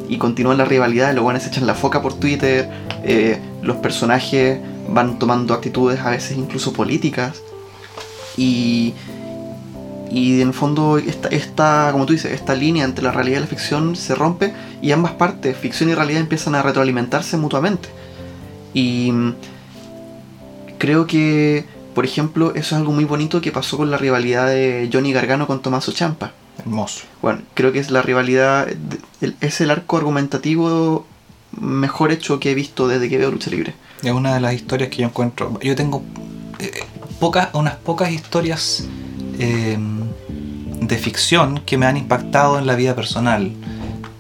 y 0.08 0.18
continúa 0.18 0.56
la 0.56 0.66
rivalidad, 0.66 1.14
los 1.14 1.24
buenos 1.24 1.46
echan 1.46 1.68
la 1.68 1.74
foca 1.74 2.02
por 2.02 2.14
Twitter, 2.14 2.70
eh, 3.04 3.40
los 3.62 3.78
personajes 3.78 4.60
van 4.90 5.20
tomando 5.20 5.54
actitudes 5.54 6.00
a 6.00 6.12
veces 6.12 6.38
incluso 6.38 6.72
políticas 6.72 7.42
y, 8.38 8.94
y 10.12 10.42
en 10.42 10.50
el 10.50 10.54
fondo 10.54 10.98
esta, 10.98 11.28
esta, 11.30 11.90
como 11.92 12.06
tú 12.06 12.14
dices, 12.14 12.32
esta 12.32 12.56
línea 12.56 12.86
entre 12.86 13.04
la 13.04 13.12
realidad 13.12 13.38
y 13.38 13.42
la 13.42 13.48
ficción 13.48 13.96
se 13.96 14.16
rompe 14.16 14.54
y 14.82 14.92
ambas 14.92 15.14
partes, 15.14 15.58
ficción 15.58 15.90
y 15.90 15.96
realidad, 15.96 16.22
empiezan 16.22 16.56
a 16.56 16.62
retroalimentarse 16.62 17.38
mutuamente. 17.38 17.90
Y 18.74 19.12
mm, 19.12 19.34
creo 20.78 21.08
que, 21.08 21.66
por 21.94 22.06
ejemplo, 22.06 22.52
eso 22.52 22.60
es 22.60 22.74
algo 22.74 22.92
muy 22.92 23.06
bonito 23.06 23.42
que 23.42 23.52
pasó 23.52 23.78
con 23.78 23.92
la 23.92 23.98
rivalidad 23.98 24.48
de 24.48 24.90
Johnny 24.92 25.12
Gargano 25.14 25.48
con 25.48 25.62
Tommaso 25.62 25.92
Ciampa. 25.92 26.32
Hermoso. 26.60 27.04
Bueno, 27.22 27.42
creo 27.54 27.72
que 27.72 27.80
es 27.80 27.92
la 27.92 28.02
rivalidad, 28.02 28.68
es 29.42 29.62
el 29.62 29.70
arco 29.70 29.98
argumentativo 29.98 31.06
mejor 31.60 32.12
hecho 32.12 32.40
que 32.40 32.52
he 32.52 32.56
visto 32.56 32.88
desde 32.88 33.10
que 33.10 33.18
veo 33.18 33.32
lucha 33.32 33.50
libre. 33.50 33.76
Es 34.04 34.12
una 34.12 34.34
de 34.36 34.42
las 34.42 34.54
historias 34.54 34.90
que 34.90 34.98
yo 34.98 35.08
encuentro. 35.08 35.60
Yo 35.62 35.76
tengo 35.76 36.04
eh, 36.60 36.72
pocas, 37.20 37.50
unas 37.54 37.76
pocas 37.76 38.12
historias 38.12 38.86
eh, 39.40 39.78
de 40.88 40.98
ficción 40.98 41.62
que 41.66 41.78
me 41.78 41.86
han 41.86 41.98
impactado 41.98 42.60
en 42.60 42.68
la 42.68 42.76
vida 42.76 42.96
personal. 42.96 43.52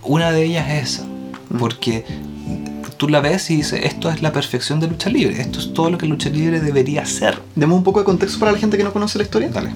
Una 0.03 0.32
de 0.32 0.43
ellas 0.43 0.70
es 0.70 0.93
esa, 0.93 1.07
Mm. 1.49 1.57
porque 1.57 2.05
tú 2.97 3.07
la 3.07 3.22
ves 3.22 3.49
y 3.51 3.57
dices, 3.57 3.82
esto 3.84 4.09
es 4.09 4.22
la 4.22 4.32
perfección 4.32 4.80
de 4.80 4.88
lucha 4.88 5.09
libre, 5.09 5.39
esto 5.39 5.59
es 5.59 5.74
todo 5.74 5.89
lo 5.91 5.97
que 5.97 6.07
lucha 6.07 6.30
libre 6.30 6.59
debería 6.59 7.05
ser. 7.05 7.39
Demos 7.55 7.78
un 7.78 7.84
poco 7.84 7.99
de 7.99 8.05
contexto 8.05 8.39
para 8.39 8.51
la 8.51 8.57
gente 8.57 8.78
que 8.78 8.84
no 8.84 8.91
conoce 8.91 9.18
la 9.18 9.24
historia. 9.24 9.49
Dale. 9.49 9.72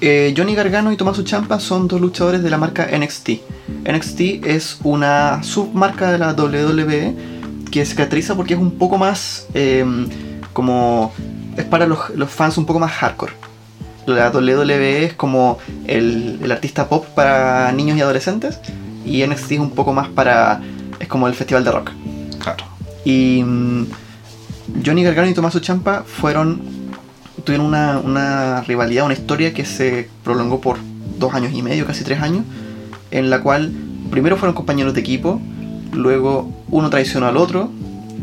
Eh, 0.00 0.34
Johnny 0.36 0.54
Gargano 0.54 0.92
y 0.92 0.96
Tommaso 0.96 1.22
Ciampa 1.22 1.58
son 1.58 1.88
dos 1.88 2.00
luchadores 2.00 2.42
de 2.42 2.50
la 2.50 2.58
marca 2.58 2.86
NXT. 2.86 3.40
NXT 3.90 4.20
es 4.46 4.78
una 4.82 5.42
submarca 5.42 6.12
de 6.12 6.18
la 6.18 6.32
WWE 6.34 7.14
que 7.70 7.84
se 7.84 7.94
caracteriza 7.94 8.34
porque 8.34 8.54
es 8.54 8.60
un 8.60 8.72
poco 8.72 8.98
más 8.98 9.46
eh, 9.54 9.84
como 10.52 11.12
es 11.56 11.64
para 11.64 11.86
los, 11.86 12.10
los 12.14 12.30
fans 12.30 12.58
un 12.58 12.66
poco 12.66 12.78
más 12.78 12.92
hardcore. 12.92 13.32
La 14.06 14.30
WWE 14.30 15.04
es 15.04 15.14
como 15.14 15.58
el, 15.86 16.38
el 16.42 16.52
artista 16.52 16.88
pop 16.88 17.06
para 17.14 17.72
niños 17.72 17.98
y 17.98 18.00
adolescentes 18.00 18.60
y 19.04 19.26
NXT 19.26 19.52
es 19.52 19.58
un 19.60 19.70
poco 19.70 19.92
más 19.92 20.08
para 20.08 20.60
es 20.98 21.08
como 21.08 21.28
el 21.28 21.34
festival 21.34 21.64
de 21.64 21.72
rock. 21.72 21.90
Claro. 22.38 22.64
Y 23.04 23.42
mm, 23.44 23.86
Johnny 24.84 25.04
Gargano 25.04 25.28
y 25.28 25.34
Tommaso 25.34 25.60
Ciampa 25.60 26.04
fueron 26.04 26.60
tuvieron 27.44 27.66
una, 27.66 27.98
una 27.98 28.62
rivalidad, 28.62 29.04
una 29.04 29.14
historia 29.14 29.54
que 29.54 29.64
se 29.64 30.08
prolongó 30.24 30.60
por 30.60 30.78
dos 31.18 31.32
años 31.34 31.52
y 31.54 31.62
medio, 31.62 31.86
casi 31.86 32.02
tres 32.02 32.20
años, 32.20 32.44
en 33.10 33.30
la 33.30 33.40
cual 33.42 33.72
primero 34.10 34.36
fueron 34.36 34.54
compañeros 34.54 34.94
de 34.94 35.00
equipo, 35.00 35.40
luego 35.92 36.50
uno 36.70 36.90
traicionó 36.90 37.26
al 37.26 37.36
otro, 37.36 37.70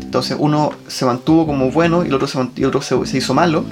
entonces 0.02 0.36
uno 0.38 0.72
se 0.88 1.06
mantuvo 1.06 1.46
como 1.46 1.70
bueno 1.70 2.04
y 2.04 2.08
el 2.08 2.14
otro 2.14 2.26
se, 2.26 2.38
y 2.56 2.62
el 2.62 2.66
otro 2.66 2.82
se, 2.82 3.06
se 3.06 3.18
hizo 3.18 3.32
malo, 3.34 3.64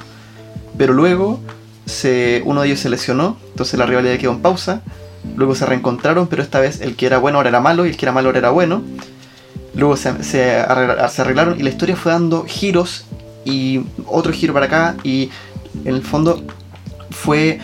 pero 0.79 0.95
luego 0.95 1.41
se, 1.87 2.43
uno 2.45 2.63
de 2.63 2.69
ellos 2.69 2.81
se 2.81 2.89
lesionó, 2.89 3.37
entonces 3.51 3.79
la 3.79 3.87
rivalidad 3.87 4.17
quedó 4.19 4.33
en 4.33 4.41
pausa, 4.41 4.83
luego 5.37 5.55
se 5.55 5.67
reencontraron, 5.67 6.27
pero 6.27 6.43
esta 6.43 6.61
vez 6.61 6.81
el 6.81 6.97
que 6.97 7.07
era 7.07 7.19
bueno 7.19 7.39
ahora 7.39 7.49
era 7.49 7.61
malo 7.61 7.87
y 7.87 7.91
el 7.91 7.97
que 7.97 8.05
era 8.05 8.13
malo 8.13 8.29
ahora 8.29 8.39
era 8.39 8.51
bueno, 8.51 8.83
luego 9.75 9.97
se, 9.97 10.23
se 10.23 10.61
arregla- 10.61 11.09
se 11.09 11.23
arreglaron 11.23 11.59
y 11.59 11.63
la 11.63 11.71
historia 11.71 11.97
fue 11.97 12.13
dando 12.13 12.45
giros 12.45 13.05
y 13.45 13.81
otro 14.07 14.33
giro 14.33 14.53
para 14.53 14.67
acá 14.67 14.97
y 15.03 15.31
en 15.85 15.95
el 15.95 16.03
fondo 16.03 16.43
fue 17.11 17.59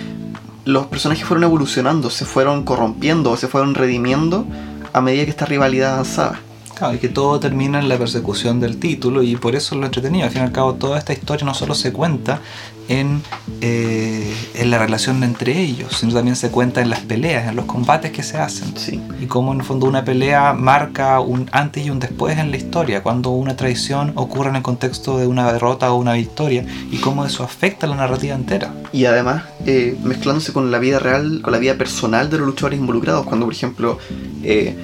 los 0.64 0.86
personajes 0.86 1.24
fueron 1.24 1.44
evolucionando, 1.44 2.10
se 2.10 2.24
fueron 2.24 2.64
corrompiendo, 2.64 3.36
se 3.36 3.48
fueron 3.48 3.74
redimiendo 3.74 4.46
a 4.92 5.00
medida 5.00 5.24
que 5.24 5.30
esta 5.30 5.46
rivalidad 5.46 5.94
avanzaba. 5.94 6.40
Claro, 6.74 6.94
y 6.94 6.98
que 6.98 7.08
todo 7.08 7.40
termina 7.40 7.78
en 7.78 7.88
la 7.88 7.96
persecución 7.96 8.60
del 8.60 8.78
título 8.78 9.22
y 9.22 9.34
por 9.36 9.56
eso 9.56 9.74
es 9.74 9.80
lo 9.80 9.86
entretenido. 9.86 10.26
Al 10.26 10.30
fin 10.30 10.42
y 10.42 10.44
al 10.44 10.52
cabo, 10.52 10.74
toda 10.74 10.98
esta 10.98 11.12
historia 11.12 11.44
no 11.46 11.54
solo 11.54 11.74
se 11.74 11.92
cuenta 11.92 12.40
en, 12.89 13.22
eh, 13.61 14.34
en 14.55 14.70
la 14.70 14.78
relación 14.78 15.22
entre 15.22 15.61
ellos, 15.61 15.97
sino 15.99 16.14
también 16.14 16.36
se 16.36 16.51
cuenta 16.51 16.80
en 16.80 16.91
las 16.91 17.01
peleas, 17.01 17.49
en 17.49 17.57
los 17.57 17.66
combates 17.66 18.11
que 18.11 18.22
se 18.22 18.39
hacen. 18.39 18.76
Sí. 18.76 19.01
Y 19.20 19.26
cómo 19.26 19.53
en 19.53 19.61
el 19.61 19.64
fondo 19.64 19.86
una 19.86 20.05
pelea 20.05 20.55
marca 20.55 21.20
un 21.20 21.49
antes 21.53 21.86
y 21.86 21.91
un 21.91 22.01
después 22.01 22.39
en 22.39 22.51
la 22.51 22.57
historia, 22.57 23.03
cuando 23.03 23.30
una 23.30 23.57
traición 23.57 24.12
ocurre 24.16 24.51
en 24.51 24.57
el 24.57 24.62
contexto 24.62 25.18
de 25.18 25.26
una 25.26 25.53
derrota 25.53 25.93
o 25.93 25.97
una 25.97 26.14
victoria, 26.14 26.64
y 26.91 26.97
cómo 26.99 27.24
eso 27.24 27.45
afecta 27.45 27.86
la 27.86 27.97
narrativa 27.97 28.34
entera. 28.34 28.72
Y 28.93 29.05
además 29.05 29.45
eh, 29.66 29.97
mezclándose 30.03 30.53
con 30.53 30.70
la 30.70 30.78
vida 30.78 30.99
real, 30.99 31.41
con 31.43 31.53
la 31.53 31.59
vida 31.59 31.74
personal 31.76 32.30
de 32.30 32.39
los 32.39 32.47
luchadores 32.47 32.78
involucrados. 32.78 33.26
Cuando 33.26 33.47
por 33.47 33.55
ejemplo 33.55 33.99
eh, 34.43 34.76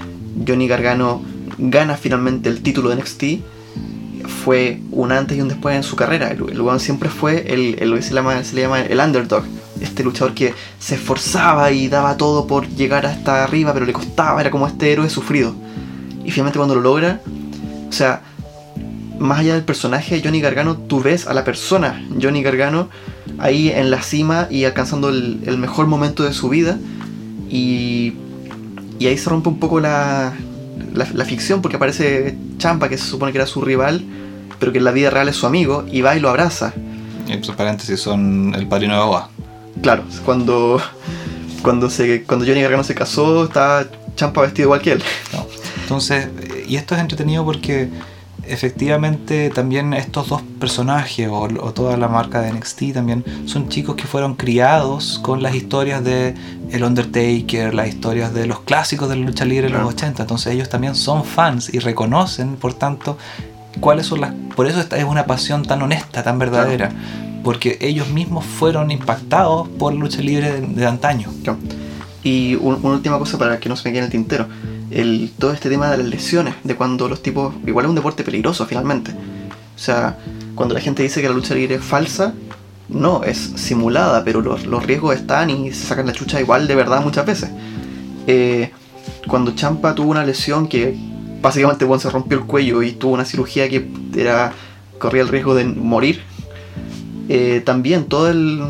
Johnny 0.46 0.68
Gargano 0.68 1.22
gana 1.58 1.96
finalmente 1.96 2.48
el 2.48 2.62
título 2.62 2.90
de 2.90 2.96
NXT, 2.96 3.22
fue 4.26 4.80
un 4.90 5.12
antes 5.12 5.36
y 5.36 5.40
un 5.40 5.48
después 5.48 5.76
en 5.76 5.82
su 5.82 5.96
carrera. 5.96 6.30
El, 6.30 6.50
el 6.50 6.80
siempre 6.80 7.08
fue 7.08 7.52
el, 7.52 7.76
el- 7.80 8.02
se, 8.02 8.14
llama, 8.14 8.42
se 8.44 8.54
le 8.54 8.62
llama 8.62 8.80
el 8.82 8.98
underdog. 8.98 9.44
Este 9.80 10.02
luchador 10.04 10.34
que 10.34 10.54
se 10.78 10.94
esforzaba 10.94 11.70
y 11.72 11.88
daba 11.88 12.16
todo 12.16 12.46
por 12.46 12.68
llegar 12.68 13.06
hasta 13.06 13.44
arriba, 13.44 13.72
pero 13.74 13.84
le 13.86 13.92
costaba, 13.92 14.40
era 14.40 14.50
como 14.50 14.66
este 14.66 14.92
héroe 14.92 15.10
sufrido. 15.10 15.54
Y 16.24 16.30
finalmente 16.30 16.58
cuando 16.58 16.74
lo 16.74 16.80
logra, 16.80 17.20
o 17.88 17.92
sea, 17.92 18.22
más 19.18 19.40
allá 19.40 19.54
del 19.54 19.64
personaje 19.64 20.20
Johnny 20.24 20.40
Gargano, 20.40 20.76
tú 20.76 21.00
ves 21.00 21.26
a 21.26 21.34
la 21.34 21.44
persona 21.44 22.04
Johnny 22.20 22.42
Gargano 22.42 22.88
ahí 23.38 23.68
en 23.70 23.90
la 23.90 24.02
cima 24.02 24.48
y 24.50 24.64
alcanzando 24.64 25.08
el, 25.08 25.40
el 25.46 25.58
mejor 25.58 25.86
momento 25.86 26.22
de 26.22 26.32
su 26.32 26.48
vida. 26.48 26.78
Y, 27.50 28.14
y 28.98 29.06
ahí 29.06 29.18
se 29.18 29.28
rompe 29.28 29.48
un 29.48 29.58
poco 29.58 29.80
la, 29.80 30.32
la, 30.94 31.06
la 31.12 31.24
ficción 31.24 31.60
porque 31.60 31.76
aparece 31.76 32.36
Champa, 32.58 32.88
que 32.88 32.96
se 32.96 33.04
supone 33.04 33.32
que 33.32 33.38
era 33.38 33.46
su 33.46 33.60
rival, 33.60 34.02
pero 34.58 34.72
que 34.72 34.78
en 34.78 34.84
la 34.84 34.92
vida 34.92 35.10
real 35.10 35.28
es 35.28 35.36
su 35.36 35.46
amigo, 35.46 35.84
y 35.90 36.00
va 36.00 36.16
y 36.16 36.20
lo 36.20 36.30
abraza. 36.30 36.72
Y 37.26 37.32
esos 37.32 37.56
paréntesis 37.56 38.00
son 38.00 38.54
el 38.54 38.66
padrino 38.66 38.94
de 38.94 39.04
Boa. 39.04 39.30
Claro, 39.82 40.04
cuando, 40.24 40.80
cuando, 41.62 41.90
se, 41.90 42.22
cuando 42.22 42.46
Johnny 42.46 42.62
Gargano 42.62 42.84
se 42.84 42.94
casó, 42.94 43.44
estaba 43.44 43.84
Champa 44.16 44.42
vestido 44.42 44.66
igual 44.66 44.80
que 44.80 44.92
él. 44.92 45.02
¿no? 45.32 45.46
Entonces, 45.82 46.28
y 46.66 46.76
esto 46.76 46.94
es 46.94 47.00
entretenido 47.00 47.44
porque 47.44 47.90
efectivamente 48.48 49.50
también 49.50 49.94
estos 49.94 50.28
dos 50.28 50.42
personajes 50.60 51.28
o, 51.28 51.40
o 51.42 51.72
toda 51.72 51.96
la 51.96 52.08
marca 52.08 52.40
de 52.40 52.52
NXT 52.52 52.92
también 52.94 53.24
son 53.46 53.68
chicos 53.68 53.96
que 53.96 54.04
fueron 54.04 54.34
criados 54.34 55.18
con 55.22 55.42
las 55.42 55.54
historias 55.54 56.02
de 56.04 56.34
El 56.70 56.84
Undertaker, 56.84 57.74
las 57.74 57.88
historias 57.88 58.32
de 58.34 58.46
los 58.46 58.60
clásicos 58.60 59.08
de 59.08 59.16
la 59.16 59.24
lucha 59.26 59.44
libre 59.44 59.68
de 59.68 59.72
los 59.74 59.86
80. 59.94 60.22
Entonces 60.22 60.52
ellos 60.52 60.68
también 60.68 60.94
son 60.94 61.24
fans 61.24 61.72
y 61.72 61.78
reconocen, 61.78 62.56
por 62.56 62.74
tanto, 62.74 63.16
cuáles 63.80 64.06
son 64.06 64.20
las... 64.20 64.32
Por 64.54 64.66
eso 64.66 64.80
esta 64.80 64.96
es 64.96 65.04
una 65.04 65.26
pasión 65.26 65.62
tan 65.64 65.82
honesta, 65.82 66.22
tan 66.22 66.38
verdadera. 66.38 66.90
Porque 67.42 67.76
ellos 67.82 68.08
mismos 68.08 68.44
fueron 68.44 68.90
impactados 68.90 69.68
por 69.68 69.92
la 69.92 70.00
lucha 70.00 70.20
libre 70.22 70.50
de, 70.52 70.60
de 70.66 70.86
antaño. 70.86 71.28
Claro. 71.42 71.58
Y 72.22 72.54
un- 72.54 72.78
una 72.82 72.94
última 72.94 73.18
cosa 73.18 73.36
para 73.36 73.60
que 73.60 73.68
no 73.68 73.76
se 73.76 73.88
me 73.88 73.92
quede 73.92 73.98
en 73.98 74.04
el 74.06 74.10
tintero. 74.10 74.46
El, 74.94 75.32
todo 75.38 75.52
este 75.52 75.68
tema 75.68 75.90
de 75.90 75.98
las 75.98 76.06
lesiones, 76.06 76.54
de 76.62 76.76
cuando 76.76 77.08
los 77.08 77.20
tipos... 77.20 77.52
Igual 77.66 77.86
es 77.86 77.88
un 77.90 77.96
deporte 77.96 78.22
peligroso 78.22 78.64
finalmente. 78.64 79.10
O 79.10 79.78
sea, 79.78 80.18
cuando 80.54 80.72
la 80.74 80.80
gente 80.80 81.02
dice 81.02 81.20
que 81.20 81.28
la 81.28 81.34
lucha 81.34 81.54
libre 81.54 81.74
es 81.74 81.84
falsa, 81.84 82.32
no, 82.88 83.24
es 83.24 83.38
simulada, 83.56 84.22
pero 84.24 84.40
los, 84.40 84.66
los 84.66 84.84
riesgos 84.86 85.16
están 85.16 85.50
y 85.50 85.72
se 85.72 85.86
sacan 85.86 86.06
la 86.06 86.12
chucha 86.12 86.40
igual 86.40 86.68
de 86.68 86.74
verdad 86.76 87.02
muchas 87.02 87.26
veces. 87.26 87.50
Eh, 88.26 88.70
cuando 89.26 89.54
Champa 89.54 89.94
tuvo 89.94 90.10
una 90.12 90.24
lesión 90.24 90.68
que 90.68 90.96
básicamente 91.42 91.84
bueno, 91.84 92.00
se 92.00 92.10
rompió 92.10 92.38
el 92.38 92.44
cuello 92.44 92.82
y 92.82 92.92
tuvo 92.92 93.14
una 93.14 93.24
cirugía 93.24 93.68
que 93.68 93.88
era 94.16 94.52
corría 94.98 95.22
el 95.22 95.28
riesgo 95.28 95.54
de 95.54 95.64
morir, 95.64 96.22
eh, 97.28 97.62
también 97.64 98.04
todo 98.04 98.30
el, 98.30 98.62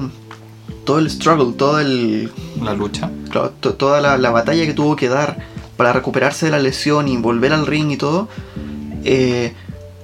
todo 0.84 0.98
el 1.00 1.10
struggle, 1.10 1.52
todo 1.52 1.80
el, 1.80 2.30
La 2.62 2.72
lucha. 2.72 3.10
Claro, 3.30 3.52
to- 3.60 3.74
toda 3.74 4.00
la, 4.00 4.16
la 4.16 4.30
batalla 4.30 4.64
que 4.64 4.72
tuvo 4.72 4.96
que 4.96 5.08
dar 5.08 5.52
para 5.76 5.92
recuperarse 5.92 6.46
de 6.46 6.52
la 6.52 6.58
lesión 6.58 7.08
y 7.08 7.16
volver 7.16 7.52
al 7.52 7.66
ring 7.66 7.90
y 7.90 7.96
todo, 7.96 8.28
eh, 9.04 9.52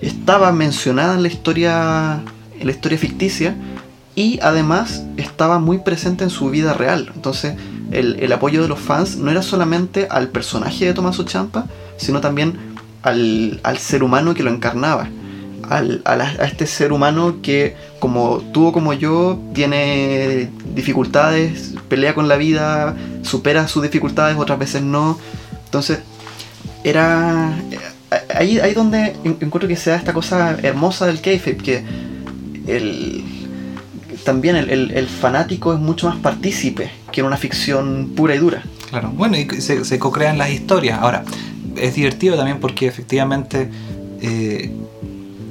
estaba 0.00 0.52
mencionada 0.52 1.14
en 1.14 1.22
la 1.22 1.28
historia, 1.28 2.22
en 2.58 2.66
la 2.66 2.72
historia 2.72 2.98
ficticia 2.98 3.54
y 4.14 4.38
además 4.42 5.02
estaba 5.16 5.58
muy 5.58 5.78
presente 5.78 6.24
en 6.24 6.30
su 6.30 6.50
vida 6.50 6.72
real. 6.74 7.12
Entonces, 7.14 7.54
el, 7.92 8.16
el 8.20 8.32
apoyo 8.32 8.62
de 8.62 8.68
los 8.68 8.78
fans 8.78 9.16
no 9.16 9.30
era 9.30 9.42
solamente 9.42 10.06
al 10.10 10.28
personaje 10.28 10.86
de 10.86 10.94
Tommaso 10.94 11.24
Champa, 11.24 11.66
sino 11.96 12.20
también 12.20 12.58
al, 13.02 13.60
al 13.62 13.78
ser 13.78 14.02
humano 14.02 14.34
que 14.34 14.42
lo 14.42 14.50
encarnaba. 14.50 15.08
Al- 15.68 16.02
a, 16.04 16.16
este 16.44 16.66
ser 16.66 16.92
humano 16.92 17.36
que, 17.42 17.76
como 18.00 18.38
tú 18.52 18.72
como 18.72 18.92
yo, 18.92 19.38
tiene 19.54 20.50
dificultades, 20.74 21.74
pelea 21.88 22.14
con 22.14 22.26
la 22.26 22.36
vida, 22.36 22.96
supera 23.22 23.68
sus 23.68 23.82
dificultades, 23.82 24.36
otras 24.36 24.58
veces 24.58 24.82
no. 24.82 25.18
Entonces, 25.70 26.00
era. 26.84 27.56
eh, 27.70 27.78
Ahí, 28.34 28.58
ahí 28.58 28.74
donde 28.74 29.14
en- 29.22 29.36
encuentro 29.40 29.68
que 29.68 29.76
se 29.76 29.90
da 29.90 29.96
esta 29.96 30.12
cosa 30.12 30.56
hermosa 30.64 31.06
del 31.06 31.20
kayfabe, 31.20 31.56
que 31.58 31.84
el, 32.66 33.24
también 34.24 34.56
el, 34.56 34.68
el- 34.68 34.90
el 34.90 35.06
fanático 35.06 35.72
es 35.72 35.78
mucho 35.78 36.08
más 36.08 36.16
partícipe 36.18 36.90
que 37.12 37.20
en 37.20 37.26
una 37.28 37.36
ficción 37.36 38.10
pura 38.16 38.34
y 38.34 38.38
dura. 38.38 38.64
Claro, 38.88 39.10
bueno, 39.14 39.36
y 39.38 39.48
se, 39.60 39.84
se 39.84 39.98
co-crean 40.00 40.38
las 40.38 40.50
historias. 40.50 40.98
Ahora, 41.00 41.22
es 41.76 41.94
divertido 41.94 42.36
también 42.36 42.58
porque 42.58 42.88
efectivamente 42.88 43.68
eh, 44.20 44.72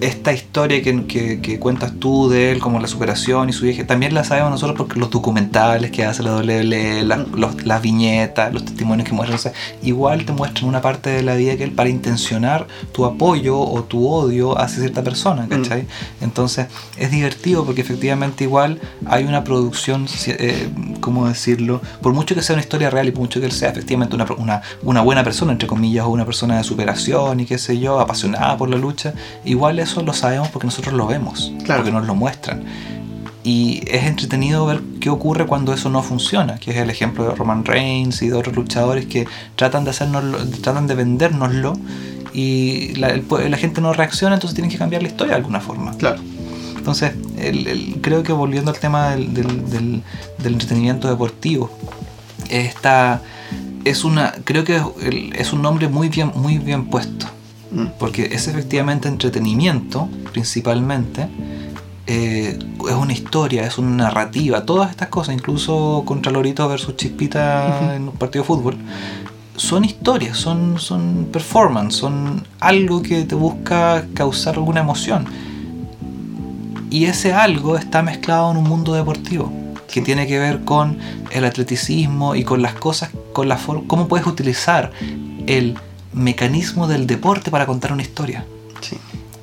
esta 0.02 0.34
historia 0.34 0.82
que, 0.82 1.06
que- 1.06 1.41
que 1.41 1.60
cuentas 1.60 1.93
tú 2.00 2.30
de 2.30 2.52
él, 2.52 2.60
como 2.60 2.80
la 2.80 2.88
superación 2.88 3.50
y 3.50 3.54
su 3.54 3.66
viaje, 3.66 3.84
también 3.84 4.14
la 4.14 4.24
sabemos 4.24 4.52
nosotros 4.52 4.78
porque 4.78 5.00
los 5.00 5.10
documentales 5.10 5.91
que 5.91 6.06
hace 6.06 6.24
la 6.24 6.36
WWE, 6.36 7.04
las, 7.04 7.28
los- 7.30 7.66
las 7.66 7.82
viñetas, 7.82 8.54
los 8.54 8.66
testimonios 8.66 9.08
que 9.08 9.14
muestran, 9.16 9.36
o 9.39 9.41
sea, 9.41 9.54
igual 9.84 10.26
te 10.26 10.32
muestran 10.34 10.66
una 10.70 10.82
parte 10.82 11.10
de 11.10 11.24
la 11.24 11.36
vida 11.36 11.56
que 11.58 11.64
él 11.64 11.72
para 11.72 11.89
intencionar 11.89 12.68
tu 12.91 13.06
apoyo 13.06 13.60
o 13.60 13.84
tu 13.84 14.08
odio 14.08 14.58
hacia 14.60 14.80
cierta 14.80 15.04
persona, 15.04 15.47
¿cachai? 15.50 15.86
Entonces 16.22 16.68
es 16.97 17.12
divertido 17.12 17.66
porque 17.66 17.82
efectivamente 17.82 18.43
igual 18.43 18.80
hay 19.06 19.26
una 19.26 19.43
producción, 19.43 20.08
ci- 20.08 20.36
eh, 20.38 20.70
¿cómo 21.02 21.28
decirlo? 21.28 21.82
Por 22.02 22.14
mucho 22.14 22.36
que 22.36 22.41
sea 22.41 22.54
una 22.56 22.62
historia 22.64 22.89
real 22.89 23.08
y 23.08 23.12
por 23.12 23.22
mucho 23.22 23.39
que 23.39 23.45
él 23.45 23.52
sea 23.52 23.70
efectivamente 23.70 24.16
una, 24.16 24.26
una, 24.38 24.62
una 24.84 25.02
buena 25.02 25.24
persona, 25.24 25.52
entre 25.52 25.68
comillas, 25.68 26.06
o 26.06 26.10
una 26.10 26.26
persona 26.26 26.58
de 26.58 26.64
superación 26.64 27.39
y 27.39 27.45
qué 27.45 27.58
sé 27.58 27.80
yo, 27.80 28.00
apasionada 28.00 28.58
por 28.58 28.70
la 28.70 28.78
lucha, 28.78 29.14
igual 29.45 29.80
eso 29.90 30.02
lo 30.04 30.14
sabemos 30.14 30.50
porque 30.50 30.68
nosotros 30.68 30.94
lo 30.94 31.08
vemos, 31.08 31.52
Claro. 31.66 31.82
porque 31.82 31.92
nos 31.92 32.06
lo 32.08 32.16
muestran. 32.16 32.64
Y 33.44 33.82
es 33.88 34.04
entretenido 34.04 34.66
ver 34.66 34.82
qué 35.00 35.10
ocurre 35.10 35.46
cuando 35.46 35.74
eso 35.74 35.90
no 35.90 36.04
funciona, 36.04 36.58
que 36.58 36.72
es 36.72 36.78
el 36.78 36.90
ejemplo 36.90 37.28
de 37.30 37.36
Roman 37.36 37.64
Reigns 37.66 38.22
y 38.22 38.28
de 38.30 38.34
otros 38.36 38.56
luchadores 38.56 39.06
que 39.06 39.28
tratan 39.56 39.86
de 39.86 39.92
hacernos, 39.92 40.24
tratan 40.62 40.88
de 40.88 40.96
vendérnoslo 40.96 41.74
y 42.34 42.94
la, 42.96 43.10
el 43.10 43.26
la 43.50 43.58
gente 43.58 43.82
no 43.82 43.94
reacciona, 43.94 44.36
entonces 44.36 44.56
tienen 44.56 44.70
que 44.70 44.78
cambiar 44.78 45.02
la 45.02 45.08
historia 45.08 45.34
de 45.34 45.38
alguna 45.38 45.62
forma. 45.62 45.94
Claro. 45.98 46.20
Entonces, 46.78 47.14
el- 47.38 47.66
el- 47.68 47.98
creo 48.02 48.24
que 48.24 48.34
volviendo 48.34 48.72
al 48.72 48.78
tema 48.80 49.12
del, 49.12 49.34
del- 49.34 49.70
del- 49.70 50.04
del 50.38 50.54
entretenimiento 50.54 51.08
deportivo, 51.10 51.72
esta 52.50 53.22
es 53.86 54.04
una, 54.04 54.34
creo 54.44 54.64
que 54.64 54.76
es, 54.78 54.84
es 55.36 55.54
un 55.54 55.62
nombre 55.62 55.88
muy 55.88 56.10
bien, 56.10 56.32
muy 56.36 56.58
bien 56.58 56.86
puesto. 56.86 57.26
Porque 57.97 58.30
es 58.32 58.47
efectivamente 58.47 59.07
entretenimiento, 59.07 60.09
principalmente. 60.32 61.28
eh, 62.07 62.57
es 62.88 62.95
una 62.95 63.13
historia, 63.13 63.67
es 63.67 63.78
una 63.78 64.05
narrativa, 64.05 64.65
todas 64.65 64.89
estas 64.89 65.09
cosas, 65.09 65.36
incluso 65.36 66.01
contra 66.05 66.32
Lorito 66.32 66.67
versus 66.67 66.95
Chispita 66.95 67.95
en 67.95 68.09
un 68.09 68.15
partido 68.15 68.43
de 68.43 68.47
fútbol, 68.47 68.78
son 69.55 69.86
historias, 69.86 70.38
son, 70.38 70.80
son 70.80 71.28
performance, 71.32 71.93
son 71.95 72.47
algo 72.59 73.03
que 73.03 73.26
te 73.26 73.36
busca 73.36 74.07
causar 74.15 74.55
alguna 74.55 74.80
emoción. 74.80 75.26
Y 76.89 77.05
ese 77.05 77.34
algo 77.34 77.78
está 77.78 78.01
mezclado 78.01 78.49
en 78.51 78.57
un 78.57 78.63
mundo 78.63 78.93
deportivo 78.93 79.51
que 79.91 80.01
tiene 80.01 80.26
que 80.26 80.39
ver 80.39 80.63
con 80.63 80.97
el 81.32 81.45
atleticismo 81.45 82.36
y 82.36 82.43
con 82.43 82.61
las 82.61 82.74
cosas, 82.74 83.11
con 83.34 83.47
la 83.47 83.57
forma, 83.57 83.84
cómo 83.88 84.07
puedes 84.07 84.26
utilizar 84.26 84.91
el 85.45 85.78
mecanismo 86.14 86.88
del 86.88 87.07
deporte 87.07 87.51
para 87.51 87.66
contar 87.66 87.93
una 87.93 88.01
historia. 88.01 88.45
Sí. 88.82 88.97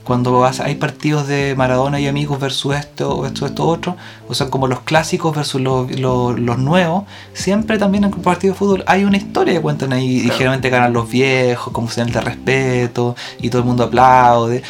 Cuando 0.04 0.44
hay 0.44 0.76
partidos 0.76 1.26
de 1.26 1.54
Maradona 1.56 1.98
y 1.98 2.06
amigos 2.06 2.38
versus 2.38 2.76
esto, 2.76 3.26
esto, 3.26 3.44
esto, 3.44 3.66
otro, 3.66 3.96
o 4.28 4.34
sea, 4.34 4.48
como 4.50 4.68
los 4.68 4.80
clásicos 4.82 5.34
versus 5.34 5.60
los, 5.60 5.90
los- 5.98 6.38
los 6.38 6.58
nuevos, 6.58 7.04
siempre 7.32 7.76
también 7.76 8.04
en 8.04 8.14
un 8.14 8.22
partido 8.22 8.52
de 8.54 8.58
fútbol 8.58 8.84
hay 8.86 9.02
una 9.02 9.16
historia 9.16 9.54
que 9.54 9.60
cuentan 9.60 9.92
ahí, 9.92 10.18
y 10.18 10.30
generalmente 10.30 10.70
ganan 10.70 10.92
los 10.92 11.10
viejos, 11.10 11.72
como 11.72 11.90
señal 11.90 12.12
de 12.12 12.20
respeto, 12.20 13.16
y 13.40 13.50
todo 13.50 13.62
el 13.62 13.66
mundo 13.66 13.82
aplaude, 13.82 14.62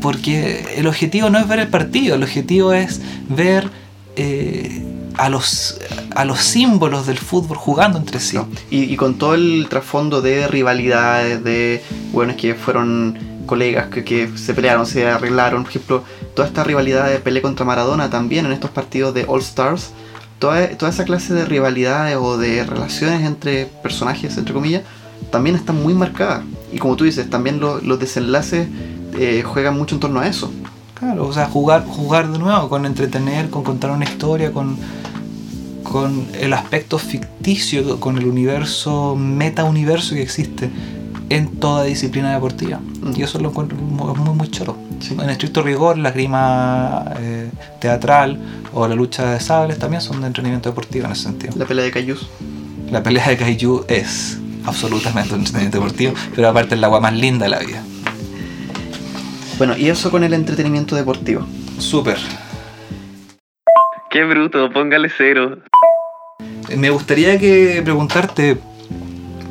porque 0.00 0.64
el 0.76 0.86
objetivo 0.86 1.28
no 1.28 1.38
es 1.38 1.46
ver 1.46 1.58
el 1.58 1.68
partido, 1.68 2.14
el 2.16 2.22
objetivo 2.22 2.72
es 2.72 3.02
ver 3.28 3.70
eh, 4.16 4.82
a, 5.18 5.28
los, 5.28 5.78
a 6.14 6.24
los 6.24 6.40
símbolos 6.40 7.06
del 7.06 7.18
fútbol 7.18 7.56
jugando 7.56 7.98
entre 7.98 8.20
sí. 8.20 8.38
Y, 8.70 8.96
con 8.96 9.18
todo 9.18 9.34
el 9.34 9.66
trasfondo 9.68 10.22
de 10.22 10.48
rivalidades, 10.48 11.44
de 11.44 11.82
buenos 12.12 12.36
que 12.36 12.54
fueron 12.54 13.18
colegas 13.46 13.88
que, 13.88 14.04
que 14.04 14.30
se 14.36 14.54
pelearon, 14.54 14.86
se 14.86 15.06
arreglaron, 15.06 15.62
por 15.62 15.70
ejemplo, 15.70 16.04
toda 16.34 16.46
esta 16.48 16.64
rivalidad 16.64 17.08
de 17.08 17.18
Pelé 17.18 17.42
contra 17.42 17.64
Maradona 17.66 18.10
también 18.10 18.46
en 18.46 18.52
estos 18.52 18.70
partidos 18.70 19.14
de 19.14 19.24
All 19.26 19.40
Stars, 19.40 19.90
toda, 20.38 20.68
toda 20.76 20.90
esa 20.92 21.04
clase 21.04 21.34
de 21.34 21.44
rivalidades 21.46 22.16
o 22.20 22.36
de 22.38 22.64
relaciones 22.64 23.26
entre 23.26 23.66
personajes, 23.82 24.36
entre 24.36 24.52
comillas, 24.54 24.82
también 25.30 25.56
están 25.56 25.82
muy 25.82 25.94
marcadas. 25.94 26.42
Y 26.72 26.78
como 26.78 26.94
tú 26.96 27.04
dices, 27.04 27.28
también 27.30 27.58
lo- 27.58 27.80
los 27.80 27.98
desenlaces 27.98 28.68
eh, 29.18 29.42
juegan 29.44 29.76
mucho 29.76 29.94
en 29.96 30.00
torno 30.00 30.20
a 30.20 30.28
eso. 30.28 30.52
Claro, 30.98 31.26
o 31.26 31.32
sea, 31.32 31.46
jugar, 31.46 31.84
jugar 31.86 32.30
de 32.30 32.38
nuevo, 32.38 32.68
con 32.68 32.86
entretener, 32.86 33.50
con 33.50 33.62
contar 33.62 33.90
una 33.90 34.04
historia, 34.04 34.52
con, 34.52 34.76
con 35.82 36.26
el 36.40 36.52
aspecto 36.52 36.98
ficticio, 36.98 38.00
con 38.00 38.18
el 38.18 38.26
universo, 38.26 39.14
meta-universo 39.16 40.14
que 40.14 40.22
existe 40.22 40.70
en 41.30 41.56
toda 41.58 41.84
disciplina 41.84 42.32
deportiva. 42.32 42.78
Mm. 42.78 43.12
Y 43.16 43.22
eso 43.22 43.38
lo 43.38 43.50
encuentro 43.50 43.76
muy, 43.76 44.14
muy, 44.14 44.34
muy 44.34 44.50
choro. 44.50 44.76
Sí. 45.00 45.16
En 45.20 45.30
estricto 45.30 45.62
rigor, 45.62 45.98
la 45.98 46.10
grima 46.10 47.04
eh, 47.20 47.50
teatral 47.80 48.38
o 48.72 48.88
la 48.88 48.94
lucha 48.94 49.30
de 49.32 49.40
sables 49.40 49.78
también 49.78 50.00
son 50.00 50.20
de 50.20 50.26
entrenamiento 50.26 50.70
deportivo 50.70 51.06
en 51.06 51.12
ese 51.12 51.24
sentido. 51.24 51.52
La 51.56 51.66
pelea 51.66 51.84
de 51.84 51.90
Cayus. 51.90 52.28
La 52.90 53.02
pelea 53.02 53.28
de 53.28 53.36
Kaiju 53.36 53.84
es 53.86 54.38
absolutamente 54.64 55.34
un 55.34 55.40
entretenimiento 55.40 55.78
deportivo, 55.78 56.14
pero 56.34 56.48
aparte 56.48 56.74
es 56.74 56.80
la 56.80 56.86
agua 56.86 57.00
más 57.00 57.12
linda 57.12 57.44
de 57.44 57.50
la 57.50 57.58
vida. 57.58 57.82
Bueno, 59.58 59.76
y 59.76 59.88
eso 59.88 60.10
con 60.10 60.22
el 60.24 60.32
entretenimiento 60.34 60.94
deportivo. 60.96 61.44
Súper. 61.78 62.18
Qué 64.10 64.24
bruto, 64.24 64.70
póngale 64.72 65.10
cero. 65.16 65.58
Me 66.76 66.90
gustaría 66.90 67.38
que 67.38 67.80
preguntarte 67.82 68.58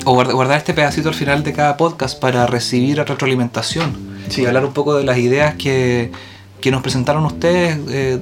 o 0.05 0.13
guarda- 0.13 0.33
guardar 0.33 0.57
este 0.59 0.73
pedacito 0.73 1.09
al 1.09 1.15
final 1.15 1.43
de 1.43 1.53
cada 1.53 1.75
podcast 1.77 2.19
para 2.19 2.47
recibir 2.47 2.97
retroalimentación 2.97 3.91
Sí. 4.29 4.41
y 4.43 4.45
hablar 4.45 4.65
un 4.65 4.73
poco 4.73 4.95
de 4.95 5.03
las 5.03 5.17
ideas 5.17 5.55
que, 5.55 6.11
que 6.61 6.71
nos 6.71 6.81
presentaron 6.81 7.25
ustedes 7.25 7.77
eh, 7.89 8.19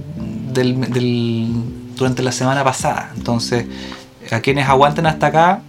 del- 0.51 0.81
del- 0.91 1.51
durante 1.95 2.23
la 2.23 2.31
semana 2.31 2.63
pasada. 2.63 3.11
Entonces, 3.15 3.65
a 4.31 4.39
quienes 4.39 4.67
aguanten 4.67 5.05
hasta 5.05 5.27
acá, 5.27 5.61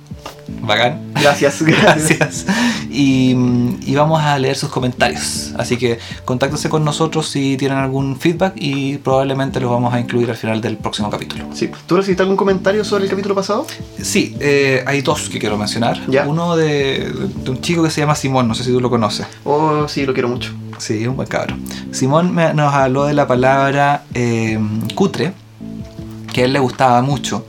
bacán. 0.62 1.02
Gracias, 1.16 1.62
gracias. 1.62 2.46
Y, 2.90 3.30
y 3.84 3.94
vamos 3.96 4.20
a 4.22 4.38
leer 4.38 4.54
sus 4.54 4.68
comentarios. 4.68 5.52
Así 5.58 5.76
que 5.78 5.98
contáctense 6.24 6.68
con 6.68 6.84
nosotros 6.84 7.26
si 7.28 7.56
tienen 7.56 7.78
algún 7.78 8.16
feedback 8.18 8.52
y 8.56 8.98
probablemente 8.98 9.58
los 9.58 9.70
vamos 9.70 9.92
a 9.94 9.98
incluir 9.98 10.30
al 10.30 10.36
final 10.36 10.60
del 10.60 10.76
próximo 10.76 11.08
capítulo. 11.10 11.46
Sí. 11.54 11.70
¿Tú 11.86 11.96
recibiste 11.96 12.22
algún 12.22 12.36
comentario 12.36 12.84
sobre 12.84 13.04
el 13.04 13.10
capítulo 13.10 13.34
pasado? 13.34 13.66
Sí, 14.00 14.36
eh, 14.38 14.84
hay 14.86 15.00
dos 15.00 15.28
que 15.30 15.38
quiero 15.38 15.56
mencionar. 15.56 15.98
Ya. 16.06 16.26
Uno 16.28 16.54
de, 16.54 17.10
de 17.42 17.50
un 17.50 17.60
chico 17.62 17.82
que 17.82 17.90
se 17.90 18.02
llama 18.02 18.14
Simón, 18.14 18.46
no 18.46 18.54
sé 18.54 18.62
si 18.62 18.70
tú 18.70 18.80
lo 18.80 18.90
conoces. 18.90 19.26
Oh, 19.44 19.88
sí, 19.88 20.04
lo 20.06 20.12
quiero 20.12 20.28
mucho. 20.28 20.52
Sí, 20.78 21.02
es 21.02 21.08
un 21.08 21.16
buen 21.16 21.28
cabro. 21.28 21.56
Simón 21.92 22.32
me- 22.34 22.52
nos 22.54 22.72
habló 22.74 23.06
de 23.06 23.14
la 23.14 23.26
palabra 23.26 24.04
eh, 24.14 24.58
cutre, 24.94 25.32
que 26.32 26.42
a 26.42 26.44
él 26.44 26.52
le 26.52 26.58
gustaba 26.60 27.00
mucho. 27.02 27.46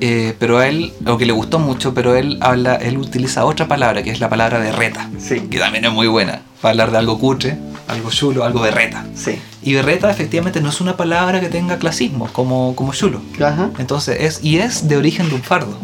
Eh, 0.00 0.34
pero 0.38 0.58
a 0.58 0.68
él, 0.68 0.92
o 1.06 1.16
que 1.18 1.26
le 1.26 1.32
gustó 1.32 1.58
mucho, 1.58 1.94
pero 1.94 2.14
él 2.14 2.38
habla, 2.40 2.76
él 2.76 2.98
utiliza 2.98 3.44
otra 3.44 3.66
palabra, 3.68 4.02
que 4.02 4.10
es 4.10 4.20
la 4.20 4.28
palabra 4.28 4.58
berreta, 4.58 5.08
Sí. 5.18 5.40
que 5.50 5.58
también 5.58 5.84
es 5.84 5.92
muy 5.92 6.06
buena, 6.06 6.42
para 6.60 6.70
hablar 6.72 6.90
de 6.90 6.98
algo 6.98 7.18
cutre, 7.18 7.56
algo 7.88 8.10
chulo, 8.10 8.44
algo 8.44 8.60
berreta. 8.60 9.04
Sí. 9.14 9.38
Y 9.62 9.74
berreta 9.74 10.10
efectivamente 10.10 10.60
no 10.60 10.68
es 10.70 10.80
una 10.80 10.96
palabra 10.96 11.40
que 11.40 11.48
tenga 11.48 11.78
clasismo, 11.78 12.28
como, 12.32 12.74
como 12.76 12.92
chulo. 12.92 13.20
Ajá. 13.42 13.70
Entonces 13.78 14.16
es, 14.20 14.44
y 14.44 14.58
es 14.58 14.88
de 14.88 14.96
origen 14.96 15.28
lunfardo. 15.30 15.76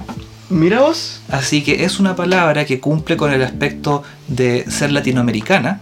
Mira 0.50 0.80
vos. 0.80 1.20
Así 1.30 1.62
que 1.64 1.84
es 1.84 1.98
una 1.98 2.14
palabra 2.14 2.64
que 2.66 2.78
cumple 2.78 3.16
con 3.16 3.32
el 3.32 3.42
aspecto 3.42 4.02
de 4.28 4.64
ser 4.70 4.92
latinoamericana 4.92 5.80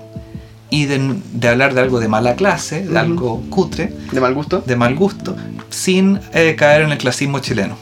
y 0.70 0.86
de, 0.86 1.16
de 1.32 1.48
hablar 1.48 1.74
de 1.74 1.80
algo 1.80 2.00
de 2.00 2.08
mala 2.08 2.34
clase, 2.36 2.86
de 2.86 2.98
algo 2.98 3.42
cutre, 3.50 3.92
De 4.12 4.20
mal 4.20 4.32
gusto. 4.34 4.62
de 4.64 4.76
mal 4.76 4.94
gusto, 4.94 5.36
sin 5.68 6.20
eh, 6.32 6.54
caer 6.56 6.82
en 6.82 6.92
el 6.92 6.98
clasismo 6.98 7.40
chileno. 7.40 7.76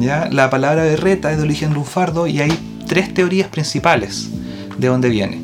¿Ya? 0.00 0.28
La 0.30 0.50
palabra 0.50 0.82
berreta 0.84 1.30
es 1.32 1.38
de 1.38 1.42
origen 1.44 1.74
lunfardo 1.74 2.26
y 2.26 2.40
hay 2.40 2.52
tres 2.86 3.12
teorías 3.14 3.48
principales 3.48 4.28
de 4.78 4.88
dónde 4.88 5.08
viene. 5.08 5.40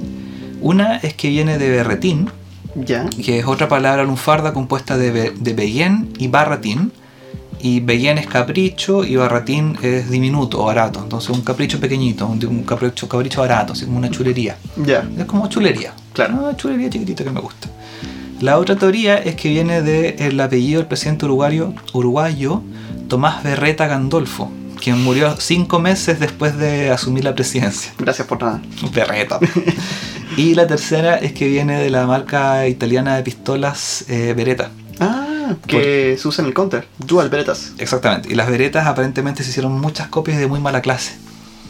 Una 0.61 0.97
es 0.99 1.15
que 1.15 1.29
viene 1.29 1.59
de 1.59 1.71
berretín, 1.71 2.29
Ya. 2.75 3.09
que 3.09 3.39
es 3.41 3.47
otra 3.47 3.69
palabra 3.69 4.05
lunfarda 4.05 4.53
compuesta 4.53 4.97
de, 4.99 5.11
be- 5.11 5.33
de 5.39 5.53
bellén 5.55 6.11
y 6.19 6.29
barratín. 6.29 6.93
Y 7.63 7.81
bellén 7.81 8.17
es 8.17 8.27
capricho 8.27 9.05
y 9.05 9.17
barratín 9.17 9.77
es 9.83 10.09
diminuto 10.11 10.63
o 10.63 10.65
barato. 10.65 10.99
Entonces 11.03 11.29
un 11.29 11.43
capricho 11.43 11.79
pequeñito, 11.79 12.27
un, 12.27 12.43
un 12.47 12.63
capricho, 12.63 13.07
capricho 13.07 13.43
barato, 13.43 13.75
así 13.75 13.85
como 13.85 13.99
una 13.99 14.11
chulería. 14.11 14.57
Ya. 14.83 15.07
Es 15.19 15.27
como 15.27 15.47
chulería. 15.47 15.93
Claro. 16.15 16.37
Una 16.37 16.57
chulería 16.57 16.89
chiquitita 16.89 17.23
que 17.23 17.31
me 17.31 17.41
gusta. 17.41 17.69
La 18.41 18.57
otra 18.59 18.77
teoría 18.77 19.19
es 19.19 19.35
que 19.35 19.51
viene 19.51 19.83
del 19.83 20.41
apellido 20.41 20.79
del 20.81 20.89
presidente 20.89 21.27
uruguayo, 21.27 21.75
uruguayo 21.93 22.63
Tomás 23.11 23.43
Berreta 23.43 23.89
Gandolfo, 23.89 24.51
quien 24.81 25.03
murió 25.03 25.37
cinco 25.37 25.81
meses 25.81 26.21
después 26.21 26.57
de 26.57 26.91
asumir 26.91 27.25
la 27.25 27.35
presidencia. 27.35 27.93
Gracias 27.99 28.27
por 28.29 28.41
nada. 28.41 28.63
Berreta. 28.95 29.41
y 30.37 30.55
la 30.55 30.67
tercera 30.69 31.17
es 31.17 31.33
que 31.33 31.49
viene 31.49 31.81
de 31.83 31.91
la 31.91 32.07
marca 32.07 32.69
italiana 32.69 33.17
de 33.17 33.23
pistolas 33.25 34.05
eh, 34.09 34.33
Beretta. 34.37 34.71
Ah, 35.01 35.55
que 35.67 36.17
se 36.21 36.29
usa 36.29 36.43
en 36.43 36.49
el 36.49 36.55
counter. 36.55 36.87
Dual 36.99 37.29
Beretas. 37.31 37.73
Exactamente. 37.79 38.31
Y 38.33 38.37
las 38.37 38.49
Beretas 38.49 38.87
aparentemente 38.87 39.43
se 39.43 39.51
hicieron 39.51 39.73
muchas 39.81 40.07
copias 40.07 40.39
de 40.39 40.47
muy 40.47 40.61
mala 40.61 40.81
clase. 40.81 41.15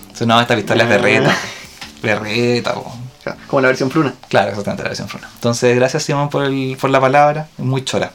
Entonces, 0.02 0.26
no, 0.26 0.38
esta 0.40 0.54
pistola 0.56 0.82
es 0.82 0.88
Berreta. 0.90 1.34
Berreta, 2.02 2.74
po. 2.74 2.92
Como 3.46 3.62
la 3.62 3.68
versión 3.68 3.90
fruna. 3.90 4.12
Claro, 4.28 4.50
exactamente 4.50 4.82
la 4.82 4.88
versión 4.90 5.08
fruna. 5.08 5.28
Entonces, 5.34 5.74
gracias 5.74 6.02
Simón 6.02 6.28
por, 6.28 6.44
el- 6.44 6.76
por 6.78 6.90
la 6.90 7.00
palabra. 7.00 7.48
Muy 7.58 7.82
chora. 7.84 8.12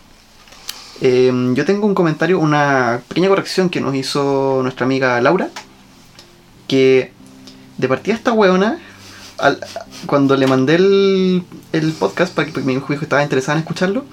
Eh, 1.02 1.32
yo 1.54 1.66
tengo 1.66 1.88
un 1.88 1.96
comentario, 1.96 2.40
una 2.40 3.02
pequeña 3.08 3.28
corrección 3.30 3.70
que 3.70 3.82
nos 3.82 3.96
hizo 3.96 4.60
nuestra 4.64 4.86
amiga 4.86 5.20
Laura. 5.22 5.50
Que 6.68 7.12
de 7.78 7.88
partida 7.88 8.16
esta 8.16 8.32
weona, 8.34 8.80
al- 9.38 9.60
cuando 10.08 10.36
le 10.38 10.48
mandé 10.48 10.76
el, 10.76 11.44
el 11.74 11.92
podcast 11.94 12.34
para 12.34 12.46
que 12.48 12.54
porque 12.54 12.66
mi 12.68 12.74
hijo 12.74 12.94
estaba 12.94 13.22
interesado 13.24 13.58
en 13.58 13.64
escucharlo, 13.64 14.06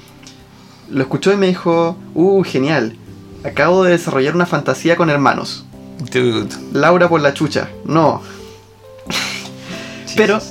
lo 0.91 1.03
escuchó 1.03 1.33
y 1.33 1.37
me 1.37 1.47
dijo, 1.47 1.97
uh, 2.15 2.43
genial, 2.43 2.97
acabo 3.45 3.85
de 3.85 3.93
desarrollar 3.93 4.35
una 4.35 4.47
fantasía 4.47 4.97
con 4.97 5.09
hermanos. 5.09 5.65
Dude. 6.13 6.49
Laura 6.73 7.09
por 7.09 7.21
la 7.21 7.33
chucha, 7.33 7.69
no. 7.85 8.21
Pero. 10.17 10.41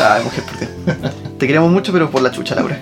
Ay, 0.00 0.24
mujer, 0.24 0.44
por. 0.44 1.10
Te 1.38 1.46
queremos 1.46 1.70
mucho, 1.70 1.92
pero 1.92 2.10
por 2.10 2.22
la 2.22 2.30
chucha, 2.30 2.54
Laura. 2.54 2.78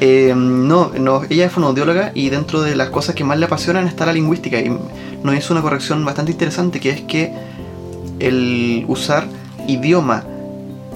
Eh, 0.00 0.32
no, 0.36 0.92
no, 0.98 1.22
ella 1.28 1.46
es 1.46 1.52
fonoaudióloga 1.52 2.12
y 2.14 2.28
dentro 2.30 2.60
de 2.62 2.76
las 2.76 2.90
cosas 2.90 3.14
que 3.14 3.24
más 3.24 3.38
le 3.38 3.46
apasionan 3.46 3.86
está 3.88 4.06
la 4.06 4.12
lingüística. 4.12 4.58
Y 4.60 4.70
nos 5.22 5.36
hizo 5.36 5.52
una 5.54 5.62
corrección 5.62 6.04
bastante 6.04 6.32
interesante 6.32 6.78
que 6.80 6.90
es 6.90 7.00
que 7.02 7.32
el 8.20 8.84
usar 8.88 9.26
idioma, 9.66 10.24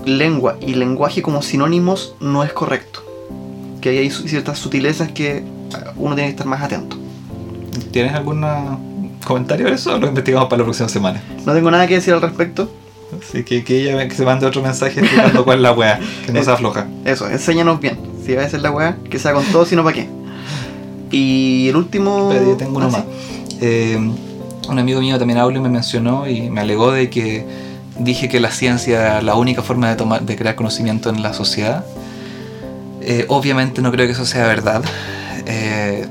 lengua 0.05 0.57
y 0.61 0.75
lenguaje 0.75 1.23
como 1.23 1.43
sinónimos 1.43 2.15
no 2.21 2.45
es 2.45 2.53
correcto. 2.53 3.01
Que 3.81 3.91
hay 3.91 4.11
ciertas 4.11 4.59
sutilezas 4.59 5.11
que 5.11 5.43
uno 5.97 6.15
tiene 6.15 6.29
que 6.29 6.33
estar 6.37 6.47
más 6.47 6.63
atento. 6.63 6.97
¿Tienes 7.91 8.15
algún 8.15 8.45
comentario 9.27 9.67
de 9.67 9.73
eso 9.73 9.95
o 9.95 9.99
lo 9.99 10.07
investigamos 10.07 10.49
para 10.49 10.59
la 10.59 10.65
próxima 10.65 10.89
semana? 10.89 11.21
No 11.45 11.53
tengo 11.53 11.71
nada 11.71 11.87
que 11.87 11.95
decir 11.95 12.15
al 12.15 12.21
respecto. 12.23 12.71
Así 13.21 13.43
que 13.45 13.63
que 13.65 13.81
ella 13.91 14.09
que 14.09 14.15
se 14.15 14.25
mande 14.25 14.47
otro 14.47 14.63
mensaje 14.63 15.01
explicando 15.01 15.45
cuál 15.45 15.59
es 15.59 15.63
la 15.63 15.73
wea, 15.73 16.01
que 16.25 16.33
no 16.33 16.39
Es- 16.39 16.45
se 16.47 16.51
afloja. 16.53 16.87
Eso, 17.05 17.29
enséñanos 17.29 17.79
bien. 17.81 17.99
Si 18.25 18.35
va 18.35 18.43
a 18.45 18.49
ser 18.49 18.61
la 18.63 18.71
weá, 18.71 18.97
que 19.11 19.19
sea 19.19 19.33
con 19.33 19.45
todo, 19.47 19.65
sino 19.67 19.83
para 19.85 19.97
qué. 19.97 20.09
Y 21.11 21.69
el 21.69 21.77
último. 21.77 22.29
Pero 22.31 22.45
yo 22.51 22.57
tengo 22.57 22.77
uno 22.79 22.87
Ah, 22.87 22.91
más. 22.91 23.03
sí. 23.49 23.59
Eh, 23.61 23.99
un 24.69 24.79
amigo 24.79 25.01
mío 25.01 25.19
también 25.19 25.39
habló 25.39 25.59
y 25.59 25.61
me 25.63 25.69
mencionó 25.69 26.29
y 26.29 26.49
me 26.51 26.61
alegó 26.61 26.93
de 26.93 27.11
que 27.11 27.45
dije 27.99 28.29
que 28.29 28.41
la 28.41 28.51
ciencia 28.51 29.01
era 29.01 29.23
la 29.23 29.35
única 29.35 29.63
forma 29.63 29.89
de, 29.91 29.97
tomar, 29.97 30.23
de 30.23 30.37
crear 30.37 30.55
conocimiento 30.55 31.11
en 31.11 31.23
la 31.23 31.33
sociedad. 31.35 31.85
Eh, 33.01 33.25
obviamente 33.29 33.83
no 33.83 33.91
creo 33.91 34.07
que 34.07 34.13
eso 34.13 34.25
sea 34.25 34.47
verdad. 34.47 34.83
Eh, 35.47 36.07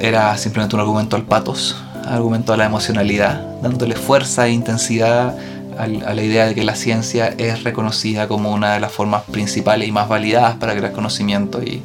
era 0.00 0.36
simplemente 0.36 0.74
un 0.74 0.80
argumento 0.80 1.14
al 1.14 1.22
patos, 1.22 1.76
argumento 2.04 2.52
a 2.52 2.56
la 2.56 2.64
emocionalidad, 2.66 3.40
dándole 3.62 3.94
fuerza 3.94 4.48
e 4.48 4.50
intensidad 4.50 5.36
a 5.78 5.86
la 5.86 6.22
idea 6.22 6.46
de 6.46 6.54
que 6.54 6.64
la 6.64 6.74
ciencia 6.74 7.34
es 7.38 7.62
reconocida 7.62 8.28
como 8.28 8.52
una 8.52 8.74
de 8.74 8.80
las 8.80 8.92
formas 8.92 9.22
principales 9.24 9.88
y 9.88 9.92
más 9.92 10.08
validadas 10.08 10.56
para 10.56 10.74
crear 10.74 10.92
conocimiento 10.92 11.62
y 11.62 11.82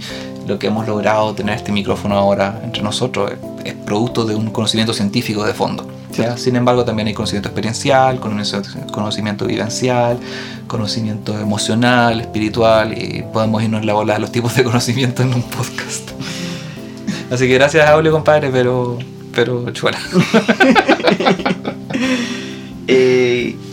lo 0.49 0.57
que 0.57 0.67
hemos 0.67 0.87
logrado 0.87 1.33
tener 1.35 1.55
este 1.55 1.71
micrófono 1.71 2.15
ahora 2.15 2.59
entre 2.63 2.81
nosotros 2.81 3.31
es, 3.63 3.73
producto 3.85 4.25
de 4.25 4.35
un 4.35 4.49
conocimiento 4.49 4.93
científico 4.93 5.45
de 5.45 5.53
fondo. 5.53 5.87
¿ya? 6.15 6.37
Sin 6.37 6.55
embargo, 6.55 6.83
también 6.83 7.07
hay 7.07 7.13
conocimiento 7.13 7.49
experiencial, 7.49 8.19
conocimiento, 8.19 8.91
conocimiento 8.91 9.45
vivencial, 9.45 10.19
conocimiento 10.67 11.39
emocional, 11.39 12.19
espiritual 12.19 12.97
y 12.97 13.23
podemos 13.31 13.61
irnos 13.63 13.81
en 13.81 13.87
la 13.87 13.93
bola 13.93 14.13
de 14.15 14.19
los 14.19 14.31
tipos 14.31 14.55
de 14.55 14.63
conocimiento 14.63 15.21
en 15.21 15.33
un 15.33 15.43
podcast. 15.43 16.11
Así 17.31 17.47
que 17.47 17.53
gracias, 17.53 17.87
Aulio, 17.87 18.11
compadre, 18.11 18.49
pero, 18.49 18.97
pero 19.33 19.69
chuela. 19.71 19.99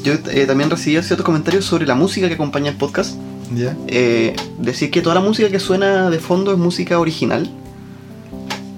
Yo 0.06 0.12
eh, 0.30 0.46
también 0.46 0.70
recibí 0.70 1.02
ciertos 1.02 1.26
comentarios 1.26 1.64
sobre 1.64 1.84
la 1.84 1.96
música 1.96 2.28
que 2.28 2.34
acompaña 2.34 2.70
el 2.70 2.76
podcast. 2.76 3.16
Eh, 3.88 4.36
decir 4.56 4.92
que 4.92 5.02
toda 5.02 5.16
la 5.16 5.20
música 5.20 5.50
que 5.50 5.58
suena 5.58 6.10
de 6.10 6.20
fondo 6.20 6.52
es 6.52 6.58
música 6.58 7.00
original. 7.00 7.50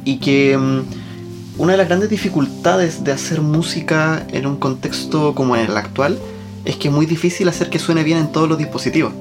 Y 0.06 0.20
que 0.20 0.56
mm, 0.56 1.60
una 1.60 1.72
de 1.72 1.76
las 1.76 1.86
grandes 1.86 2.08
dificultades 2.08 3.04
de 3.04 3.12
hacer 3.12 3.42
música 3.42 4.26
en 4.32 4.46
un 4.46 4.56
contexto 4.56 5.34
como 5.34 5.54
en 5.54 5.66
el 5.66 5.76
actual 5.76 6.18
es 6.64 6.76
que 6.76 6.88
es 6.88 6.94
muy 6.94 7.04
difícil 7.04 7.46
hacer 7.50 7.68
que 7.68 7.78
suene 7.78 8.04
bien 8.04 8.16
en 8.16 8.32
todos 8.32 8.48
los 8.48 8.56
dispositivos. 8.56 9.12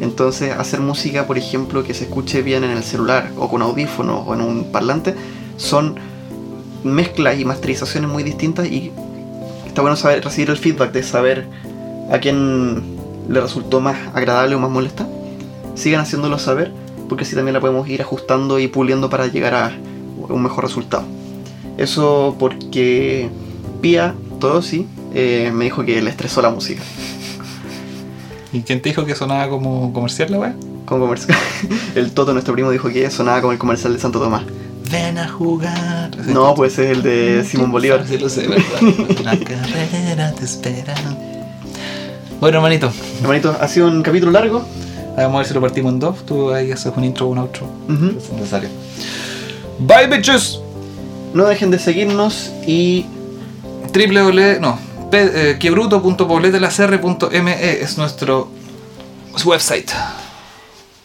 Entonces, 0.00 0.50
hacer 0.50 0.80
música, 0.80 1.28
por 1.28 1.38
ejemplo, 1.38 1.84
que 1.84 1.94
se 1.94 2.06
escuche 2.06 2.42
bien 2.42 2.64
en 2.64 2.72
el 2.72 2.82
celular 2.82 3.30
o 3.38 3.48
con 3.48 3.62
audífonos 3.62 4.24
o 4.26 4.34
en 4.34 4.40
un 4.40 4.72
parlante, 4.72 5.14
son 5.56 6.00
mezclas 6.82 7.38
y 7.38 7.44
masterizaciones 7.44 8.10
muy 8.10 8.24
distintas 8.24 8.66
y 8.66 8.90
está 9.78 9.82
bueno 9.82 9.96
saber 9.96 10.24
recibir 10.24 10.50
el 10.50 10.56
feedback 10.56 10.90
de 10.90 11.04
saber 11.04 11.46
a 12.10 12.18
quién 12.18 12.82
le 13.28 13.40
resultó 13.40 13.80
más 13.80 13.96
agradable 14.12 14.56
o 14.56 14.58
más 14.58 14.72
molesta. 14.72 15.06
sigan 15.76 16.00
haciéndolo 16.00 16.36
saber, 16.40 16.72
porque 17.08 17.22
así 17.22 17.36
también 17.36 17.54
la 17.54 17.60
podemos 17.60 17.88
ir 17.88 18.02
ajustando 18.02 18.58
y 18.58 18.66
puliendo 18.66 19.08
para 19.08 19.28
llegar 19.28 19.54
a 19.54 19.72
un 20.30 20.42
mejor 20.42 20.64
resultado. 20.64 21.04
Eso 21.76 22.34
porque 22.40 23.30
Pia 23.80 24.16
Todosi 24.40 24.88
eh, 25.14 25.52
me 25.54 25.66
dijo 25.66 25.84
que 25.84 26.02
le 26.02 26.10
estresó 26.10 26.42
la 26.42 26.50
música. 26.50 26.82
¿Y 28.52 28.62
quién 28.62 28.82
te 28.82 28.88
dijo 28.88 29.04
que 29.04 29.14
sonaba 29.14 29.48
como 29.48 29.92
comercial 29.92 30.32
la 30.32 30.38
weá? 30.40 30.56
Como 30.86 31.04
comercial. 31.04 31.38
El 31.94 32.10
Toto, 32.10 32.32
nuestro 32.32 32.52
primo, 32.52 32.72
dijo 32.72 32.88
que 32.88 33.08
sonaba 33.12 33.42
como 33.42 33.52
el 33.52 33.58
comercial 33.58 33.92
de 33.92 34.00
Santo 34.00 34.18
Tomás. 34.18 34.42
Ven 34.90 35.18
a 35.18 35.28
jugar. 35.28 36.10
No, 36.26 36.54
pues 36.54 36.78
es 36.78 36.90
el 36.90 37.02
de 37.02 37.44
Simón 37.44 37.70
Bolívar. 37.72 38.04
Sí, 38.08 38.16
lo 38.18 38.28
sé, 38.28 38.46
¿verdad? 38.46 38.80
La 39.24 39.36
carrera 39.38 40.32
te 40.32 40.44
espera. 40.44 40.94
Bueno, 42.40 42.58
hermanito, 42.58 42.92
Hermanito, 43.20 43.56
ha 43.60 43.66
sido 43.68 43.88
un 43.88 44.02
capítulo 44.02 44.30
largo. 44.30 44.64
vamos 45.16 45.34
a 45.34 45.38
ver 45.38 45.46
si 45.48 45.54
lo 45.54 45.60
partimos 45.60 45.92
en 45.92 45.98
dos. 45.98 46.24
Tú 46.24 46.52
ahí 46.52 46.70
haces 46.72 46.92
un 46.96 47.04
intro, 47.04 47.26
un 47.26 47.38
outro. 47.38 47.66
Es 47.88 48.32
necesario. 48.32 48.68
Bye, 49.80 50.06
bitches. 50.06 50.60
No 51.34 51.44
dejen 51.46 51.70
de 51.70 51.78
seguirnos 51.78 52.50
y 52.66 53.04
www. 53.92 54.60
No. 54.60 54.78
eh, 55.12 55.56
quebruto.pobletelacr.me 55.58 57.80
es 57.82 57.98
nuestro 57.98 58.48
website. 59.44 59.90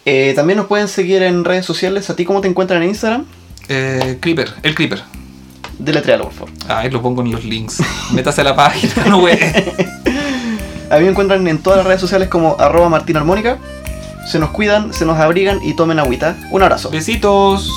eh, 0.04 0.32
también 0.36 0.58
nos 0.58 0.66
pueden 0.66 0.88
seguir 0.88 1.22
en 1.22 1.44
redes 1.44 1.64
sociales. 1.66 2.08
¿A 2.10 2.16
ti 2.16 2.24
cómo 2.24 2.40
te 2.40 2.48
encuentran 2.48 2.82
en 2.82 2.88
Instagram? 2.90 3.24
Eh, 3.68 4.18
Creeper, 4.20 4.52
el 4.62 4.74
Creeper. 4.74 5.02
Deletréalo, 5.78 6.24
por 6.24 6.32
favor. 6.32 6.50
Ahí 6.68 6.90
lo 6.90 7.02
pongo 7.02 7.22
en 7.22 7.32
los 7.32 7.44
links. 7.44 7.82
Métase 8.12 8.42
a 8.42 8.44
la 8.44 8.54
página, 8.54 9.06
no 9.06 9.18
wey. 9.18 9.38
A 10.90 10.98
mí 10.98 11.04
me 11.04 11.10
encuentran 11.10 11.46
en 11.48 11.58
todas 11.58 11.78
las 11.78 11.86
redes 11.86 12.00
sociales 12.00 12.28
como 12.28 12.56
arroba 12.58 12.88
martinarmónica. 12.88 13.58
Se 14.30 14.38
nos 14.38 14.50
cuidan, 14.50 14.92
se 14.92 15.04
nos 15.04 15.18
abrigan 15.18 15.60
y 15.62 15.74
tomen 15.74 15.98
agüita. 15.98 16.36
Un 16.50 16.62
abrazo. 16.62 16.90
Besitos. 16.90 17.70